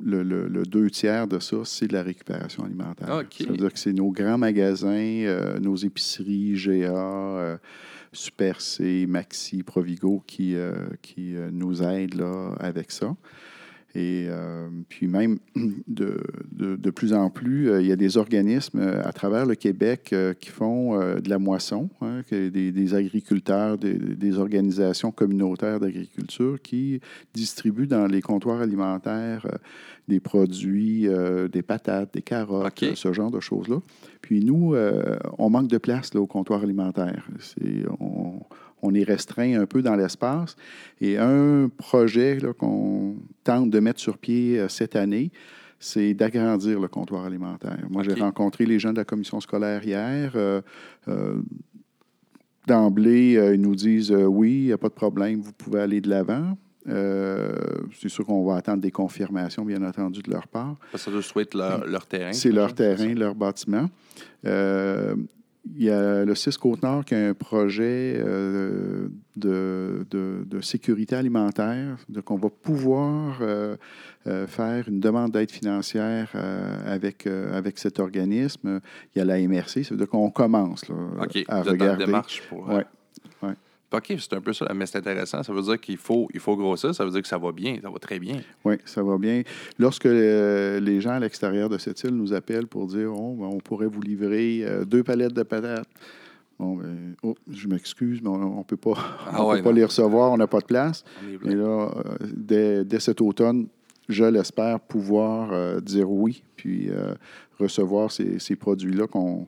le, 0.04 0.24
le- 0.24 0.48
le 0.48 0.64
deux 0.64 0.90
tiers 0.90 1.28
de 1.28 1.40
ça, 1.40 1.58
c'est 1.64 1.88
de 1.88 1.94
la 1.94 2.04
récupération 2.04 2.64
alimentaire. 2.66 3.10
OK. 3.22 3.36
Ça 3.40 3.46
veut 3.50 3.58
dire 3.58 3.72
que 3.74 3.80
c'est 3.80 3.94
nos 3.94 4.12
grands 4.12 4.38
magasins, 4.38 4.90
euh, 4.92 5.60
nos 5.60 5.76
épiceries, 5.76 6.54
GA, 6.56 6.92
euh, 6.94 7.58
Super 8.14 8.62
C, 8.62 9.06
Maxi, 9.08 9.64
Provigo 9.64 10.24
qui, 10.26 10.56
euh, 10.56 10.74
qui 11.02 11.36
nous 11.52 11.82
aident 11.84 12.16
là, 12.16 12.56
avec 12.60 12.92
ça. 12.92 13.16
Et 13.96 14.26
euh, 14.28 14.68
puis 14.90 15.08
même, 15.08 15.40
de, 15.88 16.18
de- 16.52 16.76
de 16.76 16.90
plus 16.90 17.14
en 17.14 17.30
plus, 17.30 17.70
euh, 17.70 17.82
il 17.82 17.88
y 17.88 17.92
a 17.92 17.96
des 17.96 18.18
organismes 18.18 18.80
euh, 18.80 19.02
à 19.04 19.14
travers 19.14 19.46
le 19.46 19.56
Québec 19.56 20.10
euh, 20.12 20.34
qui 20.34 20.50
font 20.50 20.98
de 21.00 21.30
la 21.30 21.40
moisson, 21.40 21.90
hein, 22.02 22.22
que 22.30 22.50
des, 22.50 22.72
des 22.74 22.94
agriculteurs, 22.94 23.78
des, 23.78 23.94
des 23.94 24.38
organisations 24.38 25.12
communautaires 25.12 25.80
d'agriculture 25.80 26.62
qui 26.62 27.00
distribuent 27.34 27.88
dans 27.88 28.08
les 28.08 28.22
comptoirs 28.22 28.60
alimentaires 28.62 29.48
des 30.08 30.20
produits, 30.20 31.08
des 31.52 31.62
patates, 31.64 32.14
des 32.14 32.22
carottes, 32.22 32.66
ce 32.96 33.12
genre 33.14 33.32
de 33.32 33.40
choses-là. 33.40 33.78
Puis 34.22 34.44
nous, 34.44 34.76
on 35.40 35.50
manque 35.50 35.68
de 35.68 35.78
place 35.80 36.14
là, 36.14 36.22
au 36.22 36.28
comptoir 36.28 36.62
alimentaire. 36.64 37.28
C'est- 37.40 37.86
on, 38.00 38.40
on 38.86 38.94
est 38.94 39.04
restreint 39.04 39.60
un 39.60 39.66
peu 39.66 39.82
dans 39.82 39.96
l'espace. 39.96 40.56
Et 41.02 41.18
un 41.18 41.70
projet 41.70 42.38
qu'on 42.58 43.16
tente 43.44 43.70
de 43.70 43.80
mettre 43.80 44.00
sur 44.00 44.18
pied 44.18 44.60
euh, 44.60 44.68
cette 44.70 44.96
année, 44.96 45.32
c'est 45.80 46.14
d'agrandir 46.14 46.80
le 46.80 46.88
comptoir 46.88 47.26
alimentaire. 47.26 47.78
Moi, 47.90 48.04
j'ai 48.04 48.14
rencontré 48.14 48.66
les 48.66 48.80
gens 48.80 48.92
de 48.92 48.98
la 48.98 49.06
commission 49.06 49.40
scolaire 49.40 49.84
hier. 49.86 50.32
Euh, 50.36 50.62
euh, 51.08 51.42
D'emblée, 52.68 53.34
ils 53.54 53.62
nous 53.62 53.76
disent 53.76 54.12
oui, 54.12 54.54
il 54.54 54.66
n'y 54.66 54.72
a 54.72 54.78
pas 54.80 54.90
de 54.90 54.94
problème, 54.94 55.40
vous 55.40 55.52
pouvez 55.52 55.82
aller 55.82 56.02
de 56.02 56.10
l'avant. 56.10 56.58
Euh, 56.88 57.56
c'est 58.00 58.10
sûr 58.10 58.26
qu'on 58.26 58.46
va 58.46 58.58
attendre 58.58 58.82
des 58.82 58.92
confirmations, 58.92 59.66
bien 59.66 59.82
entendu, 59.84 60.22
de 60.22 60.32
leur 60.32 60.48
part. 60.48 60.76
Ça 60.96 61.10
doit 61.10 61.22
être 61.42 61.56
leur, 61.56 61.86
leur 61.86 62.06
terrain. 62.06 62.34
C'est 62.34 62.52
leur 62.52 62.74
terrain, 62.74 63.14
leur 63.14 63.36
bâtiment. 63.36 63.90
Euh, 64.46 65.16
il 65.74 65.84
y 65.84 65.90
a 65.90 66.24
le 66.26 66.36
6 66.36 66.58
Côte-Nord 66.58 67.06
qui 67.06 67.16
a 67.16 67.28
un 67.30 67.34
projet 67.34 68.16
euh, 68.18 69.08
de, 69.36 70.06
de- 70.12 70.44
de 70.46 70.62
sécurité 70.62 71.16
alimentaire. 71.16 71.98
Donc, 72.10 72.30
on 72.32 72.36
va 72.36 72.50
pouvoir 72.50 73.40
euh, 73.42 73.76
euh, 74.28 74.46
faire 74.48 74.88
une 74.88 75.00
demande 75.00 75.32
d'aide 75.32 75.52
financière 75.52 76.32
avec, 76.86 77.28
avec 77.28 77.78
cet 77.80 78.00
organisme. 78.00 78.80
Il 79.16 79.20
y 79.20 79.22
a 79.22 79.26
la 79.26 79.40
MRC, 79.40 79.84
ça 79.84 79.90
veut 79.92 79.98
dire 79.98 80.10
qu'on 80.10 80.30
commence 80.30 80.88
là, 80.88 80.96
OK, 81.22 81.44
à 81.48 81.62
vous 81.62 81.70
êtes 81.70 81.82
en 81.82 81.84
regarder. 81.86 82.06
démarche 82.06 82.42
pour, 82.50 82.68
ouais. 82.70 82.86
OK, 83.96 84.14
c'est 84.18 84.34
un 84.34 84.42
peu 84.42 84.52
ça, 84.52 84.68
mais 84.76 84.86
c'est 84.86 84.98
intéressant. 84.98 85.42
Ça 85.42 85.54
veut 85.54 85.62
dire 85.62 85.80
qu'il 85.80 85.98
faut, 85.98 86.28
il 86.34 86.40
faut 86.40 86.56
grossir, 86.58 86.94
ça 86.94 87.06
veut 87.06 87.12
dire 87.12 87.22
que 87.22 87.28
ça 87.28 87.38
va 87.38 87.52
bien, 87.52 87.78
ça 87.82 87.90
va 87.90 88.00
très 88.00 88.20
bien. 88.20 88.42
Oui, 88.66 88.76
ça 88.86 89.02
va 89.04 89.18
bien. 89.18 89.44
Lorsque 89.80 90.06
euh, 90.06 90.80
les 90.80 91.00
gens 91.00 91.12
à 91.12 91.20
l'extérieur 91.20 91.70
de 91.70 91.78
cette 91.78 92.04
île 92.04 92.16
nous 92.16 92.34
appellent 92.34 92.68
pour 92.68 92.88
dire 92.88 93.14
oh, 93.14 93.36
ben, 93.40 93.46
on 93.46 93.60
pourrait 93.60 93.88
vous 93.88 94.02
livrer 94.02 94.64
euh, 94.64 94.86
deux 94.86 95.04
palettes 95.04 95.34
de 95.34 95.44
patates. 95.44 95.88
Bon, 96.60 96.76
ben, 96.76 97.16
oh, 97.24 97.36
je 97.50 97.68
m'excuse, 97.68 98.22
mais 98.22 98.30
on 98.30 98.60
ne 98.60 98.64
peut 98.64 98.78
pas, 98.78 98.96
Ah 99.28 99.44
on 99.44 99.50
ouais, 99.50 99.58
peut 99.58 99.64
pas 99.64 99.70
non. 99.70 99.76
les 99.76 99.86
recevoir, 99.86 100.32
on 100.32 100.38
n'a 100.38 100.48
pas 100.48 100.60
de 100.60 100.66
place. 100.66 101.04
Mais 101.44 101.56
là, 101.56 101.92
euh, 101.96 102.16
dès, 102.36 102.84
dès 102.84 103.00
cet 103.00 103.22
automne, 103.22 103.68
je 104.10 104.26
l'espère 104.26 104.80
pouvoir 104.80 105.82
dire 105.82 106.12
oui, 106.12 106.44
puis 106.56 106.90
recevoir 107.60 108.12
ces, 108.12 108.38
ces 108.40 108.56
produits-là 108.56 109.08
qu'on. 109.08 109.48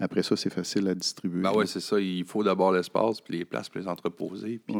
Après 0.00 0.22
ça, 0.22 0.36
c'est 0.36 0.52
facile 0.52 0.86
à 0.88 0.94
distribuer. 0.94 1.42
Ben 1.42 1.52
oui, 1.54 1.66
c'est 1.66 1.80
ça. 1.80 1.98
Il 1.98 2.24
faut 2.24 2.42
d'abord 2.44 2.72
l'espace, 2.72 3.20
puis 3.20 3.38
les 3.38 3.44
places 3.44 3.68
pour 3.68 3.80
les 3.80 3.88
entreposer. 3.88 4.60
Puis, 4.64 4.76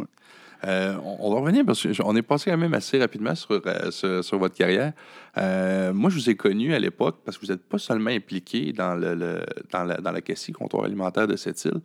euh, 0.64 0.96
on, 1.04 1.16
on 1.20 1.34
va 1.34 1.40
revenir 1.40 1.64
parce 1.64 1.86
qu'on 1.86 2.16
est 2.16 2.22
passé 2.22 2.50
quand 2.50 2.56
même 2.56 2.74
assez 2.74 2.98
rapidement 2.98 3.34
sur, 3.34 3.60
euh, 3.64 3.90
sur, 3.90 4.24
sur 4.24 4.38
votre 4.38 4.54
carrière. 4.54 4.92
Euh, 5.36 5.92
moi, 5.92 6.10
je 6.10 6.16
vous 6.16 6.30
ai 6.30 6.36
connu 6.36 6.74
à 6.74 6.78
l'époque 6.78 7.18
parce 7.24 7.36
que 7.38 7.46
vous 7.46 7.52
n'êtes 7.52 7.62
pas 7.64 7.78
seulement 7.78 8.10
impliqué 8.10 8.72
dans, 8.72 8.94
le, 8.94 9.14
le- 9.14 9.44
dans, 9.72 9.84
la, 9.84 9.96
dans 9.98 10.10
la 10.12 10.20
CACI, 10.20 10.52
comptoir 10.52 10.84
alimentaire 10.84 11.26
de 11.26 11.36
cette 11.36 11.64
île. 11.64 11.80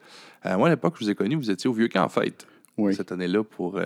Euh, 0.45 0.57
moi, 0.57 0.67
à 0.67 0.71
l'époque, 0.71 0.95
je 0.99 1.05
vous 1.05 1.09
ai 1.11 1.15
connu, 1.15 1.35
vous 1.35 1.51
étiez 1.51 1.69
au 1.69 1.73
Vieux 1.73 1.87
Camp 1.87 2.03
en 2.03 2.09
fête. 2.09 2.47
Cette 2.93 3.11
année-là, 3.11 3.43
pour 3.43 3.79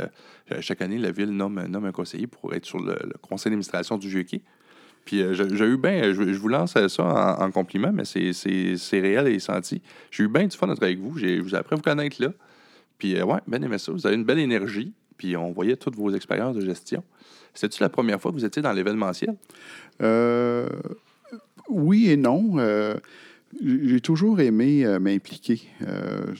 chaque 0.61 0.81
année, 0.81 0.97
la 0.97 1.11
ville 1.11 1.31
nomme, 1.31 1.61
nomme 1.67 1.83
un 1.85 1.91
conseiller 1.91 2.25
pour 2.25 2.53
être 2.53 2.65
sur 2.65 2.79
le, 2.79 2.93
le 3.03 3.15
conseil 3.21 3.49
d'administration 3.49 3.97
du 3.97 4.07
Vieux 4.07 4.23
Quai. 4.23 4.41
Puis 5.07 5.21
euh, 5.21 5.33
j'ai 5.33 5.65
eu 5.65 5.77
bien, 5.77 6.03
je, 6.13 6.33
je 6.33 6.37
vous 6.37 6.49
lance 6.49 6.73
ça 6.73 7.03
en, 7.03 7.45
en 7.45 7.49
compliment, 7.51 7.91
mais 7.93 8.03
c'est- 8.03 8.99
réel 8.99 9.27
et 9.27 9.39
senti. 9.39 9.81
J'ai 10.11 10.23
eu 10.23 10.27
bien 10.27 10.45
du 10.45 10.55
fun 10.57 10.67
d'être 10.67 10.83
avec 10.83 10.99
vous. 10.99 11.17
J'ai 11.17 11.37
je 11.37 11.41
vous 11.41 11.55
ai 11.55 11.57
appris 11.57 11.73
à 11.73 11.77
vous 11.77 11.81
connaître 11.81 12.21
là. 12.21 12.33
Puis 12.97 13.15
euh, 13.15 13.23
ouais, 13.23 13.39
bien 13.47 13.61
aimé 13.61 13.77
ça. 13.77 13.93
Vous 13.93 14.05
avez 14.05 14.17
une 14.17 14.25
belle 14.25 14.39
énergie. 14.39 14.93
Puis 15.17 15.37
on 15.37 15.51
voyait 15.53 15.77
toutes 15.77 15.95
vos 15.95 16.11
expériences 16.13 16.55
de 16.57 16.61
gestion. 16.61 17.03
C'était-tu 17.53 17.81
la 17.81 17.87
première 17.89 18.19
fois 18.19 18.31
que 18.31 18.35
vous 18.37 18.43
étiez 18.45 18.61
dans 18.61 18.73
l'événementiel? 18.73 19.33
Euh, 20.01 20.67
oui 21.69 22.09
et 22.11 22.17
non. 22.17 22.55
Euh, 22.59 22.95
j'ai 23.63 24.01
toujours 24.01 24.41
aimé 24.41 24.85
euh, 24.85 24.99
m'impliquer. 24.99 25.61
Euh, 25.87 26.33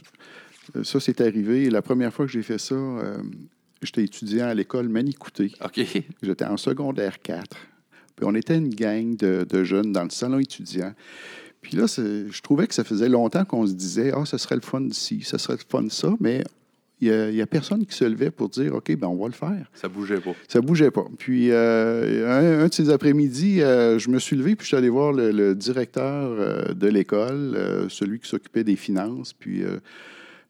ça, 0.84 1.00
c'est 1.00 1.22
arrivé. 1.22 1.70
La 1.70 1.82
première 1.82 2.14
fois 2.14 2.26
que 2.26 2.32
j'ai 2.34 2.44
fait 2.44 2.58
ça, 2.60 2.76
euh, 2.76 3.18
j'étais 3.82 4.04
étudiant 4.04 4.48
à 4.48 4.54
l'école 4.54 4.90
Manicouté. 4.90 5.54
OK. 5.64 5.80
J'étais 6.22 6.46
en 6.46 6.58
secondaire 6.58 7.22
4. 7.22 7.58
Puis 8.18 8.26
on 8.28 8.36
était 8.36 8.58
une 8.58 8.74
gang 8.74 9.16
de, 9.16 9.46
de 9.48 9.64
jeunes 9.64 9.94
dans 9.94 10.04
le 10.04 10.10
salon 10.10 10.40
étudiant. 10.40 10.94
Puis 11.62 11.78
là, 11.78 11.86
je 11.88 12.42
trouvais 12.42 12.68
que 12.68 12.74
ça 12.74 12.84
faisait 12.84 13.10
longtemps 13.10 13.46
qu'on 13.46 13.66
se 13.66 13.74
disait 13.74 14.12
Ah, 14.14 14.26
ce 14.26 14.38
serait 14.38 14.56
le 14.56 14.62
fun 14.62 14.86
ci, 14.92 15.22
ce 15.24 15.38
serait 15.38 15.54
le 15.54 15.64
fun 15.70 15.84
de 15.84 15.92
ça, 15.92 16.14
mais 16.20 16.44
il 17.00 17.30
n'y 17.32 17.42
a, 17.42 17.46
personne 17.46 17.86
qui 17.86 17.96
se 17.96 18.06
levait 18.06 18.32
pour 18.32 18.50
dire 18.50 18.74
OK, 18.74 18.96
ben 18.96 19.08
on 19.08 19.18
va 19.18 19.28
le 19.28 19.34
faire. 19.34 19.70
Ça 19.76 19.88
bougeait 19.88 20.20
pas. 20.20 20.32
Ça 20.48 20.62
bougeait 20.62 20.90
pas. 20.90 21.06
Puis, 21.20 21.52
euh, 21.52 22.28
un, 22.28 22.64
un 22.64 22.68
de 22.68 22.74
ces 22.74 22.90
après-midi, 22.90 23.62
euh, 23.62 24.00
je 24.00 24.10
me 24.10 24.18
suis 24.18 24.36
levé, 24.36 24.56
puis 24.56 24.64
je 24.64 24.70
suis 24.70 24.78
allé 24.78 24.90
voir 24.90 25.14
le, 25.14 25.32
le 25.32 25.54
directeur 25.54 26.32
euh, 26.32 26.74
de 26.74 26.88
l'école, 26.88 27.88
celui 27.90 28.20
qui 28.20 28.28
s'occupait 28.28 28.64
des 28.64 28.76
finances. 28.76 29.34
Puis, 29.34 29.62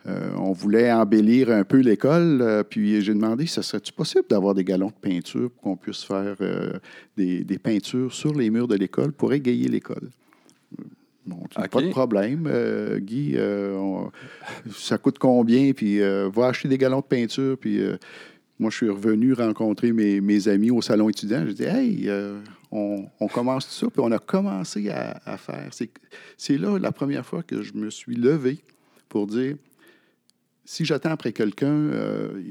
euh, 0.08 0.30
on 0.38 0.52
voulait 0.54 0.92
embellir 0.92 1.50
un 1.52 1.64
peu 1.64 1.78
l'école. 1.80 2.40
euh, 2.42 2.64
puis, 2.64 3.02
j'ai 3.02 3.14
demandé, 3.14 3.46
ça 3.46 3.62
serait-tu 3.62 3.92
possible 3.92 4.26
d'avoir 4.30 4.54
des 4.54 4.64
galons 4.64 4.88
de 4.88 5.10
peinture 5.10 5.52
pour 5.52 5.62
qu'on 5.62 5.76
puisse 5.78 6.04
faire 6.04 6.36
euh, 6.42 6.74
des, 7.18 7.44
des 7.44 7.58
peintures 7.58 8.14
sur 8.14 8.34
les 8.34 8.50
murs 8.50 8.68
de 8.68 8.76
l'école 8.76 9.12
pour 9.12 9.34
égayer 9.34 9.68
l'école? 9.68 10.10
Bon, 11.26 11.40
pas 11.70 11.82
de 11.82 11.90
problème, 11.90 12.50
Guy. 13.00 13.36
on- 13.38 14.10
ça 14.74 14.98
coûte 14.98 15.20
combien? 15.20 15.74
Puis 15.74 16.00
va 16.00 16.48
acheter 16.48 16.70
des 16.70 16.78
galons 16.78 17.02
de 17.02 17.06
peinture. 17.06 17.58
Puis 17.58 17.82
moi, 18.58 18.70
je 18.70 18.78
suis 18.78 18.90
revenu 18.90 19.34
rencontrer 19.34 19.92
mes, 19.92 20.22
mes 20.22 20.48
amis 20.48 20.72
au 20.72 20.82
salon 20.82 21.10
étudiant. 21.10 21.44
J'ai 21.46 21.54
dit, 21.54 21.64
hey, 21.64 22.10
on, 22.72 23.06
on 23.20 23.28
commence 23.28 23.68
tout 23.68 23.74
ça. 23.74 23.88
Puis 23.92 24.02
on 24.02 24.12
a 24.14 24.20
commencé 24.20 24.90
à, 24.90 25.20
à 25.26 25.36
faire. 25.38 25.70
C'est 26.38 26.58
là 26.58 26.78
la 26.80 26.94
première 26.94 27.26
fois 27.26 27.44
que 27.44 27.62
je 27.62 27.74
me 27.74 27.90
suis 27.90 28.16
levé 28.16 28.60
pour 29.10 29.28
dire, 29.28 29.58
si 30.70 30.84
j'attends 30.84 31.12
après 31.12 31.32
quelqu'un, 31.32 31.72
euh, 31.72 32.42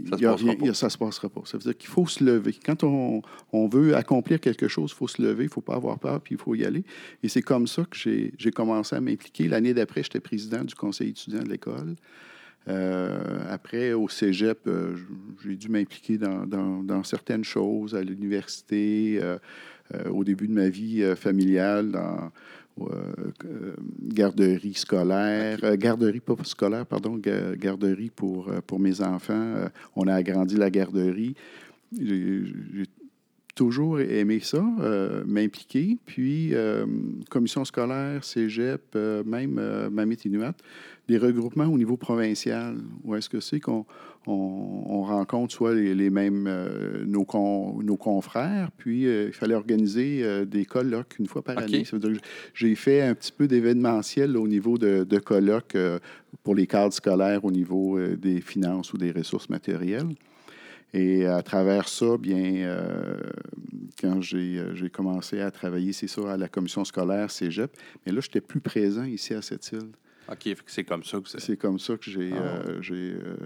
ça 0.73 0.87
ne 0.87 0.91
se 0.91 0.97
passera 0.97 1.29
pas. 1.29 1.43
Ça 1.45 1.59
veut 1.59 1.63
dire 1.65 1.77
qu'il 1.77 1.91
faut 1.91 2.07
se 2.07 2.25
lever. 2.25 2.55
Quand 2.65 2.83
on, 2.83 3.21
on 3.53 3.69
veut 3.69 3.95
accomplir 3.95 4.41
quelque 4.41 4.69
chose, 4.69 4.93
il 4.95 4.97
faut 4.97 5.07
se 5.07 5.21
lever, 5.21 5.45
il 5.45 5.49
ne 5.49 5.53
faut 5.53 5.61
pas 5.61 5.75
avoir 5.75 5.99
peur, 5.99 6.23
puis 6.23 6.35
il 6.35 6.41
faut 6.41 6.55
y 6.55 6.65
aller. 6.65 6.83
Et 7.23 7.29
c'est 7.29 7.43
comme 7.43 7.67
ça 7.67 7.85
que 7.85 7.97
j'ai 7.97 8.51
commencé 8.55 8.97
à 8.97 9.01
m'impliquer. 9.03 9.49
L'année 9.49 9.75
d'après, 9.75 10.03
j'étais 10.03 10.21
président 10.21 10.65
du 10.65 10.75
conseil 10.75 11.11
étudiant 11.11 11.43
de 11.43 11.49
l'école. 11.51 11.95
Euh, 12.69 13.21
après, 13.51 13.93
au 13.93 14.09
cégep, 14.09 14.61
euh, 14.67 14.97
j'ai 15.45 15.55
dû 15.57 15.69
m'impliquer 15.69 16.17
dans, 16.17 16.47
dans- 16.47 16.83
dans 16.83 17.05
certaines 17.05 17.45
choses, 17.45 17.95
à 17.95 18.03
l'université, 18.03 19.21
au 20.11 20.25
début 20.25 20.49
de 20.49 20.53
ma 20.55 20.69
vie 20.69 21.05
familiale, 21.17 21.93
dans 21.93 22.33
garderie 24.03 24.75
scolaire, 24.75 25.59
euh, 25.63 25.77
garderie 25.77 26.21
pas 26.21 26.35
scolaire, 26.45 26.87
pardon, 26.87 27.17
ga- 27.17 27.57
garderie 27.57 28.11
pour, 28.15 28.49
euh, 28.49 28.61
pour 28.67 28.79
mes 28.81 29.01
enfants. 29.01 29.35
Euh, 29.57 29.69
on 29.95 30.07
a 30.09 30.15
agrandi 30.15 30.57
la 30.57 30.71
garderie. 30.71 31.35
J'ai 31.99 32.85
toujours 33.55 34.01
aimé 34.01 34.41
ça, 34.43 34.63
euh, 34.81 35.25
m'impliquer. 35.27 35.97
Puis, 36.05 36.55
euh, 36.55 36.85
commission 37.31 37.65
scolaire, 37.65 38.23
cégep, 38.23 38.83
euh, 38.97 39.25
même 39.25 39.57
euh, 39.59 39.89
Mamit 39.89 40.19
Inuit, 40.25 40.55
des 41.09 41.17
regroupements 41.19 41.67
au 41.67 41.79
niveau 41.79 41.97
provincial. 41.97 42.77
Où 43.05 43.15
est-ce 43.15 43.31
que 43.31 43.41
c'est 43.41 43.61
qu'on 43.61 43.87
on, 44.27 44.83
on 44.87 45.03
rencontre 45.03 45.55
soit 45.55 45.75
les, 45.75 45.95
les 45.95 46.11
mêmes, 46.11 46.47
euh, 46.49 47.05
nos, 47.07 47.25
con- 47.25 47.81
nos 47.83 47.97
confrères, 47.97 48.71
puis 48.77 49.07
euh, 49.07 49.27
il 49.29 49.33
fallait 49.33 49.55
organiser 49.55 50.23
euh, 50.23 50.45
des 50.45 50.65
colloques 50.65 51.17
une 51.19 51.27
fois 51.27 51.43
par 51.43 51.59
année. 51.59 51.85
Ça 51.85 51.97
veut 51.97 52.09
dire 52.11 52.21
que 52.21 52.27
j'ai 52.55 52.75
fait 52.75 53.03
un 53.03 53.15
petit 53.15 53.33
peu 53.33 53.47
d'événementiel 53.47 54.37
au 54.37 54.49
niveau 54.49 54.79
de, 54.79 55.05
de 55.05 55.19
colloques 55.19 55.77
pour 56.43 56.55
les 56.55 56.67
cadres 56.67 56.93
scolaires 56.95 57.45
au 57.45 57.51
niveau 57.51 57.99
des 58.17 58.41
finances 58.41 58.93
ou 58.93 58.99
des 58.99 59.13
ressources 59.13 59.49
matérielles. 59.49 60.09
Et 60.95 61.27
à 61.27 61.43
travers 61.43 61.89
ça, 61.89 62.17
bien, 62.17 62.69
quand 64.01 64.21
j'ai 64.21 64.63
j'ai 64.75 64.89
commencé 64.89 65.41
à 65.41 65.51
travailler, 65.51 65.93
c'est 65.93 66.07
ça, 66.07 66.33
à 66.33 66.37
la 66.37 66.49
commission 66.49 66.85
scolaire 66.85 67.31
Cégep, 67.31 67.71
mais 68.05 68.13
là, 68.13 68.21
je 68.21 68.29
n'étais 68.29 68.41
plus 68.41 68.61
présent 68.61 69.05
ici 69.05 69.35
à 69.35 69.43
cette 69.43 69.71
île. 69.73 69.91
OK, 70.31 70.57
c'est 70.67 70.85
comme 70.85 71.05
ça 71.05 71.19
que 71.21 71.29
c'est. 71.29 71.41
C'est 71.41 71.57
comme 71.57 71.79
ça 71.79 71.97
que 71.97 72.11
j'ai. 72.11 72.33
Ah. 72.33 72.63
euh, 72.67 72.81
euh, 72.91 73.37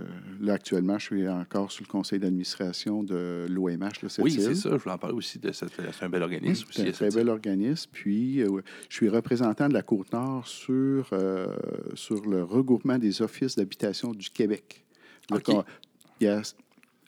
là, 0.40 0.54
actuellement, 0.54 0.98
je 0.98 1.04
suis 1.06 1.28
encore 1.28 1.70
sur 1.70 1.84
le 1.84 1.88
conseil 1.90 2.18
d'administration 2.18 3.02
de 3.02 3.46
l'OMH, 3.50 3.90
Oui, 4.18 4.30
c'est 4.32 4.54
ça. 4.54 4.70
Je 4.70 4.76
voulais 4.76 4.94
en 4.94 4.98
parler 4.98 5.16
aussi 5.16 5.38
de 5.38 5.52
cette. 5.52 5.70
C'est 5.70 6.04
un 6.04 6.08
bel 6.08 6.22
organisme 6.22 6.66
C'est 6.70 6.88
un 6.88 6.92
très 6.92 7.10
bel 7.10 7.28
organisme. 7.28 7.90
Puis, 7.92 8.40
euh, 8.42 8.60
je 8.88 8.94
suis 8.96 9.08
représentant 9.08 9.68
de 9.68 9.74
la 9.74 9.82
Côte-Nord 9.82 10.46
sur, 10.46 11.08
euh, 11.12 11.46
sur 11.94 12.24
le 12.26 12.42
regroupement 12.44 12.98
des 12.98 13.22
offices 13.22 13.56
d'habitation 13.56 14.12
du 14.12 14.30
Québec. 14.30 14.84
Donc, 15.28 15.42
on- 15.48 15.64
il 16.20 16.24
y 16.24 16.28
a 16.28 16.40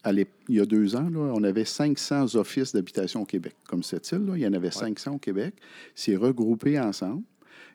à 0.04 0.12
il 0.12 0.26
y 0.48 0.60
a 0.60 0.66
deux 0.66 0.96
ans, 0.96 1.08
là, 1.08 1.32
on 1.34 1.44
avait 1.44 1.64
500 1.64 2.34
offices 2.34 2.72
d'habitation 2.72 3.22
au 3.22 3.24
Québec, 3.24 3.54
comme 3.68 3.84
cette 3.84 4.10
île. 4.10 4.26
Là, 4.26 4.32
il 4.36 4.40
y 4.42 4.46
en 4.46 4.52
avait 4.52 4.72
500 4.72 5.12
au 5.14 5.18
Québec. 5.18 5.54
C'est 5.94 6.16
regroupé 6.16 6.78
ensemble 6.80 7.22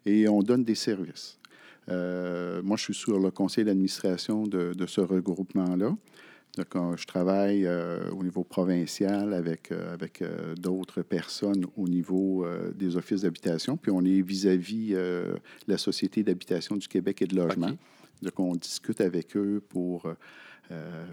et 0.06 0.28
on 0.28 0.42
donne 0.44 0.64
des 0.66 0.76
services. 0.76 1.37
Euh, 1.90 2.62
moi, 2.64 2.78
je 2.78 2.84
suis 2.84 2.94
sur 2.94 3.20
le 3.20 3.32
conseil 3.32 3.64
d'administration 3.64 4.48
de, 4.48 4.74
de 4.74 4.86
ce 4.86 5.02
regroupement-là. 5.02 5.96
Donc, 6.58 6.76
euh, 6.76 6.98
je 6.98 7.06
travaille 7.06 7.66
euh, 7.66 8.10
au 8.12 8.24
niveau 8.24 8.44
provincial 8.44 9.34
avec, 9.34 9.72
euh, 9.72 9.94
avec 9.94 10.22
euh, 10.22 10.56
d'autres 10.56 11.04
personnes 11.04 11.66
au 11.76 11.88
niveau 11.88 12.46
des 12.76 12.98
offices 12.98 13.22
d'habitation. 13.22 13.78
Puis 13.78 13.92
on 13.92 14.04
est 14.04 14.22
vis-à-vis 14.22 14.94
euh, 14.94 15.36
la 15.68 15.78
Société 15.78 16.24
d'habitation 16.24 16.76
du 16.76 16.88
Québec 16.88 17.22
et 17.22 17.28
de 17.28 17.36
logement. 17.36 17.72
Donc, 18.22 18.40
on 18.40 18.56
discute 18.56 19.02
avec 19.02 19.38
eux 19.38 19.62
pour, 19.70 20.12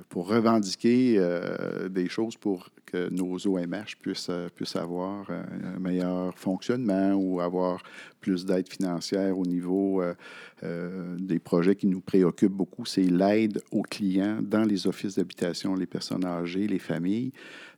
pour 0.09 0.29
revendiquer 0.29 1.17
euh, 1.19 1.89
des 1.89 2.09
choses 2.09 2.37
pour 2.37 2.69
que 2.87 3.09
nos 3.11 3.37
OMH 3.47 3.97
puissent, 4.01 4.29
euh, 4.31 4.49
puissent 4.55 4.77
avoir 4.77 5.27
euh, 5.31 5.43
un 5.75 5.79
meilleur 5.81 6.37
fonctionnement 6.39 7.13
ou 7.15 7.41
avoir 7.41 7.83
plus 8.21 8.45
d'aide 8.45 8.69
financière 8.69 9.39
au 9.39 9.45
niveau 9.45 10.01
euh, 10.01 10.15
euh, 10.63 11.17
des 11.19 11.39
projets 11.39 11.75
qui 11.77 11.87
nous 11.87 12.01
préoccupent 12.01 12.53
beaucoup. 12.53 12.85
C'est 12.85 13.03
l'aide 13.03 13.63
aux 13.71 13.83
clients 13.83 14.39
dans 14.41 14.65
les 14.65 14.87
offices 14.87 15.17
d'habitation, 15.17 15.75
les 15.75 15.87
personnes 15.87 16.25
âgées, 16.25 16.67
les 16.67 16.79
familles, 16.79 17.33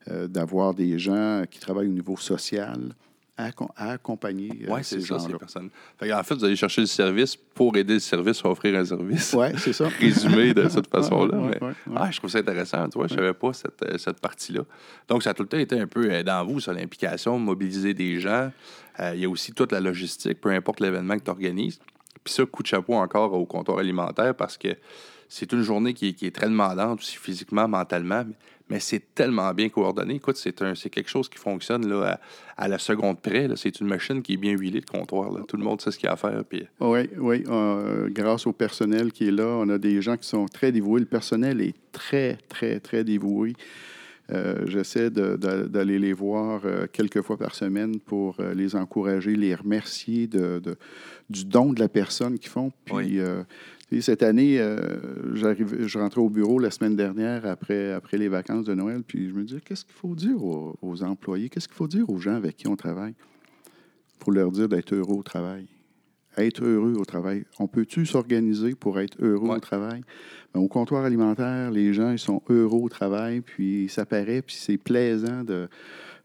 euh, 0.09 0.29
d'avoir 0.29 0.75
des 0.75 0.99
gens 0.99 1.45
qui 1.51 1.59
travaillent 1.59 1.89
au 1.89 1.93
niveau 1.93 2.17
social 2.17 2.95
à, 3.37 3.51
accom- 3.51 3.71
à 3.77 3.91
accompagner 3.93 4.51
euh, 4.69 4.73
Oui, 4.75 4.81
c'est 4.83 5.01
ces 5.01 5.07
ça, 5.07 5.19
ces 5.19 5.27
gens-là. 5.27 5.39
personnes. 5.39 5.71
Fait 5.99 6.13
en 6.13 6.23
fait, 6.23 6.35
vous 6.35 6.45
allez 6.45 6.57
chercher 6.57 6.81
le 6.83 6.87
service 6.87 7.37
pour 7.37 7.77
aider 7.77 7.95
le 7.95 8.01
service 8.01 8.43
à 8.45 8.49
offrir 8.49 8.79
un 8.79 8.85
service. 8.85 9.35
Oui, 9.39 9.47
c'est 9.59 9.73
ça. 9.73 9.89
Résumé 10.01 10.55
de 10.55 10.69
cette 10.69 10.87
Ouais, 10.93 11.01
façon-là. 11.03 11.37
ouais, 11.39 11.59
ouais, 11.61 11.69
ouais. 11.69 11.73
Ah, 11.95 12.11
je 12.11 12.19
trouve 12.19 12.31
ça 12.31 12.39
intéressant. 12.39 12.89
Tu 12.89 12.99
vois, 12.99 13.09
je 13.09 13.15
ne 13.15 13.19
savais 13.19 13.35
pas 13.35 13.53
cette, 13.53 13.83
euh, 13.83 13.99
cette 13.99 14.21
partie-là. 14.21 14.63
Donc, 15.09 15.23
ça 15.23 15.31
a 15.31 15.35
tout 15.35 15.43
le 15.43 15.49
temps 15.49 15.59
été 15.59 15.79
un 15.79 15.87
peu 15.87 16.11
euh, 16.11 16.23
dans 16.23 16.45
vous, 16.47 16.61
ça, 16.61 16.73
l'implication, 16.73 17.39
mobiliser 17.39 17.93
des 17.95 18.21
gens. 18.21 18.51
Euh, 19.01 19.13
il 19.15 19.21
y 19.21 19.25
a 19.25 19.29
aussi 19.29 19.53
toute 19.53 19.73
la 19.73 19.81
logistique, 19.81 20.41
peu 20.41 20.51
importe 20.51 20.81
l'événement 20.81 21.19
que 21.19 21.25
tu 21.25 21.31
organises. 21.31 21.79
Puis 22.25 22.33
ça, 22.33 22.45
coup 22.47 22.63
de 22.63 22.69
chapeau 22.69 22.95
encore 22.95 23.33
au 23.35 23.45
comptoir 23.45 23.79
alimentaire 23.79 24.35
parce 24.35 24.57
que 24.57 24.69
c'est 25.29 25.53
une 25.53 25.63
journée 25.63 25.93
qui 25.93 26.09
est, 26.09 26.13
qui 26.15 26.27
est 26.27 26.35
très 26.35 26.47
demandante 26.47 27.01
aussi 27.01 27.17
physiquement, 27.17 27.69
mentalement, 27.69 28.25
mais, 28.27 28.35
mais 28.69 28.81
c'est 28.81 29.15
tellement 29.15 29.53
bien 29.55 29.69
coordonné. 29.69 30.15
Écoute, 30.17 30.37
c'est 30.37 30.61
un- 30.63 30.75
c'est 30.75 30.91
quelque 30.91 31.09
chose 31.09 31.29
qui 31.29 31.39
fonctionne 31.39 31.87
là, 31.89 32.19
à, 32.57 32.65
à 32.65 32.69
la 32.69 32.79
seconde 32.79 33.21
près. 33.21 33.47
là. 33.49 33.55
C'est 33.57 33.81
une 33.81 33.87
machine 33.87 34.23
qui 34.23 34.35
est 34.35 34.37
bien 34.39 34.53
huilée, 34.57 34.81
le 34.87 34.91
comptoir. 34.99 35.31
là. 35.33 35.43
Tout 35.47 35.57
le 35.57 35.63
monde 35.63 35.81
sait 35.81 35.91
ce 35.93 35.99
qu'il 35.99 36.07
y 36.07 36.11
a 36.11 36.13
à 36.15 36.17
faire. 36.17 36.45
Puis 36.45 36.67
Oui, 36.81 37.09
oui. 37.19 37.45
euh, 37.49 38.09
grâce 38.11 38.47
au 38.47 38.53
personnel 38.53 39.13
qui 39.13 39.29
est 39.29 39.33
là, 39.33 39.47
on 39.47 39.69
a 39.69 39.79
des 39.79 40.03
gens 40.03 40.17
qui 40.17 40.27
sont 40.29 40.47
très 40.47 40.73
dévoués. 40.73 41.01
Le 41.01 41.07
personnel 41.07 41.61
est 41.61 41.75
très, 41.93 42.39
très, 42.49 42.81
très 42.81 43.05
dévoué. 43.05 43.55
Euh, 44.33 44.67
J'essaie 44.67 45.09
de- 45.11 45.37
de- 45.37 45.69
d'aller 45.69 46.01
les 46.01 46.13
voir 46.13 46.63
euh, 46.65 46.89
quelques 46.93 47.23
fois 47.23 47.37
par 47.37 47.55
semaine 47.55 48.01
pour 48.01 48.35
euh, 48.41 48.55
les 48.55 48.75
encourager, 48.75 49.37
les 49.37 49.55
remercier 49.55 50.27
de, 50.27 50.61
du 51.31 51.45
don 51.45 51.73
de 51.73 51.79
la 51.79 51.89
personne 51.89 52.37
qu'ils 52.37 52.51
font. 52.51 52.73
Puis, 52.87 53.21
euh, 53.21 53.45
cette 54.01 54.23
année, 54.23 54.59
euh, 54.61 55.35
j'arrive- 55.35 55.87
je 55.87 55.99
rentrais 55.99 56.21
au 56.21 56.29
bureau 56.29 56.59
la 56.59 56.71
semaine 56.71 56.97
dernière 56.97 57.47
après, 57.47 57.93
après 57.93 58.19
les 58.19 58.29
vacances 58.29 58.65
de 58.65 58.75
Noël, 58.75 59.03
puis 59.07 59.29
je 59.29 59.35
me 59.35 59.45
disais, 59.45 59.61
qu'est-ce 59.61 59.85
qu'il 59.85 59.95
faut 59.95 60.15
dire 60.15 60.43
aux, 60.43 60.77
aux 60.83 61.03
employés? 61.03 61.49
Qu'est-ce 61.49 61.69
qu'il 61.69 61.77
faut 61.77 61.89
dire 61.89 62.09
aux 62.11 62.19
gens 62.19 62.35
avec 62.35 62.57
qui 62.57 62.67
on 62.67 62.77
travaille? 62.77 63.15
Il 64.19 64.25
faut 64.25 64.33
leur 64.33 64.51
dire 64.51 64.69
d'être 64.69 64.95
heureux 64.95 65.15
au 65.17 65.23
travail? 65.23 65.67
Être 66.37 66.65
heureux 66.65 66.95
au 66.99 67.05
travail. 67.05 67.45
On 67.59 67.67
peut-tu 67.67 68.05
s'organiser 68.05 68.75
pour 68.75 68.99
être 69.01 69.17
heureux 69.23 69.49
au 69.49 69.61
travail? 69.61 70.03
Ben, 70.53 70.61
au 70.61 70.69
comptoir 70.69 71.05
alimentaire, 71.05 71.71
les 71.71 71.95
gens 71.95 72.11
ils 72.11 72.19
sont 72.19 72.43
heureux 72.51 72.81
au 72.81 72.89
travail, 72.89 73.41
puis 73.41 73.89
ça 73.89 74.05
paraît, 74.05 74.43
puis 74.43 74.57
c'est 74.59 74.79
plaisant 74.79 75.45
de, 75.45 75.69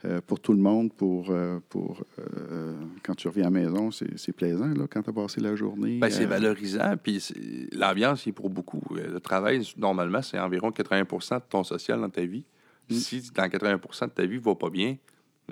euh, 0.06 0.20
pour 0.26 0.40
tout 0.40 0.54
le 0.54 0.60
monde. 0.60 0.92
Pour, 0.94 1.30
euh, 1.30 1.60
pour 1.70 2.04
euh, 2.20 2.74
quand 3.04 3.14
tu 3.16 3.28
reviens 3.28 3.44
à 3.48 3.50
la 3.50 3.60
maison, 3.62 3.92
c'est 3.92 4.18
c'est 4.18 4.32
plaisant 4.34 4.68
là, 4.68 4.86
quand 4.90 5.02
tu 5.04 5.10
as 5.10 5.14
passé 5.14 5.42
la 5.42 5.56
journée. 5.56 6.00
Ben, 6.00 6.10
c'est 6.10 6.26
valorisant, 6.26 6.96
puis 7.02 7.20
c'est- 7.20 7.74
l'ambiance 7.76 8.26
est 8.28 8.32
pour 8.32 8.50
beaucoup. 8.50 8.82
Le 8.96 9.20
travail, 9.20 9.62
normalement, 9.78 10.22
c'est 10.22 10.40
environ 10.40 10.72
80% 10.72 11.36
de 11.38 11.44
ton 11.50 11.64
social 11.64 12.00
dans 12.02 12.10
ta 12.10 12.26
vie. 12.26 12.46
Mm. 12.90 12.94
Si 12.96 13.32
dans 13.34 13.48
80% 13.48 14.06
de 14.08 14.12
ta 14.12 14.26
vie 14.26 14.38
ne 14.38 14.42
va 14.44 14.56
pas 14.56 14.70
bien, 14.70 14.98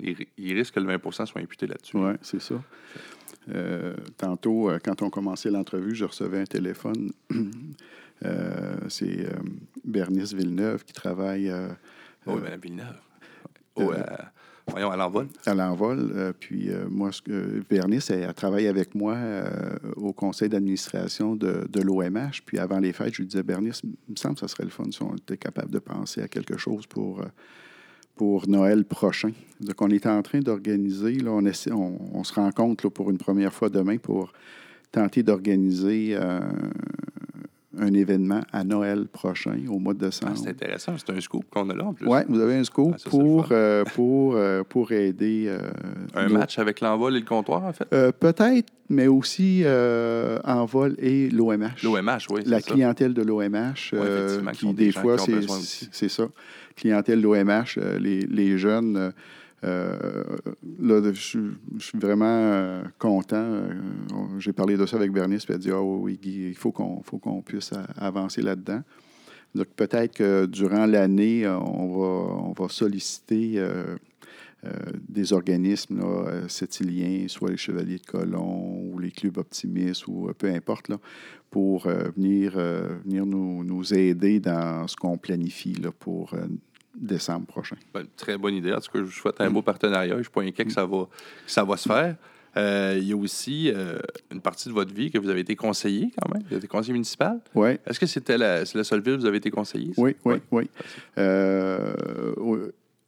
il, 0.02 0.14
ri- 0.14 0.28
il 0.36 0.54
risque 0.54 0.74
que 0.74 0.80
le 0.80 0.86
20% 0.96 1.26
soit 1.26 1.40
imputé 1.40 1.66
là-dessus. 1.66 1.96
Oui, 1.96 2.12
c'est 2.22 2.40
ça. 2.40 2.54
Euh, 3.54 3.94
tantôt, 4.16 4.68
euh, 4.70 4.78
quand 4.84 5.00
on 5.02 5.10
commençait 5.10 5.50
l'entrevue, 5.50 5.94
je 5.94 6.04
recevais 6.04 6.40
un 6.40 6.44
téléphone. 6.44 7.12
Euh, 8.22 8.76
c'est 8.88 9.26
Bernice 9.82 10.34
Villeneuve 10.34 10.84
qui 10.84 10.92
travaille. 10.92 11.50
Oui, 12.26 12.34
euh, 12.36 12.40
Mme 12.40 12.60
Villeneuve. 12.60 13.00
Oh, 13.76 13.92
voyons, 14.68 14.90
à 14.90 14.96
l'envol. 14.96 15.28
à 15.46 15.54
l'envol. 15.54 16.12
Euh, 16.14 16.32
puis 16.38 16.70
euh, 16.70 16.86
moi, 16.88 17.10
Bernice, 17.68 18.10
elle, 18.10 18.32
travaille 18.34 18.66
avec 18.66 18.94
moi 18.94 19.14
euh, 19.14 19.76
au 19.96 20.12
conseil 20.12 20.48
d'administration 20.48 21.36
de, 21.36 21.80
l'OMH. 21.80 22.42
Puis 22.44 22.58
avant 22.58 22.78
les 22.78 22.92
fêtes, 22.92 23.14
je 23.14 23.22
lui 23.22 23.28
disais, 23.28 23.42
Bernice, 23.42 23.82
il 23.84 24.12
me 24.12 24.16
semble 24.16 24.34
que 24.34 24.40
ça 24.40 24.48
serait 24.48 24.64
le 24.64 24.70
fun 24.70 24.84
si 24.90 25.02
on 25.02 25.14
était 25.16 25.36
capable 25.36 25.70
de 25.70 25.78
penser 25.78 26.22
à 26.22 26.28
quelque 26.28 26.56
chose 26.56 26.86
pour, 26.86 27.22
Noël 28.46 28.84
prochain. 28.84 29.32
Donc, 29.60 29.80
on 29.80 29.88
est 29.88 30.04
en 30.04 30.20
train 30.20 30.40
d'organiser, 30.40 31.16
on, 31.26 32.22
se 32.22 32.34
rencontre 32.34 32.90
pour 32.90 33.10
une 33.10 33.16
première 33.16 33.54
fois 33.54 33.70
demain 33.70 33.96
pour 33.96 34.34
tenter 34.92 35.22
d'organiser 35.22 36.18
un 37.78 37.92
événement 37.94 38.40
à 38.52 38.64
Noël 38.64 39.06
prochain, 39.06 39.56
au 39.68 39.78
mois 39.78 39.94
de 39.94 40.00
décembre. 40.06 40.32
Ah, 40.34 40.40
c'est 40.42 40.50
intéressant, 40.50 40.92
c'est 40.98 41.12
un 41.12 41.20
scoop 41.20 41.44
qu'on 41.50 41.70
a 41.70 41.74
là 41.74 41.84
en 41.84 41.94
plus. 41.94 42.06
Oui, 42.06 42.18
vous 42.28 42.40
avez 42.40 42.56
un 42.56 42.64
scoop 42.64 42.92
Ah, 42.94 42.98
ça, 42.98 43.10
pour, 43.10 43.46
euh, 43.52 43.84
pour, 43.94 44.34
euh, 44.34 44.62
pour 44.68 44.90
aider. 44.92 45.44
euh, 45.46 45.70
Un 46.14 46.26
nos- 46.28 46.34
match 46.38 46.58
avec 46.58 46.80
l'envol 46.80 47.14
et 47.16 47.20
le 47.20 47.24
comptoir, 47.26 47.64
en 47.64 47.72
fait? 47.72 47.84
Peut-être, 48.18 48.68
mais 48.88 49.06
aussi 49.06 49.64
Envol 50.44 50.96
et 50.98 51.30
l'OMH. 51.30 51.82
L'OMH, 51.84 52.26
oui. 52.30 52.40
La 52.46 52.60
ça. 52.60 52.72
clientèle 52.72 53.14
de 53.14 53.22
l'OMH, 53.22 53.92
Ouais, 53.92 54.52
qui 54.52 54.66
qui 54.66 54.74
des 54.74 54.92
fois, 54.92 55.16
c'est 55.18 56.08
ça. 56.08 56.24
Clientèle 56.76 57.20
d'OMH, 57.22 57.76
euh, 57.78 57.98
les, 57.98 58.20
les 58.20 58.56
jeunes. 58.58 59.12
Euh, 59.64 60.36
là, 60.78 61.12
je, 61.12 61.20
suis- 61.20 61.98
vraiment 61.98 62.24
euh, 62.26 62.82
content. 62.98 63.36
euh, 63.36 63.72
J'ai 64.38 64.52
parlé 64.52 64.76
de 64.76 64.86
ça 64.86 64.96
avec 64.96 65.12
Bernice, 65.12 65.44
puis 65.44 65.52
elle 65.54 65.60
a 65.60 65.62
dit 65.62 65.70
Ah 65.70 65.82
oui, 65.82 66.18
Guy, 66.20 66.48
il 66.48 66.56
faut 66.56 66.72
qu'on 66.72 67.02
qu'on 67.02 67.42
puisse 67.42 67.72
avancer 67.96 68.40
là-dedans. 68.42 68.82
Donc, 69.54 69.66
peut-être 69.76 70.14
que 70.14 70.46
durant 70.46 70.86
l'année, 70.86 71.46
on 71.48 71.88
va, 71.98 72.34
on 72.44 72.52
va 72.52 72.68
solliciter 72.68 73.60
des 75.08 75.32
organismes 75.32 75.98
là, 75.98 76.46
soit 76.48 77.50
les 77.50 77.56
Chevaliers 77.56 77.98
de 77.98 78.06
Colomb 78.06 78.80
ou 78.92 78.98
les 78.98 79.10
clubs 79.10 79.38
optimistes 79.38 80.06
ou 80.06 80.30
peu 80.38 80.48
importe, 80.48 80.88
là, 80.88 80.98
pour 81.50 81.88
venir, 81.88 82.52
venir 83.04 83.26
nous, 83.26 83.64
nous 83.64 83.92
aider 83.92 84.38
dans 84.38 84.86
ce 84.86 84.94
qu'on 84.94 85.18
planifie 85.18 85.74
là, 85.74 85.90
pour 85.90 86.34
décembre 87.00 87.46
prochain. 87.46 87.76
Ben, 87.92 88.04
très 88.16 88.36
bonne 88.36 88.54
idée. 88.54 88.72
En 88.72 88.80
tout 88.80 88.92
cas, 88.92 88.98
je 88.98 89.04
vous 89.04 89.10
souhaite 89.10 89.40
un 89.40 89.50
beau 89.50 89.62
partenariat. 89.62 90.12
Je 90.12 90.18
ne 90.18 90.22
suis 90.22 90.32
pas 90.32 90.42
inquiet 90.42 90.64
que 90.64 90.72
ça 90.72 90.84
va, 90.84 91.08
que 91.46 91.50
ça 91.50 91.64
va 91.64 91.76
se 91.76 91.88
faire. 91.88 92.16
Euh, 92.56 92.98
il 93.00 93.08
y 93.08 93.12
a 93.12 93.16
aussi 93.16 93.70
euh, 93.72 93.98
une 94.32 94.40
partie 94.40 94.68
de 94.68 94.74
votre 94.74 94.92
vie 94.92 95.10
que 95.10 95.18
vous 95.18 95.28
avez 95.28 95.40
été 95.40 95.54
conseiller 95.54 96.10
quand 96.20 96.32
même. 96.32 96.42
Vous 96.42 96.48
avez 96.48 96.56
été 96.56 96.66
conseiller 96.66 96.94
municipal. 96.94 97.40
Oui. 97.54 97.70
Est-ce 97.86 98.00
que 98.00 98.06
c'était 98.06 98.38
la, 98.38 98.64
seule 98.64 99.00
ville 99.00 99.14
où 99.14 99.20
vous 99.20 99.26
avez 99.26 99.38
été 99.38 99.50
conseiller? 99.50 99.94
ça? 99.94 100.02
Oui, 100.02 100.16
oui, 100.24 100.36
oui. 100.50 100.68
Euh, 101.18 101.94
oui. 102.38 102.58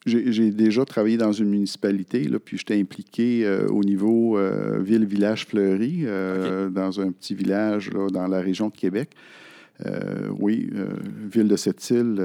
j'ai 0.06 0.50
déjà 0.50 0.84
travaillé 0.84 1.16
dans 1.16 1.32
une 1.32 1.48
municipalité, 1.48 2.22
là, 2.24 2.38
puis 2.38 2.56
j'étais 2.56 2.78
impliqué 2.78 3.44
euh, 3.44 3.66
au 3.66 3.82
niveau 3.82 4.38
euh, 4.38 4.78
ville-village 4.80 5.46
fleuri, 5.46 6.02
euh, 6.04 6.68
dans 6.68 7.00
un 7.00 7.10
petit 7.10 7.34
village 7.34 7.90
là, 7.90 8.08
dans 8.10 8.28
la 8.28 8.40
région 8.40 8.68
de 8.68 8.76
Québec. 8.76 9.10
Oui, 10.38 10.70
ville 11.28 11.48
de 11.48 11.56
cette 11.56 11.90
île, 11.90 12.24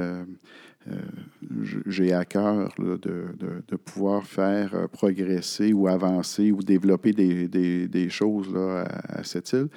j'ai 1.87 2.13
à 2.13 2.25
cœur 2.25 2.73
là, 2.77 2.97
de, 2.97 3.25
de- 3.39 3.63
de 3.67 3.75
pouvoir 3.75 4.23
faire 4.25 4.73
euh, 4.73 4.87
progresser 4.87 5.73
ou 5.73 5.87
avancer 5.87 6.51
ou 6.51 6.61
développer 6.61 7.13
des, 7.13 7.47
des- 7.47 7.87
des 7.87 8.09
choses 8.09 8.51
là, 8.53 8.81
à, 8.83 9.19
à 9.19 9.23
cette 9.23 9.51
île. 9.53 9.67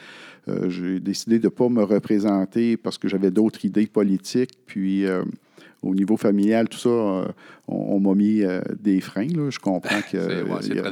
Euh, 0.49 0.69
j'ai 0.71 1.01
décidé 1.01 1.39
de 1.39 1.45
ne 1.47 1.51
pas 1.51 1.69
me 1.69 1.83
représenter 1.83 2.77
parce 2.77 2.99
que 2.99 3.09
j'avais 3.09 3.31
d'autres 3.31 3.65
idées 3.65 3.87
politiques, 3.87 4.53
puis 4.67 5.07
euh, 5.07 5.23
au 5.83 5.95
niveau 5.95 6.17
familial, 6.17 6.69
tout 6.69 6.79
ça, 6.79 6.89
euh, 6.91 7.25
on, 7.69 7.97
on 7.97 8.01
m'a 8.01 8.15
mis 8.15 8.43
euh, 8.43 8.61
des 8.79 9.01
freins. 9.01 9.29
là. 9.29 9.51
Je 9.51 9.59
comprends 9.59 10.01
C'est- 10.29 10.43
ouais, 10.43 10.61
y 10.75 10.79
a- 10.79 10.83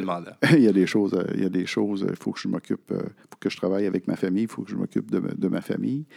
y 0.59 0.73
des 0.73 0.87
choses, 0.87 1.15
euh, 1.15 1.25
il 1.35 1.43
y 1.43 1.47
a 1.47 1.51
des 1.51 1.67
choses, 1.67 2.07
il 2.09 2.17
faut 2.17 2.33
que 2.33 2.41
je 2.41 2.49
m'occupe, 2.49 2.91
il 2.91 2.97
faut 2.97 3.37
que 3.41 3.51
je 3.51 3.57
travaille 3.57 3.87
avec 3.87 4.07
ma 4.07 4.17
famille, 4.17 4.45
il 4.45 4.49
faut 4.49 4.63
que 4.63 4.71
je 4.71 4.77
m'occupe 4.77 5.11
de, 5.11 5.19
ma- 5.19 5.33
de 5.35 5.49
ma 5.49 5.61
famille, 5.61 6.05
euh, 6.05 6.15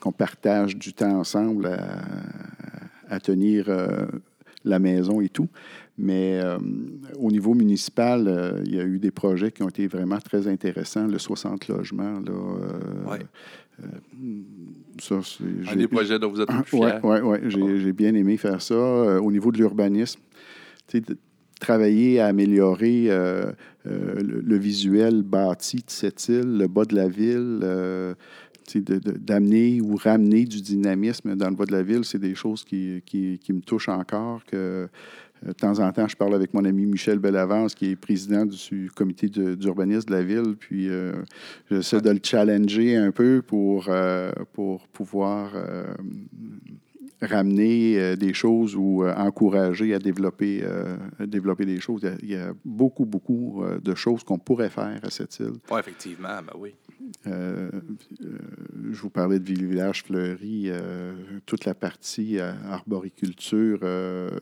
qu'on 0.00 0.12
partage 0.12 0.76
du 0.76 0.92
temps 0.92 1.18
ensemble 1.18 1.66
à, 1.66 1.98
à 3.08 3.20
tenir 3.20 3.66
euh, 3.68 4.06
la 4.64 4.78
maison 4.78 5.20
et 5.20 5.28
tout. 5.28 5.48
Mais 5.96 6.40
euh, 6.42 6.58
au 7.18 7.30
niveau 7.30 7.54
municipal, 7.54 8.28
euh, 8.28 8.62
il 8.64 8.74
y 8.76 8.80
a 8.80 8.84
eu 8.84 8.98
des 9.00 9.10
projets 9.10 9.50
qui 9.50 9.62
ont 9.64 9.68
été 9.68 9.88
vraiment 9.88 10.18
très 10.18 10.46
intéressants. 10.46 11.08
Le 11.08 11.18
60 11.18 11.66
logements, 11.68 12.20
là, 12.20 12.30
euh, 12.30 13.18
euh, 13.82 13.86
ça, 15.00 15.16
Un 15.72 15.76
des 15.76 15.88
projets 15.88 16.18
dont 16.18 16.30
vous 16.30 16.40
êtes 16.40 16.48
plus 16.48 16.64
fier. 16.78 17.04
ouais, 17.04 17.20
ouais, 17.20 17.40
j'ai, 17.48 17.80
j'ai 17.80 17.92
bien 17.92 18.14
aimé 18.14 18.36
faire 18.36 18.62
ça. 18.62 18.74
Euh, 18.74 19.20
au 19.20 19.32
niveau 19.32 19.50
de 19.50 19.58
l'urbanisme, 19.58 20.20
travailler 21.60 22.20
à 22.20 22.26
améliorer 22.26 23.06
euh, 23.08 23.50
euh, 23.86 24.14
le, 24.20 24.40
le 24.40 24.56
visuel 24.56 25.22
bâti 25.22 25.78
de 25.78 25.82
cette 25.88 26.28
île, 26.28 26.58
le 26.58 26.68
bas 26.68 26.84
de 26.84 26.94
la 26.94 27.08
ville, 27.08 27.60
euh, 27.64 28.14
d'amener 28.76 29.80
ou 29.80 29.96
ramener 29.96 30.44
du 30.44 30.60
dynamisme 30.60 31.34
dans 31.36 31.48
le 31.48 31.56
bas 31.56 31.64
de 31.64 31.72
la 31.72 31.82
ville, 31.82 32.04
c'est 32.04 32.18
des 32.18 32.34
choses 32.34 32.64
qui, 32.64 33.02
qui- 33.06 33.38
qui 33.38 33.52
me 33.52 33.60
touchent 33.60 33.88
encore. 33.88 34.44
Que, 34.44 34.56
euh, 34.56 34.86
de 35.46 35.52
temps 35.52 35.78
en 35.78 35.92
temps, 35.92 36.08
je 36.08 36.16
parle 36.16 36.34
avec 36.34 36.52
mon 36.52 36.64
ami 36.64 36.84
Michel 36.84 37.20
Bellavance, 37.20 37.72
qui 37.74 37.90
est 37.90 37.96
président 37.96 38.44
du 38.44 38.90
comité 38.94 39.28
de- 39.28 39.54
d'urbanisme 39.54 40.08
de 40.08 40.14
la 40.14 40.22
ville, 40.24 40.56
puis 40.58 40.88
euh, 40.88 41.12
j'essaie 41.70 42.00
de 42.00 42.10
le 42.10 42.18
challenger 42.22 42.96
un 42.96 43.12
peu 43.12 43.40
pour, 43.46 43.86
euh, 43.88 44.32
pour 44.52 44.88
pouvoir 44.88 45.52
euh, 45.54 45.84
ramener 47.20 47.98
euh, 47.98 48.16
des 48.16 48.32
choses 48.32 48.76
ou 48.76 49.04
euh, 49.04 49.14
encourager 49.14 49.94
à 49.94 49.98
développer, 49.98 50.60
euh, 50.62 50.96
à 51.18 51.26
développer 51.26 51.66
des 51.66 51.80
choses. 51.80 52.02
Il 52.22 52.30
y 52.30 52.36
a, 52.36 52.52
beaucoup, 52.64 53.04
beaucoup 53.04 53.64
de 53.82 53.94
choses 53.94 54.22
qu'on 54.22 54.38
pourrait 54.38 54.70
faire 54.70 55.00
à 55.02 55.10
cette 55.10 55.38
île. 55.40 55.54
Oui, 55.70 55.80
effectivement, 55.80 56.40
ben 56.42 56.52
oui. 56.58 56.74
Je 57.24 59.00
vous 59.00 59.10
parlais 59.10 59.38
de 59.38 59.44
Village 59.44 60.04
Fleuri, 60.04 60.70
toute 61.46 61.64
la 61.64 61.74
partie 61.74 62.38
arboriculture, 62.38 63.80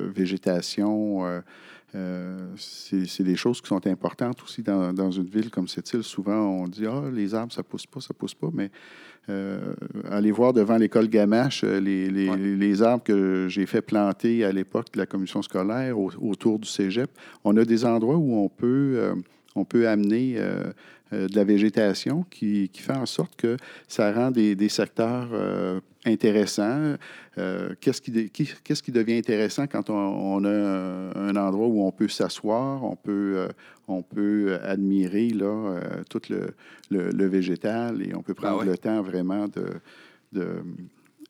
végétation. 0.01 1.43
Euh, 1.95 2.49
c'est 2.57 3.23
des 3.23 3.37
choses 3.37 3.61
qui 3.61 3.69
sont 3.69 3.87
importantes 3.87 4.43
aussi 4.43 4.63
dans, 4.63 4.93
dans 4.93 5.11
une 5.11 5.27
ville 5.27 5.51
comme 5.51 5.69
cette 5.69 5.91
île. 5.93 6.03
Souvent, 6.03 6.39
on 6.41 6.69
dit 6.69 6.85
Ah, 6.87 7.05
les 7.13 7.35
arbres, 7.35 7.53
ça 7.53 7.63
pousse 7.63 7.87
pas, 7.87 8.01
ça 8.01 8.13
pousse 8.13 8.35
pas. 8.35 8.49
Mais 8.53 8.71
euh, 9.29 9.75
allez 10.11 10.31
voir 10.33 10.53
devant 10.53 10.77
l'école 10.77 11.09
Gamache 11.09 11.63
euh, 11.65 11.81
les, 11.81 12.83
arbres 12.83 13.03
que 13.05 13.47
j'ai 13.49 13.67
fait 13.67 13.83
planter 13.83 14.45
à 14.45 14.53
l'époque 14.53 14.87
de 14.93 14.99
la 14.99 15.07
commission 15.07 15.43
scolaire 15.43 15.99
au- 15.99 16.13
autour 16.21 16.59
du 16.59 16.69
cégep. 16.69 17.11
On 17.45 17.57
a 17.57 17.65
des 17.65 17.85
endroits 17.85 18.17
où 18.17 18.35
on 18.37 18.49
peut, 18.49 18.95
euh, 18.97 19.15
on 19.55 19.65
peut 19.65 19.89
amener 19.89 20.39
de 21.13 21.35
la 21.37 21.45
végétation 21.45 22.25
qui, 22.31 22.69
qui 22.69 22.83
fait 22.83 22.93
en 22.97 23.07
sorte 23.07 23.37
que 23.37 23.57
ça 23.89 24.13
rend 24.13 24.31
des, 24.33 24.55
des 24.57 24.69
secteurs 24.69 25.29
intéressants. 26.07 26.95
Euh, 27.39 27.71
Qu'est-ce 27.81 28.01
qui, 28.01 28.11
de- 28.11 28.23
qui- 28.23 28.51
qu'est-ce 28.65 28.83
qui 28.83 28.93
devient 28.93 29.19
intéressant 29.19 29.67
quand 29.67 29.91
on, 29.91 29.95
on 29.95 30.45
a 30.45 30.51
un, 30.51 31.11
un 31.15 31.37
endroit 31.37 31.67
où 31.67 31.83
on 31.87 31.93
peut 31.93 32.09
s'asseoir, 32.09 32.83
on 32.85 32.97
peut, 32.97 33.35
euh, 33.37 33.49
on 33.89 34.03
peut 34.03 34.59
admirer 34.63 35.29
là, 35.31 35.45
euh, 35.47 35.81
tout 36.09 36.23
le, 36.31 36.51
le- 36.91 37.11
le 37.11 37.27
végétal 37.27 38.03
et 38.03 38.15
on 38.15 38.23
peut 38.23 38.35
prendre 38.35 38.61
ouais. 38.61 38.67
le 38.67 38.79
temps 38.79 39.03
vraiment 39.03 39.47
de, 39.49 39.67
de, 40.33 40.47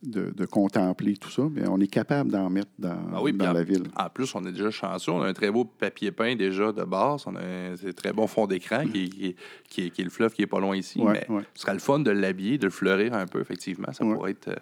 de- 0.02 0.30
de 0.30 0.44
contempler 0.46 1.16
tout 1.16 1.30
ça. 1.30 1.42
Mais 1.50 1.66
on 1.68 1.78
est 1.80 1.86
capable 1.86 2.30
d'en 2.30 2.50
mettre 2.50 2.70
dans, 2.78 2.96
Ah 3.14 3.22
oui, 3.22 3.32
dans 3.32 3.48
en, 3.48 3.52
la 3.52 3.62
ville. 3.64 3.84
en 3.96 4.08
plus, 4.10 4.34
on 4.34 4.44
est 4.46 4.52
déjà 4.52 4.70
chanceux. 4.70 5.12
On 5.12 5.22
a 5.22 5.26
un 5.28 5.32
très 5.32 5.50
beau 5.50 5.64
papier 5.64 6.12
peint 6.12 6.34
déjà 6.36 6.72
de 6.72 6.84
base. 6.84 7.24
On 7.26 7.34
a 7.36 7.40
un 7.40 7.74
très 7.96 8.12
bon 8.12 8.26
fond 8.26 8.46
d'écran 8.46 8.84
qui, 8.86 9.08
qui, 9.10 9.36
qui 9.68 9.86
est, 9.86 9.90
qui 9.90 10.00
est 10.02 10.04
le 10.04 10.10
fleuve 10.10 10.32
qui 10.32 10.42
est 10.42 10.46
pas 10.46 10.60
loin 10.60 10.76
ici. 10.76 11.00
Ouais, 11.00 11.24
mais 11.28 11.36
ouais. 11.36 11.42
ce 11.54 11.62
serait 11.62 11.72
le 11.74 11.78
fun 11.80 11.98
de 12.00 12.10
l'habiller, 12.10 12.58
de 12.58 12.64
le 12.64 12.70
fleurir 12.70 13.14
un 13.14 13.26
peu, 13.26 13.40
effectivement. 13.40 13.92
Ça 13.92 14.04
pourrait 14.04 14.32
être. 14.32 14.48
euh, 14.48 14.54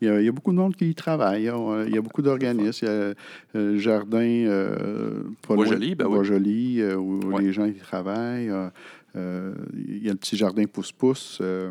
Il 0.00 0.06
y, 0.08 0.10
a, 0.10 0.20
il 0.20 0.26
y 0.26 0.28
a 0.28 0.32
beaucoup 0.32 0.52
de 0.52 0.56
monde 0.58 0.76
qui 0.76 0.90
y 0.90 0.94
travaille. 0.94 1.42
Il 1.42 1.46
y 1.46 1.48
a, 1.48 1.84
il 1.86 1.94
y 1.94 1.98
a 1.98 2.02
beaucoup 2.02 2.22
d'organismes. 2.22 2.84
Il 2.84 2.88
y 2.88 2.90
a 2.90 2.94
euh, 2.94 3.14
le 3.54 3.78
jardin 3.78 4.18
euh, 4.20 5.22
pas 5.46 5.54
loin- 5.54 5.64
Bois-Joli, 5.64 5.94
ben 5.96 6.06
oui. 6.06 6.80
Euh, 6.82 6.94
où 6.96 7.38
les 7.38 7.52
gens 7.52 7.64
y 7.64 7.74
travaillent. 7.74 8.50
Euh, 8.50 8.68
euh, 9.16 9.54
il 9.74 10.04
y 10.04 10.08
a 10.08 10.12
le 10.12 10.18
petit 10.18 10.36
jardin 10.36 10.64
pousse-pousse. 10.66 11.38
Euh, 11.40 11.70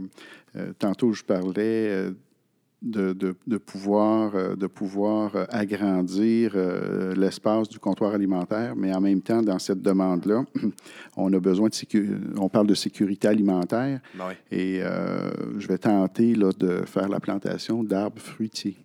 euh, 0.55 0.73
tantôt, 0.79 1.13
je 1.13 1.23
parlais 1.23 1.53
euh, 1.89 2.11
de, 2.81 3.13
de- 3.13 3.35
de 3.47 3.57
pouvoir, 3.57 4.35
euh, 4.35 4.55
de 4.55 4.67
pouvoir 4.67 5.35
euh, 5.35 5.45
agrandir 5.49 6.51
euh, 6.55 7.15
l'espace 7.15 7.67
du 7.69 7.79
comptoir 7.79 8.13
alimentaire, 8.13 8.75
mais 8.75 8.93
en 8.93 9.01
même 9.01 9.21
temps, 9.21 9.41
dans 9.41 9.57
cette 9.59 9.81
demande-là, 9.81 10.45
on 11.17 11.33
a 11.33 11.39
besoin 11.39 11.69
de 11.69 11.73
sécu- 11.73 12.19
on 12.37 12.49
parle 12.49 12.67
de 12.67 12.75
sécurité 12.75 13.27
alimentaire. 13.27 13.99
Oui. 14.19 14.33
Et 14.51 14.79
euh, 14.83 15.31
je 15.57 15.67
vais 15.67 15.77
tenter 15.79 16.35
là, 16.35 16.51
de 16.57 16.83
faire 16.85 17.09
la 17.09 17.19
plantation 17.19 17.83
d'arbres 17.83 18.21
fruitiers. 18.21 18.77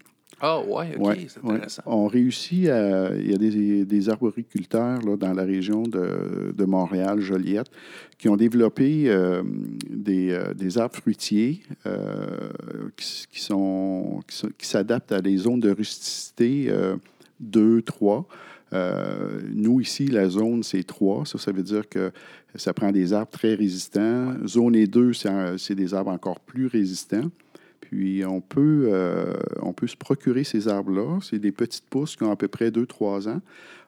Ah, 0.44 0.60
ouais, 0.60 0.96
OK, 0.98 1.06
Ouais, 1.06 1.26
c'est 1.28 1.40
ouais. 1.44 1.54
intéressant. 1.54 1.82
On 1.86 2.06
réussit 2.08 2.68
à. 2.68 3.14
Il 3.16 3.30
y 3.30 3.34
a 3.34 3.38
des, 3.38 3.84
des 3.84 4.08
arboriculteurs 4.08 5.00
là, 5.02 5.16
dans 5.16 5.32
la 5.32 5.44
région 5.44 5.84
de, 5.84 6.52
de 6.52 6.64
Montréal, 6.64 7.20
Joliette, 7.20 7.68
qui 8.18 8.28
ont 8.28 8.36
développé 8.36 9.04
euh, 9.08 9.42
des, 9.88 10.32
euh, 10.32 10.52
des 10.52 10.78
arbres 10.78 10.96
fruitiers 10.96 11.62
euh, 11.86 12.48
qui, 12.96 13.24
qui 13.30 13.40
sont, 13.40 14.20
qui, 14.58 14.66
s'adaptent 14.66 15.12
à 15.12 15.20
des 15.22 15.36
zones 15.36 15.60
de 15.60 15.70
rusticité 15.70 16.66
euh, 16.70 16.96
2, 17.38 17.82
3. 17.82 18.26
Euh, 18.72 19.40
nous, 19.54 19.80
ici, 19.80 20.06
la 20.06 20.28
zone, 20.28 20.62
c'est 20.64 20.82
3. 20.82 21.24
Ça, 21.26 21.38
ça 21.38 21.52
veut 21.52 21.62
dire 21.62 21.88
que 21.88 22.10
ça 22.56 22.72
prend 22.72 22.90
des 22.90 23.12
arbres 23.12 23.30
très 23.30 23.54
résistants. 23.54 24.34
Zone 24.46 24.74
et 24.74 24.86
2, 24.88 25.12
c'est 25.12 25.28
un- 25.28 25.56
c'est 25.56 25.74
des 25.76 25.94
arbres 25.94 26.10
encore 26.10 26.40
plus 26.40 26.66
résistants. 26.66 27.30
Puis 27.92 28.24
on 28.24 28.40
peut, 28.40 28.88
euh, 28.90 29.34
on 29.60 29.74
peut 29.74 29.86
se 29.86 29.96
procurer 29.96 30.44
ces 30.44 30.66
arbres-là. 30.66 31.18
C'est 31.20 31.38
des 31.38 31.52
petites 31.52 31.84
pousses 31.84 32.16
qui 32.16 32.22
ont 32.22 32.30
à 32.30 32.36
peu 32.36 32.48
près 32.48 32.70
2-3 32.70 33.28
ans. 33.28 33.42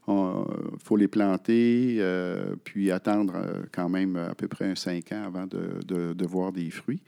Il 0.07 0.79
faut 0.85 0.97
les 0.97 1.09
planter, 1.09 1.97
euh, 2.01 2.55
puis 2.65 2.91
attendre 2.91 3.33
euh, 3.35 3.63
quand 3.73 3.89
même 3.89 4.17
à 4.17 4.35
peu 4.35 4.47
près 4.47 4.67
un 4.67 4.75
5 4.75 5.11
ans 5.13 5.25
avant 5.25 5.47
de, 5.47 6.27
voir 6.27 6.53
des 6.53 6.69
fruits. 6.69 7.01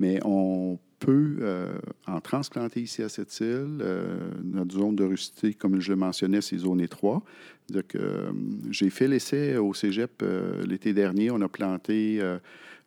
Mais 0.00 0.20
on 0.24 0.78
peut 1.00 1.36
euh, 1.40 1.78
en 2.06 2.22
transplanter 2.22 2.80
ici 2.80 3.02
à 3.02 3.10
cette 3.10 3.38
île. 3.40 3.80
Euh, 3.82 4.30
notre 4.42 4.72
zone 4.74 4.96
de 4.96 5.04
rusticité, 5.04 5.52
comme 5.52 5.78
je 5.78 5.90
le 5.90 5.96
mentionnais, 5.96 6.40
c'est 6.40 6.56
zone 6.56 6.80
étroite. 6.80 7.22
Euh, 7.74 8.32
j'ai 8.70 8.88
fait 8.88 9.06
l'essai 9.06 9.58
au 9.58 9.74
cégep 9.74 10.22
euh, 10.22 10.64
l'été 10.64 10.94
dernier. 10.94 11.30
On 11.30 11.42
a 11.42 11.48
planté, 11.48 12.22
euh, 12.22 12.38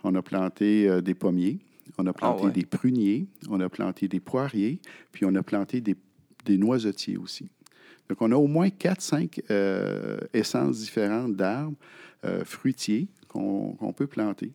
euh, 0.04 1.02
des 1.02 1.14
pommiers. 1.14 1.60
On 1.98 2.06
a 2.08 2.14
planté 2.14 2.46
ouais. 2.46 2.52
des 2.52 2.66
pruniers, 2.66 3.28
on 3.50 3.60
a 3.60 3.70
planté 3.70 4.08
des 4.08 4.20
poiriers, 4.20 4.80
puis 5.12 5.26
on 5.26 5.36
a 5.36 5.44
planté 5.44 5.82
des, 5.82 5.96
des 6.46 6.58
noisetiers 6.58 7.18
aussi. 7.18 7.50
Donc, 8.10 8.22
on 8.22 8.32
a 8.32 8.36
au 8.36 8.48
moins 8.48 8.68
4-5 8.68 9.42
essences 10.34 10.80
différentes 10.80 11.36
d'arbres 11.36 11.76
euh, 12.26 12.44
fruitiers 12.46 13.08
qu'on 13.28 13.94
peut 13.96 14.08
planter. 14.08 14.52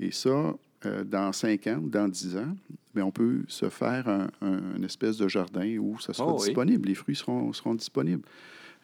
Et 0.00 0.10
ça, 0.10 0.54
euh, 0.84 1.04
dans 1.04 1.32
5 1.32 1.66
ans 1.68 1.80
ou 1.84 1.88
dans 1.88 2.08
10 2.08 2.36
ans, 2.36 2.56
bien, 2.94 3.04
on 3.04 3.10
peut 3.12 3.42
se 3.48 3.68
faire 3.68 4.08
un, 4.08 4.28
un- 4.40 4.76
une 4.76 4.84
espèce 4.84 5.16
de 5.18 5.28
jardin 5.28 5.76
où 5.78 5.98
ça 6.00 6.12
sera 6.12 6.32
Oh 6.32 6.38
oui. 6.40 6.46
disponible. 6.46 6.88
Les 6.88 6.94
fruits 6.94 7.16
seront, 7.16 7.52
seront 7.52 7.74
disponibles. 7.74 8.22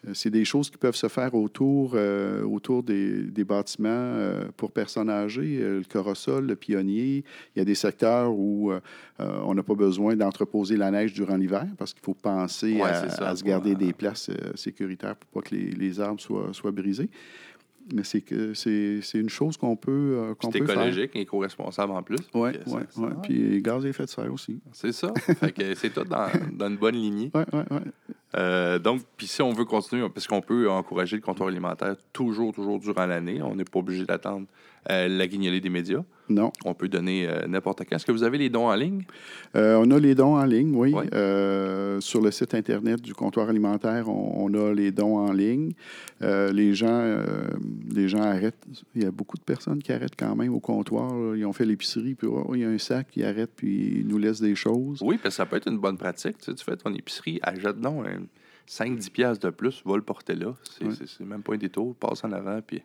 Euh, 0.07 0.11
C'est 0.13 0.29
des 0.29 0.45
choses 0.45 0.69
qui 0.69 0.77
peuvent 0.77 0.95
se 0.95 1.07
faire 1.07 1.33
autour, 1.33 1.93
euh, 1.95 2.43
autour 2.43 2.83
des, 2.83 3.23
des 3.23 3.43
bâtiments 3.43 3.89
euh, 3.89 4.45
pour 4.57 4.71
personnes 4.71 5.09
âgées, 5.09 5.59
euh, 5.61 5.79
le 5.79 5.83
corosol, 5.85 6.45
le 6.45 6.55
pionnier. 6.55 7.23
Il 7.55 7.59
y 7.59 7.61
a 7.61 7.65
des 7.65 7.75
secteurs 7.75 8.31
où 8.33 8.71
on 9.19 9.53
n'a 9.53 9.63
pas 9.63 9.75
besoin 9.75 10.15
d'entreposer 10.15 10.75
la 10.75 10.91
neige 10.91 11.13
durant 11.13 11.37
l'hiver 11.37 11.67
parce 11.77 11.93
qu'il 11.93 12.03
faut 12.03 12.13
penser 12.13 12.75
Ouais, 12.75 12.83
à, 12.89 13.01
c'est 13.01 13.15
ça, 13.15 13.29
à 13.29 13.35
se 13.35 13.43
garder 13.43 13.75
des 13.75 13.93
places 13.93 14.29
sécuritaires 14.55 15.15
pour 15.15 15.29
pas 15.41 15.49
que 15.49 15.55
les, 15.55 15.71
les 15.71 15.99
arbres 15.99 16.19
soient, 16.19 16.49
soient 16.53 16.71
brisés. 16.71 17.09
Mais 17.93 18.03
c'est 18.05 18.21
que 18.21 18.53
c'est 18.53 18.99
c'est 19.01 19.19
une 19.19 19.29
chose 19.29 19.57
qu'on 19.57 19.75
peut, 19.75 19.91
euh, 19.91 20.33
faire. 20.39 20.55
écologique 20.55 21.11
et 21.15 21.21
éco-responsable 21.21 21.91
en 21.91 22.01
plus. 22.01 22.17
Oui, 22.33 22.51
oui, 22.67 22.81
oui. 22.97 23.09
Puis 23.23 23.61
gaz 23.61 23.85
à 23.85 23.89
effet 23.89 24.05
de 24.05 24.09
serre 24.09 24.33
aussi. 24.33 24.61
C'est 24.71 24.93
ça. 24.93 25.13
fait 25.15 25.51
que 25.51 25.75
c'est 25.75 25.89
tout 25.89 26.05
dans, 26.05 26.27
dans 26.53 26.69
une 26.69 26.77
bonne 26.77 26.95
lignée. 26.95 27.29
Oui, 27.33 27.41
oui, 27.51 27.59
oui. 27.71 28.13
Euh, 28.35 28.79
donc, 28.79 29.01
puis 29.17 29.27
si 29.27 29.41
on 29.41 29.53
veut 29.53 29.65
continuer, 29.65 30.07
parce 30.09 30.27
qu'on 30.27 30.41
peut 30.41 30.69
encourager 30.69 31.15
le 31.15 31.21
comptoir 31.21 31.49
alimentaire 31.49 31.95
toujours, 32.13 32.53
toujours 32.53 32.79
durant 32.79 33.05
l'année, 33.05 33.41
on 33.41 33.55
n'est 33.55 33.63
pas 33.63 33.79
obligé 33.79 34.05
d'attendre 34.05 34.47
euh, 34.89 35.07
la 35.07 35.27
guignolée 35.27 35.61
des 35.61 35.69
médias. 35.69 36.03
Non. 36.29 36.51
On 36.63 36.73
peut 36.73 36.87
donner 36.87 37.27
euh, 37.27 37.47
n'importe 37.47 37.83
quand. 37.87 37.95
Est-ce 37.95 38.05
que 38.05 38.11
vous 38.11 38.23
avez 38.23 38.37
les 38.37 38.49
dons 38.49 38.67
en 38.67 38.75
ligne? 38.75 39.03
Euh, 39.55 39.75
on 39.75 39.91
a 39.91 39.99
les 39.99 40.15
dons 40.15 40.35
en 40.35 40.45
ligne, 40.45 40.73
oui. 40.75 40.93
Euh, 41.13 41.99
sur 41.99 42.21
le 42.21 42.31
site 42.31 42.53
Internet 42.53 43.01
du 43.01 43.13
comptoir 43.13 43.49
alimentaire, 43.49 44.09
on, 44.09 44.45
on 44.45 44.53
a 44.53 44.73
les 44.73 44.91
dons 44.91 45.17
en 45.17 45.31
ligne. 45.31 45.73
Les, 46.21 46.73
gens, 46.73 47.21
les 47.93 48.07
gens 48.07 48.21
arrêtent. 48.21 48.65
Il 48.95 49.03
y 49.03 49.05
a 49.05 49.11
beaucoup 49.11 49.37
de 49.37 49.43
personnes 49.43 49.83
qui 49.83 49.91
arrêtent 49.91 50.15
quand 50.17 50.35
même 50.35 50.53
au 50.53 50.61
comptoir. 50.61 51.13
là. 51.13 51.35
Ils 51.35 51.45
ont 51.45 51.51
fait 51.51 51.65
l'épicerie, 51.65 52.15
puis 52.15 52.27
oh, 52.27 52.55
il 52.55 52.61
y 52.61 52.65
a 52.65 52.69
un 52.69 52.77
sac, 52.77 53.07
ils 53.17 53.25
arrêtent, 53.25 53.51
puis 53.55 53.99
ils 53.99 54.07
nous 54.07 54.17
laissent 54.17 54.41
des 54.41 54.55
choses. 54.55 54.99
Oui, 55.01 55.17
parce 55.21 55.35
que 55.35 55.37
ça 55.37 55.45
peut 55.45 55.57
être 55.57 55.67
une 55.69 55.79
bonne 55.79 55.97
pratique. 55.97 56.37
Tu, 56.37 56.45
sais, 56.45 56.55
tu 56.55 56.63
fais 56.63 56.77
ton 56.77 56.93
épicerie, 56.93 57.39
achète 57.43 57.79
donc 57.81 58.05
un 58.07 58.21
5-10 58.69 59.11
piastres 59.11 59.45
de 59.47 59.51
plus, 59.51 59.81
va 59.85 59.97
le 59.97 60.01
porter 60.01 60.35
là. 60.35 60.55
C'est 60.79 61.25
même 61.25 61.43
pas 61.43 61.55
un 61.55 61.57
détour, 61.57 61.95
passe 61.95 62.23
en 62.23 62.31
avant, 62.31 62.61
puis... 62.65 62.81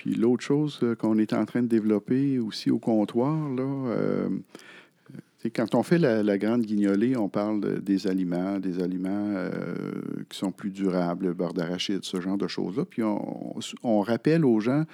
Puis 0.00 0.14
l'autre 0.14 0.42
chose 0.42 0.80
euh, 0.82 0.94
qu'on 0.94 1.18
est 1.18 1.34
en 1.34 1.44
train 1.44 1.62
de 1.62 1.66
développer 1.66 2.38
aussi 2.38 2.70
au 2.70 2.78
comptoir, 2.78 3.50
là, 3.50 3.62
euh, 3.90 4.30
quand 5.54 5.74
on 5.74 5.82
fait 5.82 5.98
la, 5.98 6.38
grande 6.38 6.62
guignolée, 6.62 7.18
on 7.18 7.28
parle 7.28 7.60
de- 7.60 7.78
des 7.80 8.06
aliments, 8.06 8.58
des 8.58 8.82
aliments 8.82 9.34
euh, 9.36 9.74
qui 10.30 10.38
sont 10.38 10.52
plus 10.52 10.70
durables, 10.70 11.26
le 11.26 11.34
beurre 11.34 11.52
d'arachide, 11.52 12.00
ce 12.02 12.18
genre 12.18 12.38
de 12.38 12.48
choses-là. 12.48 12.86
Puis 12.86 13.02
on, 13.02 14.00
rappelle 14.00 14.46
aux 14.46 14.60
gens 14.60 14.84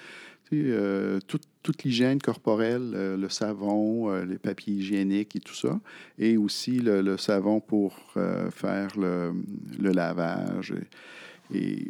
euh, 0.53 1.21
tout- 1.29 1.39
toute 1.63 1.85
l'hygiène 1.85 2.21
corporelle, 2.21 2.91
le 3.17 3.29
savon, 3.29 4.13
les 4.25 4.39
papiers 4.39 4.75
hygiéniques 4.75 5.37
et 5.37 5.41
tout 5.41 5.55
ça, 5.55 5.79
et 6.19 6.37
aussi 6.37 6.81
le, 6.81 7.17
savon 7.17 7.61
pour 7.61 7.97
faire 8.51 8.89
le, 8.99 9.33
lavage. 9.81 10.75
Et 11.55 11.89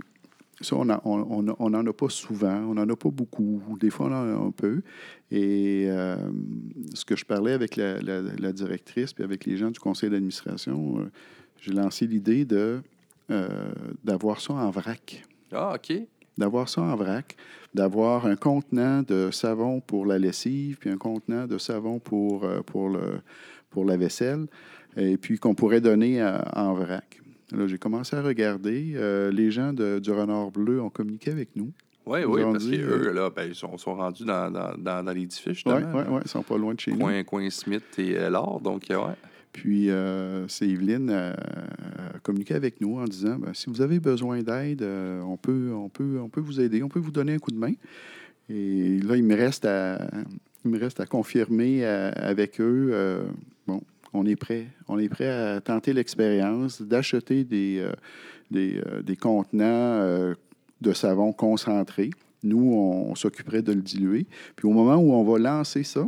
ça, 0.60 0.76
on 0.76 0.84
n'en 0.86 1.00
on, 1.04 1.44
on, 1.48 1.56
on 1.58 1.74
en 1.74 1.86
a 1.86 1.92
pas 1.92 2.08
souvent, 2.08 2.56
on 2.68 2.74
n'en 2.74 2.88
a 2.88 2.96
pas 2.96 3.10
beaucoup. 3.10 3.60
Des 3.80 3.90
fois, 3.90 4.06
on 4.06 4.12
en 4.12 4.42
a 4.42 4.46
un 4.46 4.50
peu. 4.50 4.82
Et 5.30 5.84
euh, 5.88 6.16
ce 6.94 7.04
que 7.04 7.14
je 7.16 7.24
parlais 7.24 7.52
avec 7.52 7.76
la, 7.76 8.00
la- 8.00 8.22
la 8.22 8.52
directrice 8.52 9.12
puis 9.12 9.22
avec 9.24 9.44
les 9.44 9.56
gens 9.56 9.70
du 9.70 9.78
conseil 9.80 10.08
d'administration, 10.10 11.00
euh, 11.00 11.10
j'ai 11.60 11.72
lancé 11.72 12.06
l'idée 12.06 12.44
de 12.44 12.80
euh, 13.30 13.48
d'avoir 14.04 14.40
ça 14.40 14.54
en 14.54 14.70
vrac. 14.70 15.22
Ah, 15.52 15.74
OK. 15.76 15.96
D'avoir 16.38 16.68
ça 16.68 16.82
en 16.82 16.94
vrac, 16.96 17.34
d'avoir 17.74 18.26
un 18.26 18.36
contenant 18.36 19.02
de 19.02 19.30
savon 19.32 19.80
pour 19.80 20.04
la 20.06 20.18
lessive, 20.18 20.76
puis 20.78 20.90
un 20.90 20.98
contenant 20.98 21.46
de 21.46 21.56
savon 21.58 21.98
pour, 21.98 22.46
pour, 22.66 22.88
le, 22.90 23.20
pour 23.70 23.84
la 23.86 23.96
vaisselle, 23.96 24.46
et 24.96 25.16
puis 25.16 25.38
qu'on 25.38 25.54
pourrait 25.54 25.80
donner 25.80 26.20
à- 26.20 26.46
en 26.54 26.74
vrac. 26.74 27.20
Là, 27.52 27.66
j'ai 27.66 27.78
commencé 27.78 28.16
à 28.16 28.22
regarder. 28.22 28.92
euh, 28.96 29.30
les 29.30 29.50
gens 29.50 29.72
de- 29.72 29.98
du 29.98 30.10
Renard 30.10 30.50
Bleu 30.50 30.80
ont 30.80 30.90
communiqué 30.90 31.30
avec 31.30 31.50
nous. 31.56 31.72
Oui, 32.06 32.20
oui, 32.24 32.42
parce 32.42 32.64
qu'eux, 32.64 33.08
euh, 33.08 33.12
là, 33.12 33.30
ben, 33.34 33.48
ils 33.48 33.54
sont, 33.54 33.76
sont 33.78 33.94
rendus 33.96 34.24
dans, 34.24 34.50
dans, 34.50 34.74
dans, 34.78 35.02
dans 35.04 35.12
l'édifice, 35.12 35.62
Oui, 35.66 35.72
oui, 35.74 36.02
oui, 36.08 36.20
ils 36.24 36.28
sont 36.28 36.42
pas 36.42 36.56
loin 36.56 36.74
de 36.74 36.80
chez 36.80 36.92
nous. 36.92 36.98
Coin, 36.98 37.22
coin 37.24 37.50
Smith 37.50 37.82
et 37.98 38.16
euh, 38.16 38.30
Laure, 38.30 38.60
donc, 38.60 38.88
euh, 38.90 38.96
ouais. 38.98 39.14
Puis, 39.52 39.90
euh, 39.90 40.46
c'est 40.48 40.68
Evelyne 40.68 41.10
a 41.10 41.34
communiqué 42.22 42.54
avec 42.54 42.80
nous 42.80 42.98
en 42.98 43.04
disant 43.04 43.36
ben, 43.38 43.54
si 43.54 43.70
vous 43.70 43.80
avez 43.80 43.98
besoin 44.00 44.42
d'aide, 44.42 44.82
euh, 44.82 45.20
on, 45.22 45.36
peut, 45.36 45.70
on, 45.74 45.88
peut, 45.88 46.18
on 46.20 46.28
peut 46.28 46.40
vous 46.42 46.60
aider, 46.60 46.82
on 46.82 46.88
peut 46.88 46.98
vous 47.00 47.10
donner 47.10 47.32
un 47.34 47.38
coup 47.38 47.50
de 47.52 47.58
main. 47.58 47.72
Et 48.50 49.00
là, 49.00 49.16
il 49.16 49.24
me 49.24 49.34
reste 49.34 49.64
à, 49.64 49.98
il 50.64 50.70
me 50.70 50.78
reste 50.78 51.00
à 51.00 51.06
confirmer 51.06 51.84
avec 51.84 52.60
eux. 52.60 53.24
bon, 53.66 53.80
on 54.16 54.26
est 54.26 54.36
prêt. 54.36 54.66
On 54.88 54.98
à 54.98 55.60
tenter 55.60 55.92
l'expérience 55.92 56.82
d'acheter 56.82 57.44
des, 57.44 57.78
euh, 57.78 57.92
euh, 58.54 59.14
contenants 59.20 59.62
euh, 59.64 60.34
de 60.80 60.92
savon 60.92 61.32
concentré. 61.32 62.10
Nous, 62.42 62.72
on, 62.74 63.14
s'occuperait 63.14 63.62
de 63.62 63.72
le 63.72 63.80
diluer. 63.80 64.26
Puis 64.54 64.68
au 64.68 64.72
moment 64.72 64.96
où 64.96 65.12
on 65.12 65.24
va 65.24 65.38
lancer 65.38 65.82
ça, 65.82 66.06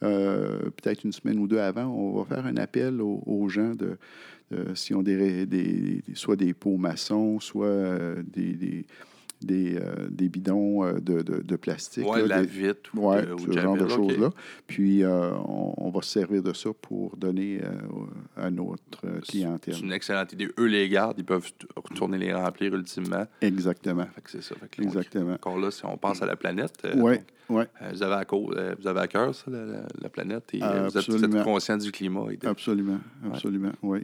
peut-être 0.00 1.04
une 1.04 1.12
semaine 1.12 1.38
ou 1.38 1.48
deux 1.48 1.58
avant, 1.58 1.86
on 1.86 2.22
va 2.22 2.36
faire 2.36 2.46
un 2.46 2.56
appel 2.58 3.00
aux, 3.00 3.48
gens 3.48 3.74
de, 3.74 3.96
s'ils 4.74 4.94
ont 4.94 5.02
des, 5.02 5.46
des- 5.46 6.02
soit 6.14 6.36
des 6.36 6.52
pots 6.52 6.76
maçons, 6.76 7.40
soit 7.40 7.96
des, 8.32 8.84
des, 9.42 9.76
euh, 9.76 10.08
des 10.10 10.28
bidons 10.28 10.84
euh, 10.84 10.92
de, 11.00 11.22
de- 11.22 11.42
de 11.42 11.56
plastique. 11.56 12.06
Ouais, 12.06 12.20
là, 12.22 12.26
la 12.36 12.40
des- 12.42 12.46
vitre 12.48 12.90
ou 12.94 13.08
ouais, 13.10 13.24
de- 13.26 13.32
ou 13.32 13.38
ce 13.52 13.58
genre 13.58 13.76
de 13.76 13.88
choses-là. 13.88 14.30
Puis 14.66 15.02
euh, 15.02 15.30
on, 15.46 15.74
on 15.76 15.90
va 15.90 16.02
se 16.02 16.10
servir 16.10 16.42
de 16.42 16.52
ça 16.52 16.70
pour 16.80 17.16
donner 17.16 17.60
euh, 17.62 17.70
à 18.36 18.50
notre 18.50 19.00
clientèle. 19.28 19.74
C'est 19.74 19.80
une 19.80 19.92
excellente 19.92 20.32
idée. 20.32 20.48
Eux 20.58 20.66
les 20.66 20.88
gardent, 20.88 21.18
ils 21.18 21.24
peuvent 21.24 21.50
retourner 21.76 22.18
les 22.18 22.32
remplir 22.32 22.74
ultimement. 22.74 23.26
Exactement. 23.40 24.06
C'est 24.26 24.42
ça. 24.42 24.54
Fait 24.56 24.68
que 24.68 24.82
Exactement. 24.82 25.32
Encore 25.34 25.58
là, 25.58 25.70
si 25.70 25.84
on 25.86 25.96
pense 25.96 26.20
à 26.22 26.26
la 26.26 26.36
planète, 26.36 26.86
Oui, 26.96 27.14
oui. 27.48 27.64
euh, 27.82 27.90
vous, 27.92 28.02
avez 28.02 28.14
à 28.14 28.24
vous 28.78 28.86
avez 28.86 29.00
à 29.00 29.06
cœur, 29.08 29.34
ça, 29.34 29.50
la, 29.50 29.64
la- 29.64 29.86
la 30.00 30.08
planète, 30.08 30.50
et 30.52 30.58
vous 30.58 30.64
êtes, 30.64 30.80
vous 30.82 30.86
êtes 30.88 30.96
Absolument. 31.24 31.42
conscient 31.44 31.76
du 31.78 31.90
climat. 31.90 32.26
et 32.30 32.36
de- 32.36 32.46
Absolument, 32.46 33.00
absolument. 33.26 33.72
Oui, 33.82 34.00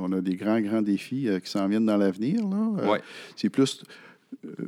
on 0.00 0.12
a 0.12 0.20
des 0.20 0.34
grands, 0.36 0.60
grands 0.60 0.82
défis 0.82 1.28
qui 1.42 1.50
s'en 1.50 1.66
viennent 1.68 1.86
dans 1.86 1.96
l'avenir. 1.96 2.46
là. 2.46 2.90
Ouais. 2.90 3.00
C'est 3.36 3.48
plus 3.50 3.82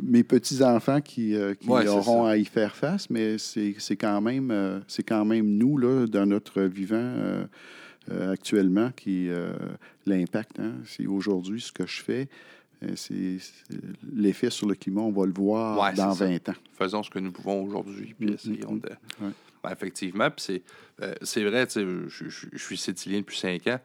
mes 0.03 0.25
petits-enfants 0.25 1.01
qui, 1.01 1.35
euh, 1.35 1.55
qui 1.55 1.69
Ouais, 1.69 1.83
c'est 1.83 1.89
auront 1.89 2.25
à 2.25 2.37
y 2.37 2.45
faire 2.45 2.75
face, 2.75 3.11
mais 3.11 3.39
c'est 3.39 3.75
quand, 3.99 4.21
même, 4.21 4.51
euh, 4.51 4.81
quand 5.07 5.25
même 5.25 5.47
nous, 5.47 5.79
là, 5.79 6.07
dans 6.07 6.27
notre 6.27 6.63
vivant 6.63 6.97
euh, 6.97 8.33
actuellement, 8.33 8.91
qui 8.97 9.29
l'impact. 10.07 10.59
hein. 10.61 10.75
C'est 10.87 11.07
aujourd'hui 11.07 11.61
ce 11.61 11.73
que 11.73 11.87
je 11.87 12.03
fais. 12.03 12.29
C'est 12.97 13.37
l'effet 14.11 14.49
sur 14.49 14.67
le 14.67 14.75
climat, 14.75 15.03
on 15.03 15.13
va 15.13 15.27
le 15.27 15.33
voir 15.33 15.79
Ouais, 15.79 15.95
dans 15.95 16.15
c'est 16.15 16.25
ça. 16.25 16.31
20 16.31 16.49
ans. 16.49 16.55
Faisons 16.79 17.03
ce 17.03 17.11
que 17.11 17.19
nous 17.19 17.31
pouvons 17.31 17.63
aujourd'hui, 17.65 18.15
puis 18.19 18.31
Mm, 18.31 18.35
essayons 18.35 18.73
mm, 18.73 18.81
de. 18.81 18.89
Ouais. 19.21 19.31
Ben, 19.63 19.71
effectivement, 19.71 20.29
c'est, 20.39 20.63
vrai, 20.99 21.67
je, 21.69 22.57
suis 22.57 22.77
sétilien 22.79 23.19
depuis 23.19 23.37
cinq 23.39 23.67
ans. 23.67 23.79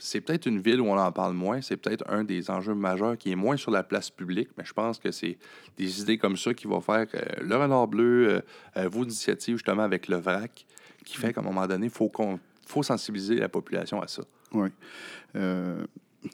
C'est 0.00 0.20
peut-être 0.20 0.46
une 0.46 0.60
ville 0.60 0.80
où 0.80 0.86
on 0.86 0.98
en 0.98 1.12
parle 1.12 1.34
moins. 1.34 1.60
C'est 1.60 1.76
peut-être 1.76 2.04
un 2.08 2.24
des 2.24 2.50
enjeux 2.50 2.74
majeurs 2.74 3.16
qui 3.16 3.30
est 3.30 3.36
moins 3.36 3.56
sur 3.56 3.70
la 3.70 3.82
place 3.82 4.10
publique, 4.10 4.48
mais 4.56 4.64
je 4.64 4.72
pense 4.72 4.98
que 4.98 5.10
c'est 5.10 5.38
des 5.76 6.00
idées 6.00 6.18
comme 6.18 6.36
ça 6.36 6.54
qui 6.54 6.66
vont 6.66 6.80
faire 6.80 7.06
euh, 7.14 7.20
le 7.42 7.56
renard 7.56 7.86
bleu, 7.86 8.28
euh, 8.28 8.40
euh, 8.78 8.88
vos 8.88 9.04
initiatives 9.04 9.56
justement 9.56 9.82
avec 9.82 10.08
le 10.08 10.16
VRAC, 10.16 10.66
qui 11.04 11.16
fait 11.16 11.32
qu'à 11.32 11.40
un 11.40 11.44
moment 11.44 11.66
donné, 11.66 11.86
il 11.86 11.92
faut, 11.92 12.08
qu'on, 12.08 12.40
faut 12.66 12.82
sensibiliser 12.82 13.36
la 13.36 13.48
population 13.48 14.00
à 14.00 14.08
ça. 14.08 14.22
Oui. 14.52 14.70
Euh, 15.36 15.84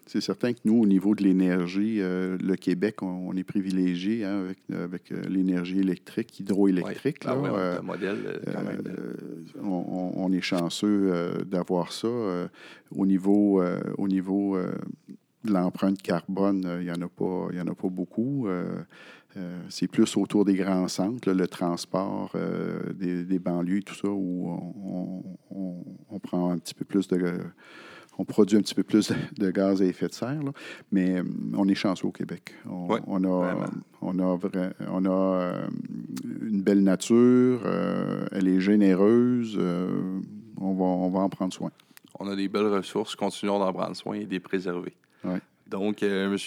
c'est 0.06 0.20
certain 0.20 0.52
que 0.52 0.58
nous, 0.64 0.80
au 0.80 0.86
niveau 0.86 1.14
de 1.14 1.22
l'énergie, 1.22 1.98
euh, 2.00 2.36
le 2.42 2.56
Québec, 2.56 3.02
on, 3.02 3.28
on 3.28 3.36
est 3.36 3.44
privilégié 3.44 4.24
hein, 4.24 4.40
avec, 4.44 4.58
avec 4.70 5.12
euh, 5.12 5.22
l'énergie 5.28 5.78
électrique, 5.78 6.40
hydroélectrique. 6.40 7.24
Ouais. 7.24 7.30
Là. 7.30 7.38
oui, 7.40 7.48
on 7.50 7.54
a 7.54 7.58
Euh, 7.58 7.78
un 7.78 7.82
modèle 7.82 8.40
quand 8.52 8.62
même. 8.62 8.82
on, 9.62 9.66
on- 9.68 10.12
on 10.24 10.32
est 10.32 10.40
chanceux 10.40 11.10
euh, 11.12 11.44
d'avoir 11.44 11.92
ça. 11.92 12.08
au 12.90 13.06
niveau, 13.06 13.62
au 13.98 14.08
niveau 14.08 14.56
de 15.44 15.52
l'empreinte 15.52 16.02
carbone, 16.02 16.66
il 16.80 16.84
n'y 16.86 16.90
en, 16.90 17.02
a 17.02 17.08
pas- 17.08 17.48
y 17.54 17.60
en 17.60 17.66
a 17.68 17.74
pas 17.74 17.88
beaucoup. 17.88 18.48
Euh, 18.48 19.60
c'est 19.68 19.86
plus 19.86 20.16
autour 20.16 20.44
des 20.46 20.54
grands 20.54 20.88
centres, 20.88 21.28
là, 21.28 21.34
le 21.34 21.46
transport 21.46 22.32
euh, 22.36 22.92
des, 22.94 23.22
des 23.22 23.38
banlieues, 23.38 23.82
tout 23.82 23.94
ça, 23.94 24.08
où 24.08 24.48
on, 24.48 24.74
on- 24.82 25.36
on- 25.50 25.84
on 26.10 26.18
prend 26.18 26.50
un 26.50 26.58
petit 26.58 26.74
peu 26.74 26.84
plus 26.86 27.06
de. 27.08 27.18
On 28.18 28.24
produit 28.24 28.56
un 28.56 28.62
petit 28.62 28.74
peu 28.74 28.82
plus 28.82 29.12
de, 29.38 29.50
gaz 29.50 29.82
à 29.82 29.84
effet 29.84 30.08
de 30.08 30.12
serre, 30.14 30.42
là. 30.42 30.52
mais 30.90 31.18
euh, 31.18 31.24
on 31.54 31.68
est 31.68 31.74
chanceux 31.74 32.06
au 32.06 32.12
Québec. 32.12 32.54
On, 32.66 32.88
a, 32.88 32.94
vraiment. 32.94 33.66
on 34.00 34.18
a, 34.18 34.36
vra- 34.36 34.72
on 34.90 35.04
a 35.04 35.10
euh, 35.10 35.66
une 36.42 36.62
belle 36.62 36.82
nature, 36.82 37.60
euh, 37.64 38.26
elle 38.32 38.48
est 38.48 38.60
généreuse, 38.60 39.56
euh, 39.58 40.20
on, 40.60 40.72
va, 40.74 40.84
on 40.84 41.10
va 41.10 41.20
en 41.20 41.28
prendre 41.28 41.52
soin. 41.52 41.70
On 42.18 42.28
a 42.28 42.36
des 42.36 42.48
belles 42.48 42.68
ressources, 42.68 43.14
continuons 43.14 43.58
d'en 43.58 43.72
prendre 43.72 43.94
soin 43.94 44.14
et 44.16 44.24
de 44.24 44.30
les 44.30 44.40
préserver. 44.40 44.94
Donc, 45.68 46.02
euh, 46.02 46.32
M. 46.32 46.38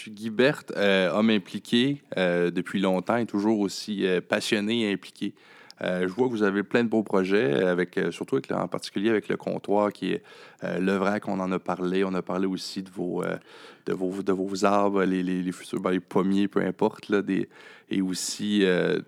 Euh, 0.78 1.12
homme 1.12 1.30
impliqué 1.30 2.02
depuis 2.16 2.80
longtemps 2.80 3.18
et 3.18 3.26
toujours 3.26 3.60
aussi 3.60 4.06
passionné 4.28 4.90
et 4.90 4.94
impliqué. 4.94 5.34
Euh, 5.82 6.08
je 6.08 6.14
vois 6.14 6.28
que 6.28 6.32
vous 6.34 6.44
avez 6.44 6.64
plein 6.64 6.84
de 6.84 6.90
beaux 6.90 7.04
projets, 7.04 7.64
avec, 7.64 7.98
euh, 7.98 8.12
surtout 8.12 8.36
avec, 8.36 8.52
en 8.52 8.68
particulier 8.68 9.10
avec 9.10 9.30
le 9.30 9.38
comptoir 9.38 9.94
qui 9.94 10.14
est 10.14 10.24
euh, 10.64 10.80
le 10.80 10.94
vrac, 10.94 11.28
on 11.28 11.40
en 11.40 11.52
a 11.52 11.60
parlé. 11.60 12.04
On 12.04 12.14
a 12.14 12.22
parlé 12.22 12.48
aussi 12.48 12.84
de 12.84 12.90
vos, 12.90 13.24
euh, 13.24 13.38
de 13.86 13.94
vos, 13.94 14.22
de 14.22 14.32
vos 14.32 14.66
arbres, 14.66 15.04
les, 15.04 15.24
les, 15.24 15.42
les 15.42 15.52
futurs 15.52 15.80
ben, 15.80 15.92
les 15.92 16.00
pommiers, 16.00 16.48
peu 16.48 16.62
importe, 16.62 17.10
là, 17.10 17.22
des, 17.22 17.48
et 17.90 18.02
aussi 18.02 18.64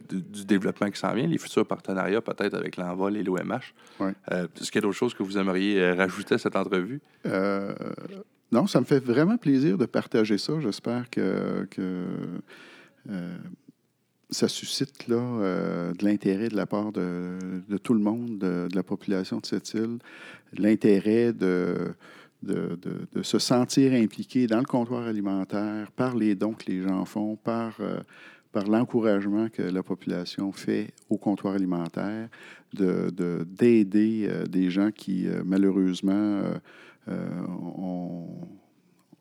du, 0.09 0.21
du 0.21 0.45
développement 0.45 0.89
qui 0.89 0.99
s'en 0.99 1.13
vient, 1.13 1.27
les 1.27 1.37
futurs 1.37 1.67
partenariats 1.67 2.21
peut-être 2.21 2.55
avec 2.55 2.77
l'Envol 2.77 3.15
et 3.15 3.21
l'OMH. 3.21 3.75
Est-ce 4.31 4.71
qu'il 4.71 4.75
y 4.75 4.77
a 4.79 4.81
d'autres 4.81 4.97
choses 4.97 5.13
que 5.13 5.21
vous 5.21 5.37
aimeriez 5.37 5.91
rajouter 5.91 6.33
à 6.33 6.37
cette 6.39 6.55
entrevue? 6.55 6.99
Non, 8.51 8.67
ça 8.67 8.81
me 8.81 8.85
fait 8.85 8.99
vraiment 8.99 9.37
plaisir 9.37 9.77
de 9.77 9.85
partager 9.85 10.37
ça. 10.37 10.59
J'espère 10.59 11.09
que, 11.09 11.67
que 11.69 12.05
euh, 13.09 13.37
ça 14.31 14.47
suscite 14.47 15.07
là, 15.07 15.17
euh, 15.17 15.93
de 15.93 16.05
l'intérêt 16.05 16.47
de 16.47 16.55
la 16.55 16.65
part 16.65 16.91
de, 16.93 17.37
tout 17.83 17.93
le 17.93 17.99
monde, 17.99 18.37
de, 18.39 18.67
la 18.73 18.81
population 18.83 19.39
de 19.39 19.45
cette 19.45 19.73
île, 19.73 19.99
l'intérêt 20.57 21.33
de, 21.33 21.93
de, 22.41 22.77
se 23.21 23.39
sentir 23.39 23.93
impliqué 23.93 24.47
dans 24.47 24.59
le 24.59 24.65
comptoir 24.65 25.03
alimentaire 25.03 25.91
par 25.91 26.15
les 26.15 26.33
dons 26.33 26.53
que 26.53 26.71
les 26.71 26.81
gens 26.81 27.03
font, 27.05 27.35
par, 27.35 27.75
euh, 27.81 27.99
par 28.53 28.67
l'encouragement 28.67 29.49
que 29.49 29.61
la 29.61 29.83
population 29.83 30.51
fait 30.53 30.93
au 31.09 31.17
comptoir 31.17 31.53
alimentaire, 31.55 32.29
de- 32.73 33.09
de- 33.09 33.45
d'aider 33.47 34.27
euh, 34.29 34.45
des 34.45 34.69
gens 34.69 34.91
qui, 34.91 35.27
malheureusement, 35.45 36.41
ont- 37.07 38.47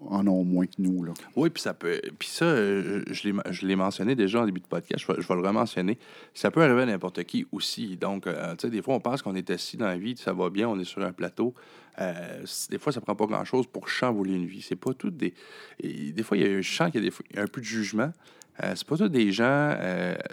en 0.09 0.27
ont 0.27 0.45
moins 0.45 0.67
que 0.67 0.75
nous. 0.79 1.05
Là. 1.05 1.13
Oui, 1.37 1.51
puis 1.51 1.63
ça 1.63 1.75
peut. 1.75 2.01
Puis 2.19 2.29
ça, 2.29 2.45
euh, 2.45 3.05
je 3.11 3.67
l'ai, 3.67 3.77
mentionné 3.77 4.15
déjà 4.15 4.41
en 4.41 4.47
début 4.47 4.61
de 4.61 4.67
podcast, 4.67 5.05
je 5.07 5.13
vais, 5.13 5.21
je 5.21 5.29
vais 5.29 5.35
le 5.35 5.47
rementionner. 5.47 5.99
Ça 6.35 6.51
peut 6.51 6.63
arriver 6.63 6.83
à 6.83 6.87
n'importe 6.87 7.25
qui 7.25 7.47
aussi. 7.53 7.97
Donc, 7.97 8.27
euh, 8.27 8.53
tu 8.53 8.63
sais, 8.63 8.71
des 8.71 8.83
fois, 8.83 8.95
on 8.95 9.01
pense 9.01 9.23
qu'on 9.23 9.35
est 9.35 9.51
assis 9.51 9.77
dans 9.77 9.87
la 9.87 9.99
vie, 9.99 10.17
ça 10.17 10.33
va 10.33 10.51
bien, 10.51 10.69
on 10.69 10.79
est 10.79 10.85
sur 10.85 11.03
un 11.03 11.13
plateau. 11.13 11.55
Euh, 12.01 12.45
des 12.71 12.79
fois, 12.79 12.93
ça 12.93 13.01
prend 13.01 13.15
pas 13.15 13.27
grand-chose 13.27 13.67
pour 13.67 13.89
chambouler 13.89 14.35
une 14.35 14.47
vie. 14.47 14.63
C'est 14.63 14.77
pas 14.77 14.95
tout 14.95 15.11
des. 15.11 15.35
et 15.81 16.13
des 16.13 16.23
fois, 16.23 16.37
il 16.37 16.47
y 16.47 16.55
a 16.55 16.57
un 16.57 16.63
chant, 16.63 16.89
il 16.95 17.05
y 17.05 17.39
a 17.39 17.43
un 17.43 17.47
peu 17.47 17.61
de 17.61 17.67
jugement. 17.67 18.13
C'est 18.75 18.87
pas 18.87 18.99
tous 18.99 19.09
des 19.09 19.33
gens. 19.33 19.75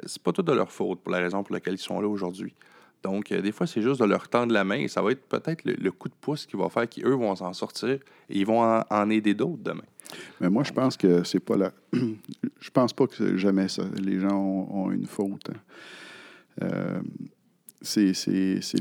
c'est 0.05 0.21
pas 0.21 0.33
tout 0.33 0.41
de 0.41 0.51
leur 0.51 0.69
faute 0.69 0.99
pour 0.99 1.13
la 1.13 1.19
raison 1.19 1.43
pour 1.43 1.53
laquelle 1.53 1.75
ils 1.75 1.79
sont 1.79 2.01
là 2.01 2.09
aujourd'hui. 2.09 2.53
Donc, 3.03 3.31
euh, 3.31 3.41
des 3.41 3.51
fois, 3.51 3.67
c'est 3.67 3.81
juste 3.81 3.99
de 4.01 4.05
leur 4.05 4.27
tendre 4.27 4.51
la 4.53 4.63
main 4.63 4.79
et 4.79 4.87
ça 4.87 5.01
va 5.01 5.11
être 5.11 5.25
peut-être 5.27 5.63
le, 5.65 5.73
le 5.73 5.91
coup 5.91 6.09
de 6.09 6.13
pouce 6.19 6.45
qui 6.45 6.57
va 6.57 6.67
faire 6.69 6.89
qu'eux 6.89 7.13
vont 7.13 7.35
s'en 7.35 7.53
sortir 7.53 7.89
et 7.89 7.99
ils 8.29 8.45
vont 8.45 8.61
en, 8.61 8.83
en 8.89 9.09
aider 9.09 9.33
d'autres 9.33 9.61
demain. 9.63 9.83
Mais 10.41 10.49
moi, 10.49 10.63
je 10.63 10.71
pense 10.71 10.95
que 10.97 11.23
c'est 11.23 11.39
pas 11.39 11.57
la. 11.57 11.71
je 11.93 12.69
pense 12.71 12.93
pas 12.93 13.07
que 13.07 13.15
c'est 13.15 13.37
jamais 13.37 13.67
ça. 13.67 13.83
Les 14.01 14.19
gens 14.19 14.35
ont, 14.37 14.85
ont 14.85 14.91
une 14.91 15.05
faute. 15.05 15.49
hein. 15.49 15.59
Euh, 16.63 16.99
c'est 17.81 18.11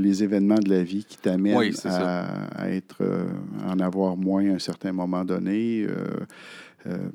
les 0.01 0.25
événements 0.25 0.59
de 0.59 0.71
la 0.71 0.83
vie 0.83 1.05
qui 1.05 1.19
t'amènent 1.19 1.59
Oui, 1.59 1.73
à, 1.85 2.47
à 2.63 2.71
être, 2.71 2.97
euh, 3.03 3.27
en 3.67 3.79
avoir 3.81 4.17
moins 4.17 4.49
à 4.51 4.55
un 4.55 4.59
certain 4.59 4.93
moment 4.93 5.25
donné. 5.25 5.87
Euh, 6.87 6.99
euh, 6.99 7.09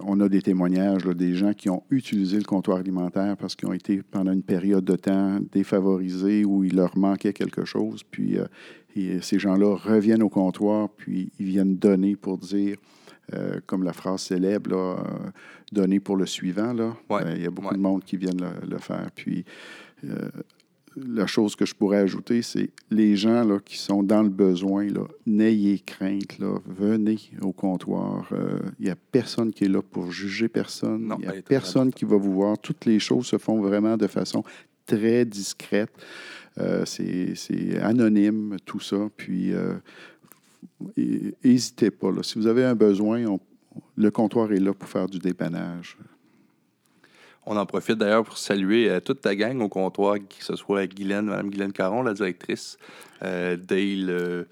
on 0.00 0.20
a 0.20 0.28
des 0.28 0.42
témoignages 0.42 1.04
là, 1.04 1.12
des 1.12 1.34
gens 1.34 1.52
qui 1.52 1.68
ont 1.68 1.82
utilisé 1.90 2.38
le 2.38 2.44
comptoir 2.44 2.78
alimentaire 2.78 3.36
parce 3.36 3.56
qu'ils 3.56 3.68
ont 3.68 3.72
été 3.72 4.02
pendant 4.02 4.32
une 4.32 4.42
période 4.42 4.84
de 4.84 4.96
temps 4.96 5.38
défavorisés 5.52 6.44
où 6.44 6.64
il 6.64 6.76
leur 6.76 6.96
manquait 6.96 7.32
quelque 7.32 7.64
chose. 7.64 8.02
Puis 8.10 8.38
euh, 8.38 8.46
et 8.98 9.20
ces 9.20 9.38
gens-là 9.38 9.76
reviennent 9.76 10.22
au 10.22 10.28
comptoir, 10.28 10.88
puis 10.88 11.30
ils 11.38 11.46
viennent 11.46 11.76
donner 11.76 12.16
pour 12.16 12.38
dire, 12.38 12.76
euh, 13.34 13.60
comme 13.66 13.84
la 13.84 13.92
phrase 13.92 14.22
célèbre, 14.22 14.70
là, 14.70 14.96
euh, 14.96 15.30
donner 15.72 16.00
pour 16.00 16.16
le 16.16 16.26
suivant. 16.26 16.72
Là. 16.72 16.96
Euh, 17.12 17.34
il 17.36 17.42
y 17.42 17.46
a 17.46 17.50
beaucoup 17.50 17.74
de 17.74 17.80
monde 17.80 18.02
qui 18.04 18.16
viennent 18.16 18.40
le, 18.40 18.66
le 18.66 18.78
faire. 18.78 19.08
Puis 19.14 19.44
euh, 20.04 20.28
la 21.06 21.26
chose 21.26 21.54
que 21.56 21.64
je 21.66 21.74
pourrais 21.74 21.98
ajouter, 21.98 22.42
c'est 22.42 22.70
les 22.90 23.16
gens 23.16 23.44
là, 23.44 23.58
qui 23.64 23.76
sont 23.78 24.02
dans 24.02 24.22
le 24.22 24.28
besoin, 24.28 24.86
n'ayez 25.26 25.78
crainte, 25.78 26.38
là, 26.38 26.58
venez 26.66 27.18
au 27.42 27.52
comptoir. 27.52 28.28
Euh, 28.32 28.58
Il 28.78 28.86
n'y 28.86 28.90
a 28.90 28.96
personne 28.96 29.52
qui 29.52 29.64
est 29.64 29.68
là 29.68 29.82
pour 29.82 30.10
juger 30.10 30.48
personne. 30.48 31.12
Il 31.18 31.22
n'y 31.22 31.26
a 31.26 31.32
personne 31.42 31.92
qui 31.92 32.04
va 32.04 32.16
vous 32.16 32.32
voir. 32.32 32.58
Toutes 32.58 32.84
les 32.86 32.98
choses 32.98 33.26
se 33.26 33.38
font 33.38 33.60
vraiment 33.60 33.96
de 33.96 34.06
façon 34.06 34.42
très 34.86 35.24
discrète. 35.24 35.90
Euh, 36.58 36.84
c'est 36.86 37.78
anonyme, 37.80 38.56
tout 38.64 38.80
ça. 38.80 39.08
Puis, 39.16 39.52
euh, 39.52 39.74
n'hésitez 41.44 41.90
pas. 41.90 42.10
là. 42.10 42.22
Si 42.22 42.38
vous 42.38 42.46
avez 42.46 42.64
un 42.64 42.74
besoin, 42.74 43.24
on- 43.26 43.40
le 43.96 44.10
comptoir 44.10 44.52
est 44.52 44.58
là 44.60 44.72
pour 44.72 44.88
faire 44.88 45.06
du 45.08 45.18
dépannage. 45.18 45.96
On 47.50 47.56
en 47.56 47.64
profite 47.64 47.96
d'ailleurs 47.96 48.24
pour 48.24 48.36
saluer 48.36 48.90
euh, 48.90 49.00
toute 49.00 49.22
ta 49.22 49.34
gang 49.34 49.58
au 49.62 49.70
comptoir, 49.70 50.16
que 50.16 50.44
ce 50.44 50.54
soit 50.54 50.86
Guylaine, 50.86 51.24
Mme 51.24 51.48
Guylaine 51.48 51.72
Caron, 51.72 52.02
la 52.02 52.12
directrice, 52.12 52.76
euh, 53.22 53.56
Dale, 53.56 54.10
euh, 54.10 54.44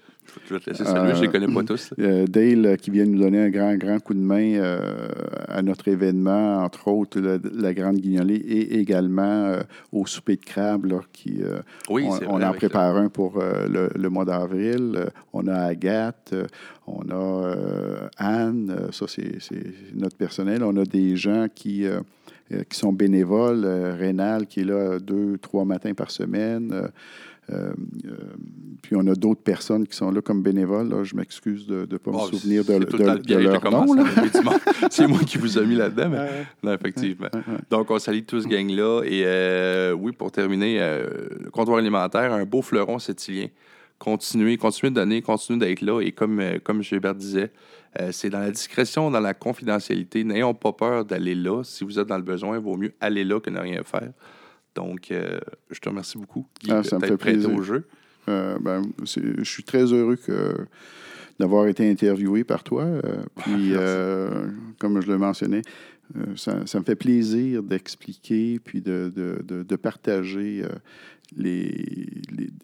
je 0.47 0.55
vais 0.55 0.59
te 0.59 0.71
laisser 0.71 0.83
saluer, 0.83 1.13
je 1.13 1.19
ne 1.19 1.25
les 1.25 1.31
connais 1.31 1.53
pas 1.53 1.63
tous. 1.63 1.93
Dale 1.95 2.75
qui 2.77 2.89
vient 2.89 3.05
nous 3.05 3.19
donner 3.19 3.39
un 3.39 3.49
grand, 3.49 3.75
grand 3.75 3.99
coup 3.99 4.15
de 4.15 4.19
main 4.19 4.59
à 5.47 5.61
notre 5.61 5.87
événement, 5.87 6.63
entre 6.63 6.87
autres 6.87 7.19
la, 7.19 7.37
la 7.53 7.73
Grande 7.75 7.97
Guignolée 7.97 8.35
et 8.35 8.79
également 8.79 9.57
au 9.91 10.05
souper 10.07 10.35
de 10.35 10.43
crabe, 10.43 10.85
là, 10.85 10.99
qui, 11.13 11.41
Oui, 11.89 12.07
on, 12.27 12.41
en 12.41 12.51
prépare 12.53 12.97
un 12.97 13.09
pour 13.09 13.39
le, 13.39 13.89
le 13.95 14.09
mois 14.09 14.25
d'avril. 14.25 15.05
On 15.33 15.47
a 15.47 15.55
Agathe, 15.55 16.35
on 16.87 17.09
a 17.09 18.09
Anne, 18.17 18.89
ça 18.91 19.05
c'est 19.07 19.37
notre 19.93 20.17
personnel. 20.17 20.61
On 20.61 20.75
a 20.75 20.83
des 20.83 21.15
gens 21.15 21.47
qui, 21.53 21.87
qui 22.69 22.77
sont 22.77 22.93
bénévoles, 22.93 23.63
euh, 23.65 23.95
Rénal 23.95 24.47
qui 24.47 24.61
est 24.61 24.65
là 24.65 24.99
deux, 24.99 25.37
trois 25.37 25.65
matins 25.65 25.93
par 25.93 26.11
semaine. 26.11 26.71
euh, 26.73 26.87
euh, 27.49 27.71
euh, 28.05 28.11
puis 28.81 28.97
on 28.97 29.07
a 29.07 29.15
d'autres 29.15 29.39
personnes 29.41 29.87
qui 29.87 29.95
sont 29.95 30.11
là 30.11 30.21
comme 30.21 30.41
bénévoles. 30.43 30.89
là. 30.89 31.03
Je 31.05 31.15
m'excuse 31.15 31.65
de 31.65 31.87
ne 31.89 31.97
pas 31.97 32.11
me 32.11 32.17
souvenir 32.31 32.65
de, 32.65 32.73
de- 32.73 32.85
le 33.13 33.19
de 33.19 33.33
leur 33.53 33.61
nom. 33.71 33.85
C'est 34.91 35.07
moi 35.07 35.19
qui 35.19 35.37
vous 35.37 35.57
ai 35.57 35.65
mis 35.65 35.75
là-dedans. 35.75 36.09
mais- 36.09 36.45
Non, 36.61 36.73
effectivement. 36.73 37.27
Donc, 37.69 37.89
on 37.89 37.99
salue 37.99 38.23
tout 38.27 38.41
ce 38.41 38.47
gang-là. 38.49 39.01
Et 39.05 39.23
euh, 39.25 39.93
oui, 39.93 40.11
pour 40.11 40.29
terminer, 40.31 40.77
euh, 40.81 41.07
le 41.45 41.49
comptoir 41.49 41.77
alimentaire, 41.77 42.33
un 42.33 42.43
beau 42.43 42.61
fleuron 42.61 42.99
sétilien. 42.99 43.47
Continuez, 43.99 44.57
continuez 44.57 44.91
de 44.91 44.95
donner, 44.95 45.21
continuez 45.21 45.59
d'être 45.59 45.81
là. 45.81 46.01
Et 46.01 46.11
comme, 46.11 46.39
euh, 46.39 46.59
comme 46.63 46.83
Gilbert 46.83 47.15
disait, 47.15 47.51
euh, 47.99 48.11
c'est 48.11 48.29
dans 48.29 48.39
la 48.39 48.51
discrétion, 48.51 49.09
dans 49.09 49.19
la 49.19 49.33
confidentialité. 49.33 50.23
N'ayons 50.23 50.53
pas 50.53 50.71
peur 50.73 51.03
d'aller 51.05 51.33
là. 51.35 51.63
Si 51.63 51.83
vous 51.83 51.97
êtes 51.97 52.07
dans 52.07 52.17
le 52.17 52.23
besoin, 52.23 52.57
il 52.57 52.63
vaut 52.63 52.77
mieux 52.77 52.93
aller 53.01 53.23
là 53.23 53.39
que 53.39 53.49
ne 53.49 53.59
rien 53.59 53.81
faire. 53.83 54.11
Donc, 54.75 55.09
euh, 55.09 55.39
je 55.71 55.79
te 55.79 55.89
remercie 55.89 56.17
beaucoup, 56.19 56.45
Guy, 56.63 56.71
Ah, 56.71 56.83
ça 56.83 56.99
me 56.99 57.05
fait 57.07 57.17
plaisir. 57.17 57.51
au 57.53 57.61
jeu. 57.63 57.87
Euh, 58.29 58.57
ben, 58.61 58.83
je 59.03 59.43
suis 59.43 59.63
très 59.63 59.91
heureux 59.91 60.17
que, 60.17 60.55
d'avoir 61.39 61.65
été 61.67 61.89
interviewé 61.89 62.43
par 62.43 62.63
toi. 62.63 62.83
euh, 62.83 62.99
puis, 63.37 63.71
euh, 63.73 64.47
comme 64.79 65.01
je 65.01 65.07
le 65.07 65.17
mentionnais, 65.17 65.61
euh, 66.15 66.35
ça, 66.35 66.67
ça 66.67 66.79
me 66.79 66.83
fait 66.85 66.95
plaisir 66.95 67.63
d'expliquer 67.63 68.59
puis 68.63 68.81
de, 68.81 69.11
de- 69.15 69.41
de- 69.43 69.63
de 69.63 69.75
partager 69.75 70.63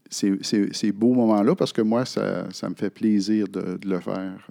ces, 0.09 0.91
beaux 0.91 1.13
moments-là 1.13 1.55
parce 1.55 1.73
que 1.73 1.81
moi, 1.81 2.05
ça, 2.05 2.47
me 2.69 2.75
fait 2.75 2.89
plaisir 2.89 3.47
de, 3.47 3.79
le 3.85 3.99
faire. 3.99 4.47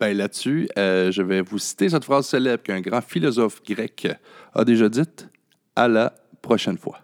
Ben 0.00 0.16
là-dessus, 0.16 0.68
euh, 0.78 1.10
je 1.10 1.22
vais 1.22 1.40
vous 1.40 1.58
citer 1.58 1.88
cette 1.88 2.04
phrase 2.04 2.26
célèbre 2.26 2.62
qu'un 2.62 2.80
grand 2.80 3.00
philosophe 3.00 3.62
grec 3.64 4.06
a 4.54 4.64
déjà 4.64 4.88
dite 4.88 5.28
à 5.74 5.88
la 5.88 6.14
prochaine 6.40 6.78
fois. 6.78 7.00